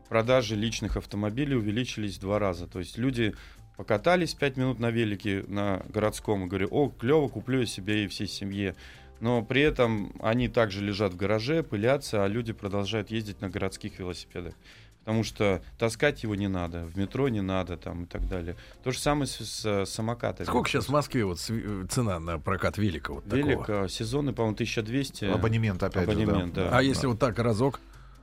продажи 0.08 0.54
личных 0.54 0.96
автомобилей 0.96 1.56
увеличились 1.56 2.16
в 2.18 2.20
два 2.20 2.38
раза. 2.38 2.66
То 2.66 2.78
есть 2.78 2.98
люди 2.98 3.34
покатались 3.76 4.34
5 4.34 4.56
минут 4.56 4.78
на 4.80 4.90
велике 4.90 5.44
на 5.48 5.82
городском 5.88 6.44
и 6.44 6.46
говорят, 6.48 6.68
о, 6.72 6.88
клево, 6.90 7.28
куплю 7.28 7.60
я 7.60 7.66
себе 7.66 8.04
и 8.04 8.08
всей 8.08 8.26
семье. 8.26 8.74
Но 9.20 9.42
при 9.42 9.62
этом 9.62 10.12
они 10.20 10.48
также 10.48 10.84
лежат 10.84 11.12
в 11.12 11.16
гараже, 11.16 11.62
пылятся, 11.62 12.24
а 12.24 12.28
люди 12.28 12.52
продолжают 12.52 13.10
ездить 13.10 13.40
на 13.40 13.48
городских 13.48 13.98
велосипедах. 13.98 14.54
Потому 15.00 15.24
что 15.24 15.62
таскать 15.78 16.22
его 16.22 16.34
не 16.34 16.48
надо, 16.48 16.84
в 16.84 16.96
метро 16.98 17.28
не 17.30 17.40
надо 17.40 17.78
там, 17.78 18.04
и 18.04 18.06
так 18.06 18.28
далее. 18.28 18.56
То 18.84 18.90
же 18.90 18.98
самое 18.98 19.26
с, 19.26 19.38
с 19.40 19.86
самокатами. 19.86 20.46
Сколько 20.46 20.68
сейчас 20.68 20.84
в 20.86 20.90
Москве 20.90 21.24
вот 21.24 21.38
сви- 21.38 21.86
цена 21.88 22.20
на 22.20 22.38
прокат 22.38 22.76
велика 22.76 23.14
вот 23.14 23.24
Велик, 23.32 23.60
такого? 23.60 23.84
э, 23.86 23.88
сезонный, 23.88 24.34
по-моему, 24.34 24.54
1200. 24.54 25.24
Абонемент, 25.24 25.82
опять 25.82 26.04
Абонемент, 26.04 26.48
же, 26.54 26.60
да. 26.64 26.70
да. 26.70 26.76
А 26.78 26.82
если 26.82 27.06
вот 27.06 27.18
так 27.18 27.38
разок? 27.38 27.80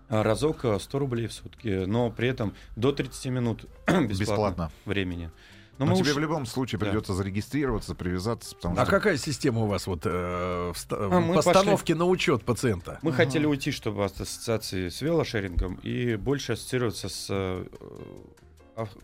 А 0.10 0.21
разок 0.21 0.63
э, 0.63 0.77
100 0.79 0.99
рублей 0.99 1.25
в 1.25 1.34
сутки, 1.34 1.86
но 1.86 2.12
при 2.12 2.27
этом 2.27 2.53
до 2.75 2.91
30 2.91 3.25
минут 3.31 3.65
бесплатно, 3.88 4.08
Бесплатно. 4.08 4.71
времени. 4.86 5.31
Но 5.78 5.86
Но 5.86 5.92
мы 5.92 5.98
тебе 5.98 6.12
уж- 6.12 6.16
в 6.16 6.20
любом 6.20 6.46
случае 6.46 6.80
Да. 6.80 6.86
придется 6.86 7.14
зарегистрироваться, 7.14 7.96
привязаться, 7.96 8.56
потому 8.56 8.76
А 8.78 8.84
что... 8.84 8.92
какая 8.92 9.18
система 9.18 9.62
у 9.62 9.66
вас 9.68 9.88
вот 9.88 10.02
э, 10.06 10.72
в 10.74 10.78
ста- 10.78 10.96
А, 11.00 11.34
постановки 11.34 11.92
на 11.94 12.06
учет 12.06 12.44
пациента? 12.46 13.00
Мы 13.02 13.12
хотели 13.12 13.46
уйти, 13.46 13.72
чтобы 13.72 14.06
от 14.06 14.20
ассоциации 14.22 14.88
с 14.90 15.02
велошерингом 15.02 15.76
и 15.84 16.16
больше 16.16 16.54
ассоциироваться 16.54 17.10
с 17.10 17.28
э, 17.30 17.66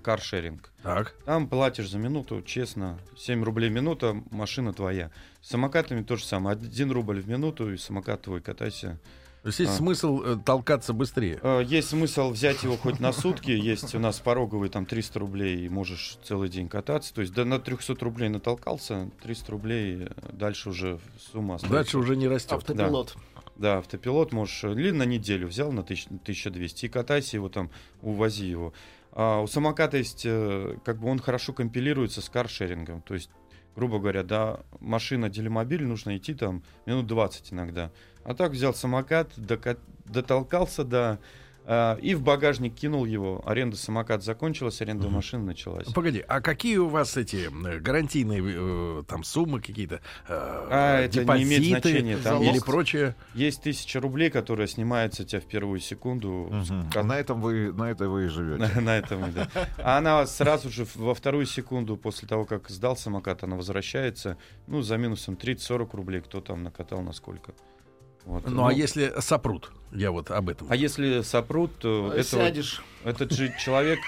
каршеринг. 0.02 0.72
Так. 0.84 1.14
Там 1.26 1.48
платишь 1.48 1.90
за 1.90 1.98
минуту, 1.98 2.42
честно, 2.42 2.98
7 3.18 3.44
рублей 3.44 3.70
минута, 3.70 4.22
машина 4.32 4.74
твоя. 4.74 5.12
С 5.42 5.50
самокатами 5.50 6.04
то 6.04 6.16
же 6.18 6.26
самое, 6.26 6.58
1 6.58 6.92
рубль 6.92 7.22
в 7.22 7.28
минуту, 7.28 7.72
и 7.74 7.78
самокат 7.78 8.22
твой, 8.24 8.42
катайся. 8.42 9.00
То 9.42 9.48
есть 9.48 9.60
есть 9.60 9.72
А. 9.72 9.76
смысл 9.76 10.22
э, 10.24 10.38
толкаться 10.46 10.94
быстрее. 10.94 11.40
Э, 11.42 11.64
Есть 11.66 11.90
смысл 11.90 12.30
взять 12.30 12.62
его 12.62 12.78
хоть 12.78 13.00
на 13.00 13.12
сутки, 13.12 13.50
есть 13.50 13.96
у 13.96 14.00
нас 14.00 14.20
пороговый 14.20 14.70
там 14.70 14.86
300 14.86 15.20
рублей, 15.20 15.66
и 15.66 15.70
можешь 15.70 16.20
целый 16.24 16.48
день 16.48 16.70
кататься. 16.70 17.12
То 17.12 17.22
есть 17.22 17.34
да, 17.34 17.44
на 17.44 17.60
300 17.60 17.96
рублей 18.02 18.30
натолкался, 18.30 19.10
300 19.24 19.52
рублей, 19.52 20.04
э, 20.04 20.10
дальше 20.32 20.70
уже 20.70 21.00
сумма 21.32 21.56
остается. 21.56 21.76
Дальше 21.76 21.98
уже 21.98 22.16
не 22.16 22.28
растет. 22.28 22.54
Автопилот. 22.54 23.16
Да, 23.56 23.80
автопилот 23.80 24.32
можешь 24.32 24.64
или 24.64 24.92
на 24.92 25.04
неделю 25.04 25.48
взял 25.48 25.72
на 25.72 25.82
1000 25.82 26.10
1200 26.22 26.86
и 26.86 26.90
катайся 26.90 27.38
его 27.38 27.50
там, 27.50 27.72
увози 28.04 28.46
его. 28.46 28.74
А 29.12 29.42
у 29.42 29.48
самоката 29.48 29.98
есть, 29.98 30.22
как 30.24 31.00
бы 31.00 31.10
он 31.10 31.20
хорошо 31.20 31.52
компилируется 31.52 32.22
с 32.22 32.30
каршерингом. 32.30 33.02
То 33.02 33.16
есть, 33.16 33.30
грубо 33.76 34.00
говоря, 34.00 34.24
да, 34.24 34.60
машина 34.80 35.30
делимобиль 35.30 35.86
нужно 35.86 36.18
идти 36.18 36.34
там 36.34 36.64
минут 36.86 37.08
20 37.08 37.54
иногда. 37.54 37.92
А 38.24 38.34
так 38.34 38.52
взял 38.52 38.74
самокат, 38.74 39.32
дока- 39.38 39.80
дотолкался 40.06 40.84
до... 40.84 41.20
а, 41.66 41.96
и 41.98 42.16
в 42.16 42.22
багажник 42.24 42.76
кинул 42.76 43.06
его. 43.06 43.42
Аренда 43.46 43.78
самоката 43.78 44.24
закончилась, 44.24 44.82
аренда 44.82 45.10
машины 45.10 45.44
началась. 45.46 45.88
Погоди, 45.88 46.24
а 46.28 46.42
какие 46.42 46.78
у 46.78 46.88
вас 46.88 47.18
эти 47.18 47.50
э, 47.68 47.80
гарантийные 47.80 48.42
э, 48.44 49.04
там 49.08 49.24
суммы 49.24 49.62
какие-то? 49.62 49.96
э, 49.96 50.00
А, 50.28 51.00
это 51.02 51.24
не 51.36 51.44
имеет 51.44 51.62
депозиты 51.64 51.90
значения, 51.90 52.18
там 52.18 52.42
или 52.42 52.54
есть- 52.54 52.66
прочее? 52.66 53.16
Есть 53.36 53.62
тысяча 53.64 54.00
рублей, 54.00 54.30
которая 54.30 54.68
снимается 54.68 55.24
у 55.24 55.26
тебя 55.26 55.40
в 55.42 55.46
первую 55.46 55.80
секунду. 55.80 56.50
Мгм. 56.52 56.90
Как- 56.92 57.06
На 57.06 57.18
этом 57.18 57.42
вы, 57.42 57.72
на 57.74 57.92
это 57.92 58.10
вы 58.10 58.26
и 58.26 58.28
живете. 58.28 58.68
На, 58.82 58.98
этом, 58.98 59.32
да. 59.34 59.48
А 59.78 59.98
она 60.00 60.26
сразу 60.26 60.70
же 60.70 60.86
во 60.96 61.14
вторую 61.14 61.46
секунду 61.46 61.96
после 61.98 62.28
того, 62.28 62.46
как 62.46 62.70
сдал 62.70 62.98
самокат, 62.98 63.44
она 63.44 63.56
возвращается, 63.56 64.38
ну, 64.68 64.82
за 64.82 64.98
минусом 64.98 65.36
30-40 65.36 65.90
рублей, 65.96 66.22
кто 66.22 66.42
там 66.42 66.64
накатал 66.64 67.02
на 67.02 67.14
сколько. 67.14 67.54
Вот. 68.26 68.48
Ну, 68.50 68.66
а 68.66 68.74
если 68.74 69.14
сопрут? 69.20 69.72
Я 69.92 70.12
вот 70.12 70.32
об 70.32 70.50
этом. 70.50 70.68
а 70.70 70.76
если 70.76 71.22
сопрут, 71.22 71.76
то 71.80 72.12
Э, 72.14 72.20
этого- 72.20 72.44
Сядешь. 72.46 72.84
этот 73.04 73.32
же 73.32 73.54
человек... 73.60 74.00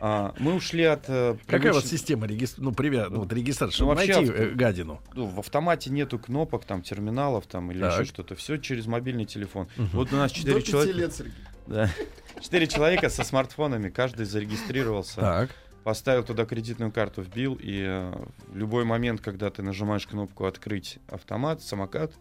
а, 0.00 0.32
мы 0.38 0.54
ушли 0.54 0.84
от... 0.84 1.04
э, 1.08 1.36
Какая 1.46 1.72
у 1.72 1.74
вас 1.74 1.86
система 1.86 2.26
регистр... 2.26 2.60
ну, 2.62 2.72
привя... 2.72 3.08
ну, 3.10 3.20
вот 3.20 3.32
регистрации, 3.32 3.74
чтобы 3.74 3.94
вообще 3.94 4.14
найти 4.14 4.30
авто- 4.32 4.42
э, 4.42 4.50
гадину? 4.54 5.00
ну, 5.14 5.26
в 5.26 5.38
автомате 5.40 5.90
нету 5.90 6.18
кнопок, 6.20 6.64
там, 6.64 6.82
терминалов, 6.82 7.46
там, 7.46 7.70
или 7.72 7.80
Так. 7.80 7.94
еще 7.94 8.04
что-то. 8.04 8.36
Все 8.36 8.58
через 8.58 8.86
мобильный 8.86 9.24
телефон. 9.24 9.66
Вот 9.76 10.12
у 10.12 10.16
нас 10.16 10.30
До 10.32 10.38
4 10.38 10.54
пяти 10.60 10.70
человека... 10.70 10.98
лет, 10.98 11.12
Сергей. 11.14 11.34
Да. 11.66 11.90
Четыре 12.40 12.66
человека 12.68 13.10
со 13.10 13.24
смартфонами, 13.24 13.88
каждый 13.90 14.24
зарегистрировался. 14.24 15.20
Так. 15.20 15.50
поставил 15.84 16.22
туда 16.22 16.44
кредитную 16.46 16.92
карту, 16.92 17.22
вбил, 17.22 17.58
и 17.60 17.82
э, 17.86 18.12
в 18.48 18.56
любой 18.56 18.84
момент, 18.84 19.20
когда 19.20 19.50
ты 19.50 19.62
нажимаешь 19.62 20.06
кнопку 20.06 20.44
«Открыть 20.46 20.98
автомат», 21.08 21.60
самокат, 21.62 22.12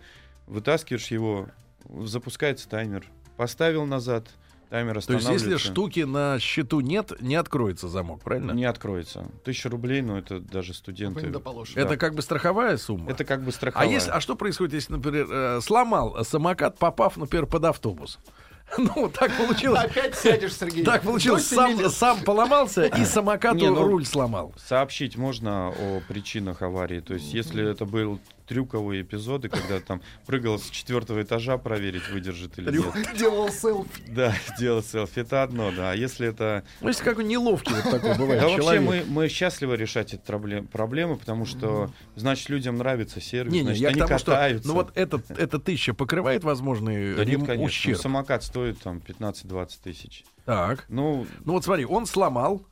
вытаскиваешь 0.47 1.07
его, 1.11 1.47
запускается 1.89 2.67
таймер. 2.67 3.05
Поставил 3.37 3.85
назад, 3.85 4.27
таймер 4.69 4.93
То 4.93 4.97
есть, 4.97 5.09
останавливается. 5.09 5.49
если 5.49 5.71
штуки 5.71 5.99
на 6.01 6.39
счету 6.39 6.79
нет, 6.79 7.11
не 7.21 7.35
откроется 7.35 7.87
замок, 7.87 8.21
правильно? 8.23 8.51
Не 8.51 8.65
откроется. 8.65 9.27
Тысяча 9.43 9.69
рублей, 9.69 10.01
но 10.01 10.17
это 10.17 10.39
даже 10.39 10.73
студенты. 10.73 11.27
Да. 11.27 11.39
Это 11.75 11.97
как 11.97 12.15
бы 12.15 12.21
страховая 12.21 12.77
сумма. 12.77 13.11
Это 13.11 13.23
как 13.25 13.43
бы 13.43 13.49
А, 13.49 13.53
страховая. 13.53 13.89
если, 13.89 14.09
а 14.09 14.19
что 14.19 14.35
происходит, 14.35 14.73
если, 14.73 14.93
например, 14.93 15.27
э, 15.29 15.61
сломал 15.61 16.23
самокат, 16.25 16.77
попав, 16.79 17.17
например, 17.17 17.45
под 17.45 17.65
автобус? 17.65 18.17
Ну, 18.77 19.09
так 19.09 19.31
получилось. 19.37 19.79
Опять 19.85 20.15
сядешь, 20.15 20.53
Сергей. 20.53 20.83
Так 20.83 21.03
получилось, 21.03 21.47
сам, 21.47 21.89
сам 21.89 22.19
поломался 22.25 22.83
и 22.85 23.05
самокату 23.05 23.55
Не, 23.55 23.69
ну- 23.69 23.81
руль 23.81 24.05
сломал. 24.05 24.53
Сообщить 24.57 25.15
можно 25.15 25.69
о 25.69 26.01
причинах 26.09 26.61
аварии. 26.61 26.99
То 26.99 27.13
есть, 27.13 27.33
если 27.33 27.65
это 27.65 27.85
был 27.85 28.19
трюковые 28.47 29.01
эпизоды, 29.01 29.49
когда 29.49 29.79
там 29.79 30.01
прыгал 30.25 30.57
с 30.59 30.69
четвертого 30.69 31.21
этажа, 31.21 31.57
проверить, 31.57 32.07
выдержит 32.09 32.57
или 32.59 32.77
нет. 32.77 33.17
Делал 33.17 33.49
селфи. 33.49 34.03
Да, 34.07 34.33
делать 34.57 34.85
селфи, 34.85 35.19
это 35.19 35.43
одно, 35.43 35.71
да. 35.71 35.91
А 35.91 35.95
если 35.95 36.27
это 36.27 36.63
Ну, 36.81 36.87
если 36.87 37.03
какой 37.03 37.25
неловкий 37.25 37.73
вот 37.75 37.91
такой 37.91 38.17
бывает 38.17 38.41
Да 38.41 38.47
вообще 38.47 38.79
мы, 38.79 39.03
мы 39.07 39.27
счастливы 39.27 39.75
решать 39.75 40.13
эти 40.13 40.21
проблем- 40.21 40.67
проблемы, 40.67 41.17
потому 41.17 41.45
что, 41.45 41.91
значит, 42.15 42.49
людям 42.49 42.77
нравится 42.77 43.19
сервис, 43.21 43.51
Не, 43.51 43.59
не, 43.59 43.63
значит, 43.65 43.81
я 43.81 43.89
к 43.89 43.91
они 43.91 43.99
тому, 44.01 44.17
что, 44.19 44.31
катаются. 44.31 44.67
ну 44.67 44.73
вот 44.75 44.91
этот, 44.95 45.29
эта 45.37 45.59
тысяча 45.59 45.93
покрывает 45.93 46.43
возможный 46.43 47.15
да 47.15 47.25
нет, 47.25 47.45
конечно. 47.45 47.65
ущерб. 47.65 47.97
Самокат 47.99 48.43
стоит 48.43 48.79
там 48.79 49.01
15-20 49.05 49.69
тысяч. 49.83 50.23
Так. 50.45 50.85
Ну, 50.87 51.27
Ну 51.43 51.53
вот 51.53 51.65
смотри, 51.65 51.85
он 51.85 52.05
сломал, 52.05 52.65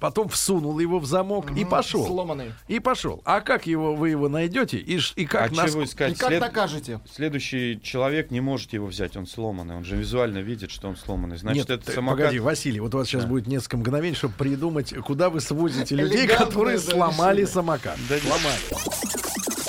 потом 0.00 0.28
всунул 0.28 0.78
его 0.80 0.98
в 0.98 1.06
замок 1.06 1.50
и 1.50 1.60
Мгм. 1.60 1.68
пошел. 1.70 2.06
Сломанный. 2.06 2.52
И 2.68 2.80
пошел. 2.80 3.20
А 3.24 3.40
как 3.40 3.66
его 3.66 3.94
вы 3.94 4.08
его 4.10 4.28
найдете? 4.28 4.78
И, 4.78 4.98
ш- 4.98 5.12
и 5.16 5.26
как 5.26 5.52
а 5.52 5.54
нас... 5.54 5.70
чего 5.70 5.84
искать? 5.84 6.12
И 6.12 6.14
как 6.16 6.28
След- 6.28 6.40
докажете? 6.40 7.00
Следующий 7.14 7.80
человек 7.82 8.30
не 8.30 8.40
может 8.40 8.72
его 8.72 8.86
взять, 8.86 9.16
он 9.16 9.26
сломанный. 9.26 9.76
Он 9.76 9.84
же 9.84 9.96
визуально 9.96 10.38
видит, 10.38 10.70
что 10.70 10.88
он 10.88 10.96
сломанный. 10.96 11.36
Значит, 11.36 11.68
Нет, 11.68 11.70
это 11.70 11.86
ты- 11.86 11.92
самокат... 11.92 12.18
погоди, 12.18 12.38
Василий, 12.40 12.80
вот 12.80 12.94
у 12.94 12.98
вас 12.98 13.06
сейчас 13.06 13.22
Да. 13.22 13.28
будет 13.28 13.46
несколько 13.46 13.76
мгновений, 13.76 14.14
чтобы 14.16 14.34
придумать, 14.36 14.94
куда 15.04 15.30
вы 15.30 15.40
свозите 15.40 15.94
людей, 15.94 16.26
которые 16.26 16.78
сломали 16.78 17.44
самокат. 17.44 17.98
Да 18.08 18.16
Сломали. 18.18 19.59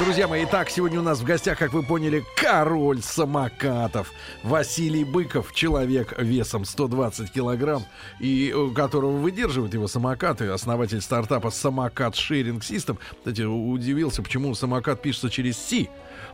Друзья 0.00 0.26
мои, 0.26 0.44
итак, 0.44 0.70
сегодня 0.70 0.98
у 0.98 1.02
нас 1.02 1.20
в 1.20 1.24
гостях, 1.24 1.58
как 1.58 1.74
вы 1.74 1.82
поняли, 1.82 2.24
король 2.34 3.02
самокатов. 3.02 4.10
Василий 4.42 5.04
Быков, 5.04 5.52
человек 5.52 6.14
весом 6.18 6.64
120 6.64 7.30
килограмм, 7.30 7.84
и 8.18 8.50
у 8.50 8.72
которого 8.72 9.18
выдерживают 9.18 9.74
его 9.74 9.88
самокаты, 9.88 10.46
основатель 10.46 11.02
стартапа 11.02 11.50
Самокат 11.50 12.16
Шеринг 12.16 12.64
Систем. 12.64 12.98
Кстати, 13.18 13.42
удивился, 13.42 14.22
почему 14.22 14.54
самокат 14.54 15.02
пишется 15.02 15.28
через 15.28 15.58
Си. 15.58 15.90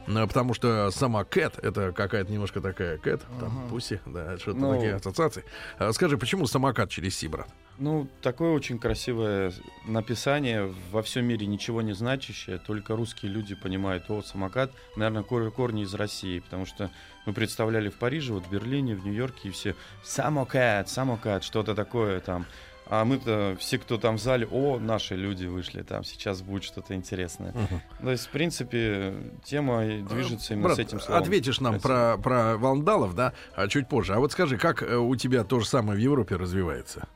Ну, 0.06 0.26
Потому 0.26 0.54
что 0.54 0.90
сама 0.90 1.24
Кэт, 1.24 1.58
это 1.64 1.92
какая-то 1.92 2.30
немножко 2.32 2.60
такая 2.60 2.96
Кэт, 2.98 3.22
там 3.40 3.68
Пуси, 3.68 4.00
да, 4.06 4.38
что-то 4.38 4.58
Ну. 4.58 4.74
такие 4.74 4.94
ассоциации. 4.94 5.44
А 5.78 5.92
Скажи, 5.92 6.16
почему 6.16 6.46
самокат 6.46 6.90
через 6.90 7.16
Си, 7.16 7.28
брат? 7.28 7.48
Ну, 7.78 8.08
такое 8.22 8.52
очень 8.52 8.78
красивое 8.78 9.52
написание, 9.86 10.72
во 10.92 11.02
всем 11.02 11.26
мире 11.26 11.46
ничего 11.46 11.82
не 11.82 11.92
значащее, 11.92 12.58
только 12.58 12.96
русские 12.96 13.30
люди 13.32 13.54
понимают, 13.54 14.10
о, 14.10 14.22
самокат, 14.22 14.70
наверное, 14.96 15.22
кор- 15.22 15.50
корни 15.50 15.82
из 15.82 15.92
России, 15.94 16.38
потому 16.38 16.64
что 16.66 16.90
мы 17.26 17.32
представляли 17.34 17.88
в 17.90 17.94
Париже, 17.96 18.32
вот 18.32 18.46
в 18.46 18.50
Берлине, 18.50 18.94
в 18.94 19.04
Нью-Йорке, 19.04 19.48
и 19.48 19.50
все 19.50 19.74
самокат, 20.04 20.88
самокат, 20.88 21.44
что-то 21.44 21.74
такое 21.74 22.20
там. 22.20 22.46
А 22.88 23.04
мы-то, 23.04 23.56
все, 23.58 23.78
кто 23.78 23.98
там 23.98 24.16
в 24.16 24.20
зале, 24.20 24.46
о, 24.50 24.78
наши 24.78 25.16
люди 25.16 25.46
вышли, 25.46 25.82
там 25.82 26.04
сейчас 26.04 26.40
будет 26.42 26.62
что-то 26.62 26.94
интересное. 26.94 27.52
То 28.00 28.10
есть, 28.10 28.26
в 28.26 28.30
принципе, 28.30 29.14
тема 29.44 29.84
и 29.84 30.02
движется 30.02 30.54
именно 30.54 30.68
Брат, 30.68 30.76
с 30.76 30.80
этим 30.80 31.00
словом. 31.00 31.22
ответишь 31.22 31.60
нам 31.60 31.80
про, 31.80 32.16
про 32.16 32.56
вандалов, 32.56 33.14
да, 33.14 33.32
а 33.54 33.66
чуть 33.68 33.88
позже. 33.88 34.14
А 34.14 34.18
вот 34.20 34.32
скажи, 34.32 34.56
как 34.56 34.82
э, 34.82 34.96
у 34.96 35.16
тебя 35.16 35.42
то 35.42 35.58
же 35.58 35.66
самое 35.66 35.98
в 35.98 36.02
Европе 36.02 36.36
развивается? 36.36 37.08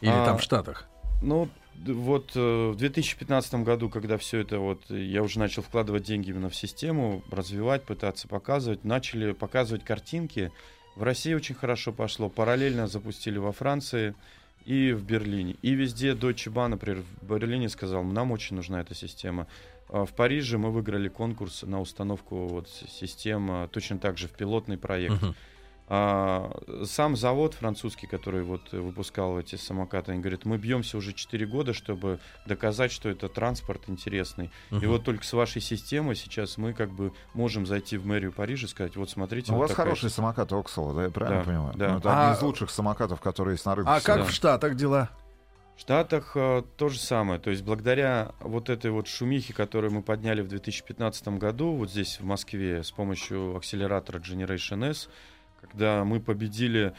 Или 0.00 0.10
А, 0.10 0.26
там 0.26 0.38
в 0.38 0.42
Штатах? 0.42 0.86
Ну, 1.22 1.48
вот 1.74 2.32
э, 2.36 2.70
в 2.70 2.76
2015 2.76 3.54
году, 3.56 3.88
когда 3.88 4.18
все 4.18 4.38
это 4.40 4.58
вот, 4.60 4.90
э, 4.90 5.02
я 5.02 5.22
уже 5.22 5.38
начал 5.40 5.62
вкладывать 5.62 6.04
деньги 6.04 6.30
именно 6.30 6.48
в 6.48 6.54
систему, 6.54 7.22
развивать, 7.30 7.84
пытаться 7.84 8.28
показывать, 8.28 8.84
начали 8.84 9.32
показывать 9.32 9.84
картинки. 9.84 10.52
В 10.94 11.02
России 11.02 11.34
очень 11.34 11.54
хорошо 11.54 11.92
пошло. 11.92 12.28
Параллельно 12.28 12.86
запустили 12.86 13.38
во 13.38 13.52
Франции 13.52 14.14
и 14.66 14.92
в 14.92 15.04
Берлине. 15.04 15.56
И 15.62 15.74
везде 15.74 16.12
Deutsche 16.12 16.52
Bahn, 16.52 16.68
например, 16.68 17.02
в 17.22 17.26
Берлине 17.34 17.68
сказал, 17.68 18.02
нам 18.04 18.32
очень 18.32 18.56
нужна 18.56 18.80
эта 18.80 18.94
система. 18.94 19.46
А 19.88 20.04
В 20.04 20.12
Париже 20.12 20.58
мы 20.58 20.70
выиграли 20.72 21.08
конкурс 21.08 21.62
на 21.62 21.80
установку 21.80 22.48
вот 22.48 22.68
с- 22.68 22.90
систем, 22.90 23.48
а, 23.50 23.68
точно 23.68 23.98
так 23.98 24.18
же 24.18 24.26
в 24.26 24.32
пилотный 24.32 24.76
проект. 24.76 25.22
Мгм. 25.22 25.34
А, 25.88 26.50
сам 26.84 27.14
завод 27.16 27.54
французский, 27.54 28.08
который 28.08 28.42
вот 28.42 28.60
э, 28.72 28.78
выпускал 28.78 29.38
эти 29.38 29.54
самокаты, 29.54 30.10
они 30.12 30.20
говорят, 30.20 30.44
мы 30.44 30.58
бьемся 30.58 30.96
уже 30.98 31.12
4 31.12 31.46
года, 31.46 31.72
чтобы 31.72 32.18
доказать, 32.44 32.90
что 32.90 33.08
это 33.08 33.28
транспорт 33.28 33.82
интересный. 33.86 34.50
И 34.72 34.74
Мгм. 34.76 34.88
вот 34.88 35.04
только 35.04 35.24
с 35.24 35.32
вашей 35.32 35.62
системой 35.62 36.16
сейчас 36.16 36.58
мы 36.58 36.72
как 36.72 36.90
бы 36.90 37.12
можем 37.34 37.66
зайти 37.66 37.98
в 37.98 38.06
мэрию 38.06 38.32
Парижа 38.32 38.66
и 38.66 38.68
сказать, 38.68 38.96
вот 38.96 39.10
смотрите, 39.10 39.52
Ну, 39.52 39.58
у 39.58 39.60
вот 39.60 39.64
вас 39.68 39.70
такая 39.70 39.86
хороший 39.86 40.10
самокат 40.10 40.52
Оксала, 40.52 40.92
да, 40.92 41.04
я 41.04 41.10
правильно 41.10 41.38
Да, 41.40 41.44
понимаю? 41.44 41.74
да. 41.76 41.92
Ну, 41.92 41.98
это 41.98 42.10
А- 42.12 42.22
один 42.30 42.38
из 42.38 42.42
лучших 42.42 42.70
самокатов, 42.70 43.20
которые 43.20 43.54
есть 43.54 43.64
на 43.66 43.76
рынке. 43.76 43.90
А 43.92 44.00
как 44.00 44.18
да. 44.18 44.24
в 44.24 44.30
Штатах 44.32 44.74
дела? 44.74 45.10
В 45.76 45.80
Штатах 45.82 46.32
э, 46.34 46.62
то 46.78 46.88
же 46.88 46.98
самое. 46.98 47.38
То 47.38 47.50
есть 47.50 47.62
благодаря 47.62 48.32
вот 48.40 48.70
этой 48.70 48.90
вот 48.90 49.06
шумихе, 49.06 49.52
которую 49.52 49.92
мы 49.92 50.02
подняли 50.02 50.40
в 50.40 50.48
2015 50.48 51.28
году, 51.38 51.74
вот 51.76 51.90
здесь 51.90 52.18
в 52.18 52.24
Москве, 52.24 52.82
с 52.82 52.90
помощью 52.90 53.54
акселератора 53.56 54.18
Generation 54.18 54.84
S, 54.90 55.08
когда 55.60 56.04
мы 56.04 56.20
победили 56.20 56.94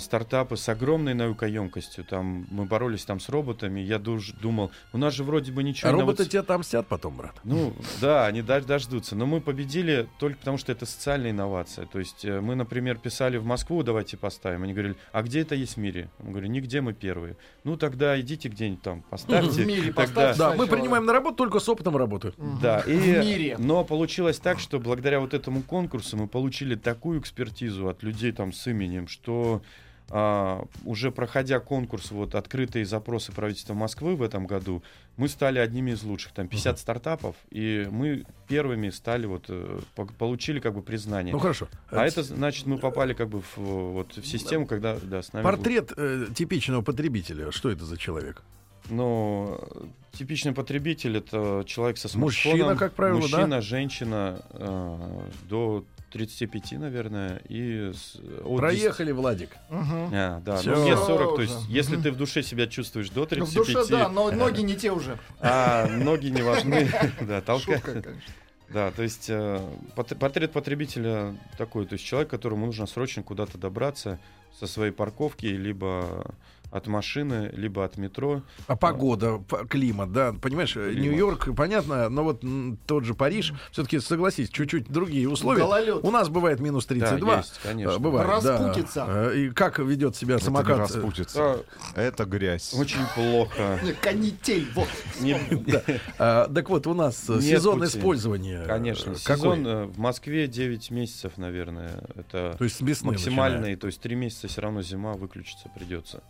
стартапы 0.00 0.56
с 0.56 0.68
огромной 0.68 1.14
наукоемкостью, 1.14 2.04
там 2.04 2.46
мы 2.50 2.64
боролись 2.64 3.04
там 3.04 3.20
с 3.20 3.28
роботами, 3.28 3.80
я 3.80 3.98
дуж- 3.98 4.32
думал, 4.40 4.70
у 4.92 4.98
нас 4.98 5.14
же 5.14 5.22
вроде 5.22 5.52
бы 5.52 5.62
ничего... 5.62 5.90
А 5.90 5.92
роботы 5.92 6.22
инноваци- 6.22 6.28
тебя 6.30 6.42
там 6.42 6.62
сидят 6.62 6.86
потом, 6.86 7.16
брат. 7.16 7.34
Ну, 7.44 7.74
да, 8.00 8.26
они 8.26 8.40
дож- 8.40 8.64
дождутся. 8.66 9.14
Но 9.16 9.26
мы 9.26 9.40
победили 9.40 10.08
только 10.18 10.38
потому, 10.38 10.58
что 10.58 10.72
это 10.72 10.86
социальная 10.86 11.30
инновация. 11.30 11.86
То 11.86 11.98
есть 11.98 12.24
э, 12.24 12.40
мы, 12.40 12.54
например, 12.54 12.98
писали 12.98 13.36
в 13.36 13.44
Москву, 13.44 13.82
давайте 13.82 14.16
поставим. 14.16 14.62
Они 14.62 14.72
говорили, 14.72 14.96
а 15.12 15.22
где 15.22 15.40
это 15.40 15.54
есть 15.54 15.74
в 15.74 15.78
мире? 15.78 16.08
Мы 16.20 16.30
говорим, 16.30 16.52
нигде 16.52 16.80
мы 16.80 16.92
первые. 16.94 17.36
Ну, 17.64 17.76
тогда 17.76 18.18
идите 18.20 18.48
где-нибудь 18.48 18.82
там, 18.82 19.02
поставьте. 19.02 19.50
В 19.62 19.66
мире 19.66 19.92
Тогда- 19.92 20.02
поставьте. 20.32 20.38
Да, 20.38 20.54
мы 20.54 20.66
принимаем 20.66 21.04
на 21.04 21.12
работу, 21.12 21.36
только 21.36 21.58
с 21.60 21.68
опытом 21.68 21.96
работаю. 21.96 22.34
Мгм. 22.36 22.58
Да, 22.62 22.80
В 22.80 22.88
и, 22.88 22.96
мире. 22.96 23.56
но 23.58 23.84
получилось 23.84 24.38
так, 24.38 24.58
что 24.58 24.78
благодаря 24.78 25.20
вот 25.20 25.34
этому 25.34 25.62
конкурсу 25.62 26.16
мы 26.16 26.28
получили 26.28 26.74
такую 26.76 27.20
экспертизу 27.20 27.88
от 27.88 28.02
людей 28.02 28.32
там 28.32 28.52
с 28.52 28.66
именем, 28.66 29.08
что 29.08 29.62
а, 30.08 30.64
уже 30.84 31.10
проходя 31.10 31.58
конкурс, 31.58 32.12
вот 32.12 32.34
открытые 32.34 32.84
запросы 32.84 33.32
правительства 33.32 33.74
Москвы 33.74 34.14
в 34.14 34.22
этом 34.22 34.46
году, 34.46 34.82
мы 35.16 35.28
стали 35.28 35.58
одними 35.58 35.92
из 35.92 36.02
лучших, 36.04 36.32
там 36.32 36.46
50 36.46 36.78
стартапов, 36.78 37.34
и 37.50 37.88
мы 37.90 38.24
первыми 38.46 38.90
стали 38.90 39.26
вот 39.26 39.46
э, 39.48 39.80
по- 39.96 40.06
получили 40.06 40.60
как 40.60 40.74
бы 40.74 40.82
признание. 40.82 41.32
Ну 41.32 41.40
хорошо. 41.40 41.68
а 41.90 42.06
это 42.06 42.22
значит 42.22 42.66
мы 42.66 42.78
попали 42.78 43.14
как 43.14 43.28
бы 43.28 43.40
в, 43.40 43.56
вот, 43.56 44.16
в 44.16 44.26
систему, 44.26 44.66
когда 44.66 44.96
да, 45.02 45.22
с 45.22 45.32
нами 45.32 45.42
Портрет 45.42 45.92
э, 45.96 46.26
типичного 46.34 46.82
потребителя. 46.82 47.50
Что 47.50 47.70
это 47.70 47.84
за 47.84 47.96
человек? 47.96 48.42
Ну, 48.88 49.58
типичный 50.12 50.52
потребитель 50.52 51.16
это 51.16 51.64
человек 51.66 51.98
со 51.98 52.08
смартфоном. 52.08 52.58
Мужчина, 52.58 52.76
как 52.76 52.92
правило, 52.92 53.22
да? 53.28 53.38
Мужчина, 53.38 53.60
женщина 53.60 54.40
э, 54.50 55.20
до 55.48 55.84
35, 56.16 56.72
наверное, 56.72 57.40
и 57.48 57.92
с- 57.92 58.16
от 58.44 58.56
Проехали, 58.58 59.12
Владик. 59.12 59.50
10 59.70 60.12
А, 60.12 60.40
да, 60.44 60.60
ну 60.64 60.82
мне 60.82 60.96
40, 60.96 61.36
то 61.36 61.42
есть 61.42 61.68
если 61.68 61.96
ты 61.96 62.10
в 62.10 62.16
душе 62.16 62.42
себя 62.42 62.66
чувствуешь 62.66 63.10
до 63.10 63.20
Ну, 63.20 63.26
35, 63.26 63.52
в 63.52 63.54
душе, 63.74 63.90
да, 63.90 64.08
но 64.08 64.30
ноги 64.30 64.62
не 64.62 64.74
те 64.76 64.90
уже. 64.90 65.18
а 65.40 65.86
ноги 65.88 66.28
не 66.28 66.42
важны, 66.42 66.88
да, 67.20 67.40
толкай. 67.40 67.80
Конечно. 67.80 68.12
Да, 68.68 68.90
то 68.90 69.02
есть 69.04 69.26
э, 69.28 69.60
портрет 69.94 70.50
потребителя 70.52 71.36
такой, 71.56 71.86
то 71.86 71.92
есть 71.92 72.04
человек, 72.04 72.28
которому 72.30 72.66
нужно 72.66 72.86
срочно 72.86 73.22
куда-то 73.22 73.58
добраться 73.58 74.18
со 74.58 74.66
своей 74.66 74.92
парковки, 74.92 75.46
либо 75.46 76.34
от 76.72 76.88
машины, 76.88 77.48
либо 77.54 77.84
от 77.84 77.96
метро. 77.96 78.42
А 78.66 78.76
погода, 78.76 79.40
климат, 79.70 80.12
да, 80.12 80.32
понимаешь, 80.32 80.76
э, 80.76 80.90
Климат. 80.90 81.00
Нью-Йорк, 81.00 81.54
понятно, 81.56 82.08
но 82.08 82.24
вот 82.24 82.42
тот 82.86 83.04
же 83.04 83.14
Париж, 83.14 83.54
все-таки, 83.70 84.00
согласись, 84.00 84.50
чуть-чуть 84.50 84.88
другие 84.90 85.28
условия. 85.28 85.60
Гололед. 85.60 86.00
У 86.02 86.10
нас 86.10 86.28
бывает 86.28 86.60
минус 86.60 86.84
32. 86.86 87.30
Да, 87.30 87.38
есть, 87.38 87.60
конечно. 87.62 87.92
э, 87.92 87.98
Бывает, 87.98 88.28
да. 88.42 88.58
Распутица. 88.58 89.04
Э, 89.08 89.36
И 89.36 89.50
как 89.50 89.78
ведет 89.78 90.16
себя 90.16 90.34
Это 90.34 90.42
не 90.42 90.46
самокат? 90.46 90.78
распутится. 90.78 91.58
Да, 91.94 92.02
Это 92.02 92.24
грязь. 92.24 92.74
очень 92.74 93.00
плохо. 93.14 93.78
Канитель, 94.02 94.66
вот. 94.74 94.88
А, 96.18 96.48
так 96.52 96.68
вот, 96.68 96.86
у 96.86 96.94
нас 96.94 97.16
сезон 97.16 97.84
использования. 97.84 98.64
Конечно, 98.64 99.14
сезон 99.14 99.86
в 99.92 99.98
Москве 99.98 100.46
9 100.48 100.90
месяцев, 100.90 101.32
наверное. 101.36 102.02
Это 102.16 102.56
максимальный, 103.02 103.76
то 103.76 103.86
есть 103.86 104.00
3 104.00 104.14
месяца 104.16 104.45
все 104.46 104.60
равно 104.62 104.82
зима 104.82 105.12
выключиться 105.14 105.68
придется. 105.74 106.22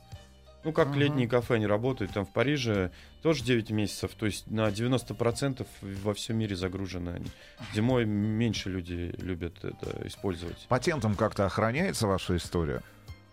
Ну, 0.65 0.73
как 0.73 0.89
Ага. 0.89 0.99
летние 0.99 1.29
кафе 1.29 1.59
не 1.61 1.67
работают, 1.67 2.13
там 2.13 2.27
в 2.27 2.33
Париже 2.33 2.91
тоже 3.23 3.45
9 3.45 3.71
месяцев, 3.71 4.11
то 4.19 4.27
есть 4.27 4.51
на 4.51 4.69
90% 4.69 5.65
во 6.03 6.13
всем 6.13 6.39
мире 6.39 6.57
загружены 6.57 7.11
они. 7.11 7.27
Зимой 7.73 8.05
меньше 8.05 8.69
люди 8.69 9.15
любят 9.19 9.65
это 9.65 10.07
использовать. 10.09 10.67
Патентом 10.69 11.15
как-то 11.15 11.47
охраняется 11.47 12.09
ваша 12.09 12.37
история? 12.37 12.83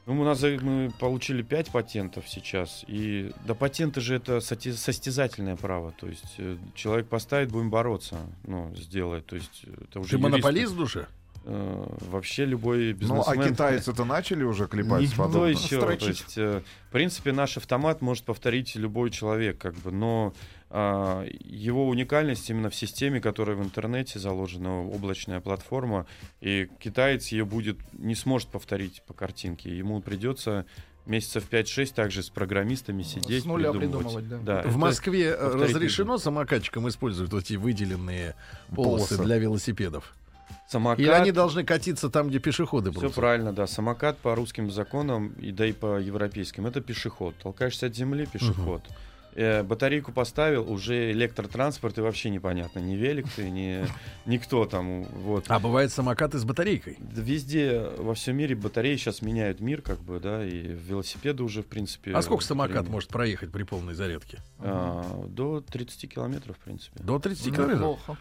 Ну, 0.05 0.19
у 0.21 0.25
нас 0.25 0.43
мы 0.43 0.91
получили 0.99 1.41
5 1.43 1.71
патентов 1.71 2.27
сейчас. 2.27 2.83
И 2.87 3.31
да, 3.47 3.55
патенты 3.55 4.01
же 4.01 4.15
это 4.15 4.41
состязательное 4.41 5.55
право. 5.55 5.91
То 5.93 6.07
есть 6.07 6.35
э, 6.37 6.57
человек 6.75 7.07
поставит, 7.07 7.51
будем 7.51 7.69
бороться, 7.69 8.17
ну, 8.43 8.75
сделает. 8.75 9.25
То 9.25 9.37
есть 9.37 9.63
э, 9.63 9.69
это 9.85 10.01
уже 10.01 10.09
Ты 10.09 10.15
юристы. 10.17 10.17
монополист 10.17 10.73
в 10.73 10.77
душе? 10.77 11.07
Э, 11.45 11.85
вообще 12.09 12.45
любой 12.45 12.93
Ну, 12.93 12.99
бизнесмен... 12.99 13.41
а 13.41 13.47
китайцы-то 13.49 14.05
начали 14.05 14.43
уже 14.43 14.67
клепать 14.67 15.01
Никто 15.01 15.23
подобное? 15.23 15.49
еще. 15.51 15.79
То 15.79 15.91
есть, 16.07 16.37
э, 16.37 16.61
в 16.87 16.91
принципе, 16.91 17.33
наш 17.33 17.57
автомат 17.57 18.01
может 18.01 18.23
повторить 18.23 18.75
любой 18.75 19.09
человек, 19.11 19.57
как 19.57 19.73
бы, 19.75 19.91
но 19.91 20.33
а, 20.69 21.23
его 21.43 21.87
уникальность 21.87 22.49
именно 22.49 22.69
в 22.69 22.75
системе, 22.75 23.19
которая 23.21 23.55
в 23.55 23.63
интернете 23.63 24.17
заложена, 24.19 24.87
облачная 24.87 25.39
платформа, 25.39 26.07
и 26.41 26.67
китаец 26.79 27.27
ее 27.27 27.45
будет 27.45 27.77
не 27.93 28.15
сможет 28.15 28.47
повторить 28.49 29.03
по 29.05 29.13
картинке. 29.13 29.77
Ему 29.77 30.01
придется 30.01 30.65
месяцев 31.05 31.47
5-6 31.51 31.93
также 31.93 32.23
с 32.23 32.29
программистами 32.29 33.03
сидеть, 33.03 33.43
С 33.43 33.45
нуля 33.45 33.71
придумывать. 33.71 34.15
придумывать, 34.15 34.45
да. 34.45 34.61
это 34.61 34.69
В 34.69 34.77
Москве 34.77 35.25
э, 35.37 35.53
разрешено 35.53 36.17
самокатчикам 36.17 36.87
использовать 36.87 37.31
вот 37.31 37.43
эти 37.43 37.53
выделенные 37.55 38.35
полосы, 38.75 39.09
Полосы. 39.09 39.23
для 39.25 39.37
велосипедов? 39.37 40.15
Самокат, 40.73 40.99
Или 40.99 41.09
они 41.09 41.31
должны 41.31 41.63
катиться 41.63 42.09
там, 42.09 42.29
где 42.29 42.39
пешеходы 42.39 42.91
Все 42.91 42.99
просто? 42.99 43.19
правильно, 43.19 43.53
да. 43.53 43.67
Самокат 43.67 44.17
по 44.17 44.35
русским 44.35 44.71
законам, 44.71 45.33
и 45.39 45.51
да 45.51 45.65
и 45.65 45.71
по 45.71 45.99
европейским, 45.99 46.65
это 46.65 46.81
пешеход. 46.81 47.35
Толкаешься 47.41 47.87
от 47.87 47.95
земли, 47.95 48.25
пешеход. 48.25 48.81
Э, 49.35 49.63
батарейку 49.63 50.11
поставил, 50.11 50.71
уже 50.71 51.11
электротранспорт, 51.11 51.97
и 51.97 52.01
вообще 52.01 52.29
непонятно, 52.29 52.79
ни 52.79 52.93
велик 52.93 53.25
ты, 53.35 53.49
ни 53.49 53.83
никто 54.27 54.65
там. 54.65 55.03
Вот. 55.03 55.45
А 55.47 55.59
бывает 55.59 55.91
самокаты 55.91 56.37
с 56.37 56.45
батарейкой? 56.45 56.97
Везде 56.99 57.79
во 57.97 58.13
всем 58.13 58.37
мире 58.37 58.55
батареи 58.55 58.95
сейчас 58.95 59.23
меняют 59.23 59.59
мир, 59.59 59.81
как 59.81 59.99
бы, 59.99 60.19
да, 60.19 60.45
и 60.45 60.67
велосипеды 60.67 61.41
уже, 61.43 61.63
в 61.63 61.67
принципе. 61.67 62.13
А 62.13 62.21
сколько 62.21 62.43
самокат 62.43 62.81
время. 62.81 62.91
может 62.91 63.09
проехать 63.09 63.51
при 63.51 63.63
полной 63.63 63.95
зарядке? 63.95 64.39
А, 64.59 65.25
до 65.27 65.61
30 65.61 66.13
километров, 66.13 66.55
в 66.57 66.59
принципе. 66.59 67.03
До 67.03 67.17
30 67.17 67.45
километров? 67.45 67.79
Неплохо. 67.79 68.17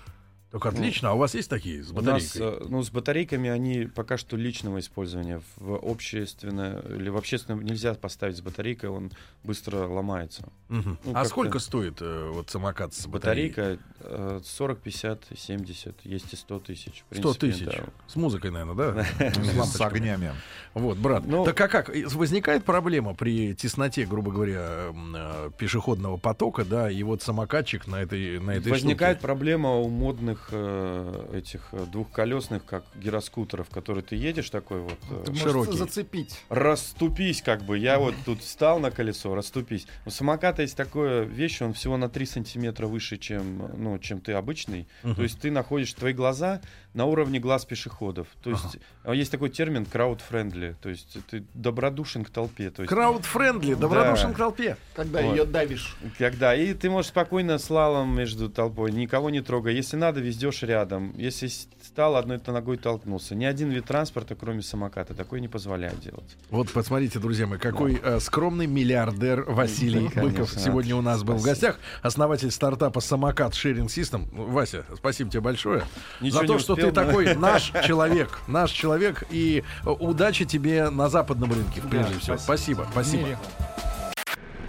Так 0.52 0.66
отлично. 0.66 1.10
А 1.10 1.12
у 1.14 1.18
вас 1.18 1.34
есть 1.34 1.48
такие 1.48 1.82
с 1.82 1.90
У 1.90 1.94
нас, 2.02 2.36
батарейкой? 2.36 2.66
э, 2.66 2.66
ну, 2.68 2.82
с 2.82 2.90
батарейками 2.90 3.48
они 3.48 3.86
пока 3.86 4.18
что 4.18 4.36
личного 4.36 4.80
использования. 4.80 5.40
В 5.56 5.76
общественное 5.76 6.80
или 6.80 7.08
в 7.08 7.16
общественном 7.16 7.64
нельзя 7.64 7.94
поставить 7.94 8.36
с 8.36 8.42
батарейкой, 8.42 8.90
он 8.90 9.10
быстро 9.44 9.86
ломается. 9.86 10.48
Мгм. 10.68 10.98
ну, 11.04 11.12
а 11.14 11.24
сколько 11.24 11.58
стоит 11.58 12.02
э, 12.02 12.30
вот 12.32 12.50
самокат 12.50 12.92
с 12.92 13.06
батареей? 13.06 13.48
Батарейка 13.48 13.82
э, 14.00 14.40
40, 14.44 14.78
50, 14.80 15.24
70, 15.38 16.04
есть 16.04 16.32
и 16.32 16.36
100 16.36 16.58
тысяч. 16.60 17.04
в 17.10 17.16
100 17.16 17.34
принципе, 17.34 17.64
тысяч. 17.70 17.78
да. 17.78 17.84
С 18.06 18.16
музыкой, 18.16 18.50
наверное, 18.50 18.74
да? 18.94 19.64
С 19.64 19.80
огнями. 19.80 20.32
Вот, 20.74 20.98
брат. 20.98 21.24
Ну- 21.26 21.44
так 21.44 21.58
а 21.62 21.68
как? 21.68 21.90
Возникает 22.12 22.64
проблема 22.64 23.14
при 23.14 23.54
тесноте, 23.54 24.04
грубо 24.04 24.30
говоря, 24.30 24.92
э, 24.92 25.50
пешеходного 25.56 26.18
потока, 26.18 26.66
да, 26.66 26.90
и 26.90 27.02
вот 27.02 27.22
самокатчик 27.22 27.86
на 27.86 28.02
этой, 28.02 28.38
на 28.38 28.50
этой 28.52 28.70
Возникает 28.70 29.20
проблема 29.20 29.76
у 29.76 29.88
модных 29.88 30.41
э, 30.50 31.30
этих 31.34 31.68
э, 31.72 31.84
двухколесных, 31.90 32.64
как 32.64 32.84
гироскутеров, 32.96 33.68
которые 33.68 34.02
ты 34.02 34.16
едешь 34.16 34.50
такой 34.50 34.80
вот. 34.80 34.98
э, 35.10 35.22
Ты 35.26 35.30
можешь 35.32 35.44
Широкий. 35.46 35.76
зацепить. 35.76 36.38
Расступись, 36.48 37.42
как 37.42 37.62
бы. 37.62 37.78
Я 37.78 37.98
вот 37.98 38.14
тут 38.24 38.40
встал 38.40 38.78
на 38.80 38.90
колесо, 38.90 39.34
расступись. 39.34 39.86
У 40.06 40.10
самоката 40.10 40.62
есть 40.62 40.76
такое 40.76 41.22
вещь, 41.22 41.60
он 41.62 41.72
всего 41.74 41.96
на 41.96 42.08
3 42.08 42.26
сантиметра 42.26 42.86
выше, 42.86 43.18
чем, 43.18 43.70
ну, 43.76 43.98
чем 43.98 44.20
ты 44.20 44.32
обычный. 44.32 44.86
Мгм. 45.02 45.14
То 45.16 45.22
есть 45.22 45.40
ты 45.40 45.50
находишь 45.50 45.92
твои 45.92 46.12
глаза 46.12 46.60
на 46.94 47.06
уровне 47.06 47.38
глаз 47.38 47.64
пешеходов. 47.64 48.28
То 48.42 48.50
есть 48.50 48.78
а 49.04 49.14
есть 49.14 49.30
такой 49.30 49.50
термин 49.50 49.84
crowd-friendly. 49.84 50.76
То 50.80 50.88
есть 50.88 51.16
ты 51.30 51.44
добродушен 51.54 52.24
к 52.24 52.30
толпе. 52.30 52.70
То 52.70 52.82
есть, 52.82 52.92
Crowd-friendly, 52.92 53.74
добродушен 53.74 54.28
Да. 54.28 54.34
к 54.34 54.38
толпе. 54.38 54.76
Когда 54.94 55.22
Вот. 55.22 55.36
ее 55.36 55.44
давишь. 55.44 55.96
когда 56.18 56.54
и 56.54 56.74
ты 56.74 56.90
можешь 56.90 57.08
спокойно 57.10 57.58
слалом 57.58 58.14
между 58.16 58.48
толпой, 58.48 58.92
никого 58.92 59.30
не 59.30 59.40
трогая. 59.40 59.72
Если 59.72 59.96
надо, 59.96 60.20
везешь 60.20 60.62
рядом. 60.62 61.14
Если 61.16 61.48
стал 61.48 62.16
одной 62.16 62.40
ногой 62.46 62.76
толкнулся. 62.76 63.34
Ни 63.34 63.44
один 63.44 63.70
вид 63.70 63.86
транспорта, 63.86 64.34
кроме 64.34 64.62
самоката, 64.62 65.14
такой 65.14 65.40
не 65.40 65.48
позволяет 65.48 65.98
делать. 66.00 66.36
Вот 66.50 66.70
посмотрите, 66.70 67.18
друзья 67.18 67.46
мои, 67.46 67.58
какой 67.58 68.00
э, 68.02 68.20
скромный 68.20 68.66
миллиардер 68.66 69.42
Василий 69.42 70.08
Конечно. 70.08 70.22
Быков 70.22 70.50
сегодня 70.52 70.94
у 70.96 71.02
нас 71.02 71.22
был 71.22 71.36
в 71.36 71.42
гостях. 71.42 71.78
Основатель 72.02 72.50
стартапа 72.50 73.00
«Самокат 73.00 73.52
Sharing 73.54 73.86
System». 73.86 74.28
Вася, 74.32 74.84
спасибо 74.96 75.30
тебе 75.30 75.40
большое 75.40 75.84
Ничего 76.20 76.40
за 76.40 76.46
то, 76.46 76.52
не 76.54 76.58
что 76.60 76.76
ты 76.86 76.92
такой 76.92 77.34
наш 77.36 77.72
человек. 77.84 78.40
Наш 78.46 78.70
человек. 78.70 79.24
И 79.30 79.64
э, 79.84 79.88
удачи 79.88 80.44
тебе 80.44 80.90
на 80.90 81.08
западном 81.08 81.52
рынке, 81.52 81.80
прежде 81.80 82.18
всего. 82.18 82.36
Спасибо, 82.36 82.86
спасибо. 82.92 83.28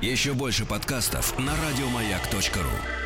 Еще 0.01 0.34
больше 0.34 0.66
подкастов 0.66 1.38
на 1.39 1.53
радиомаяк.ру. 1.55 3.03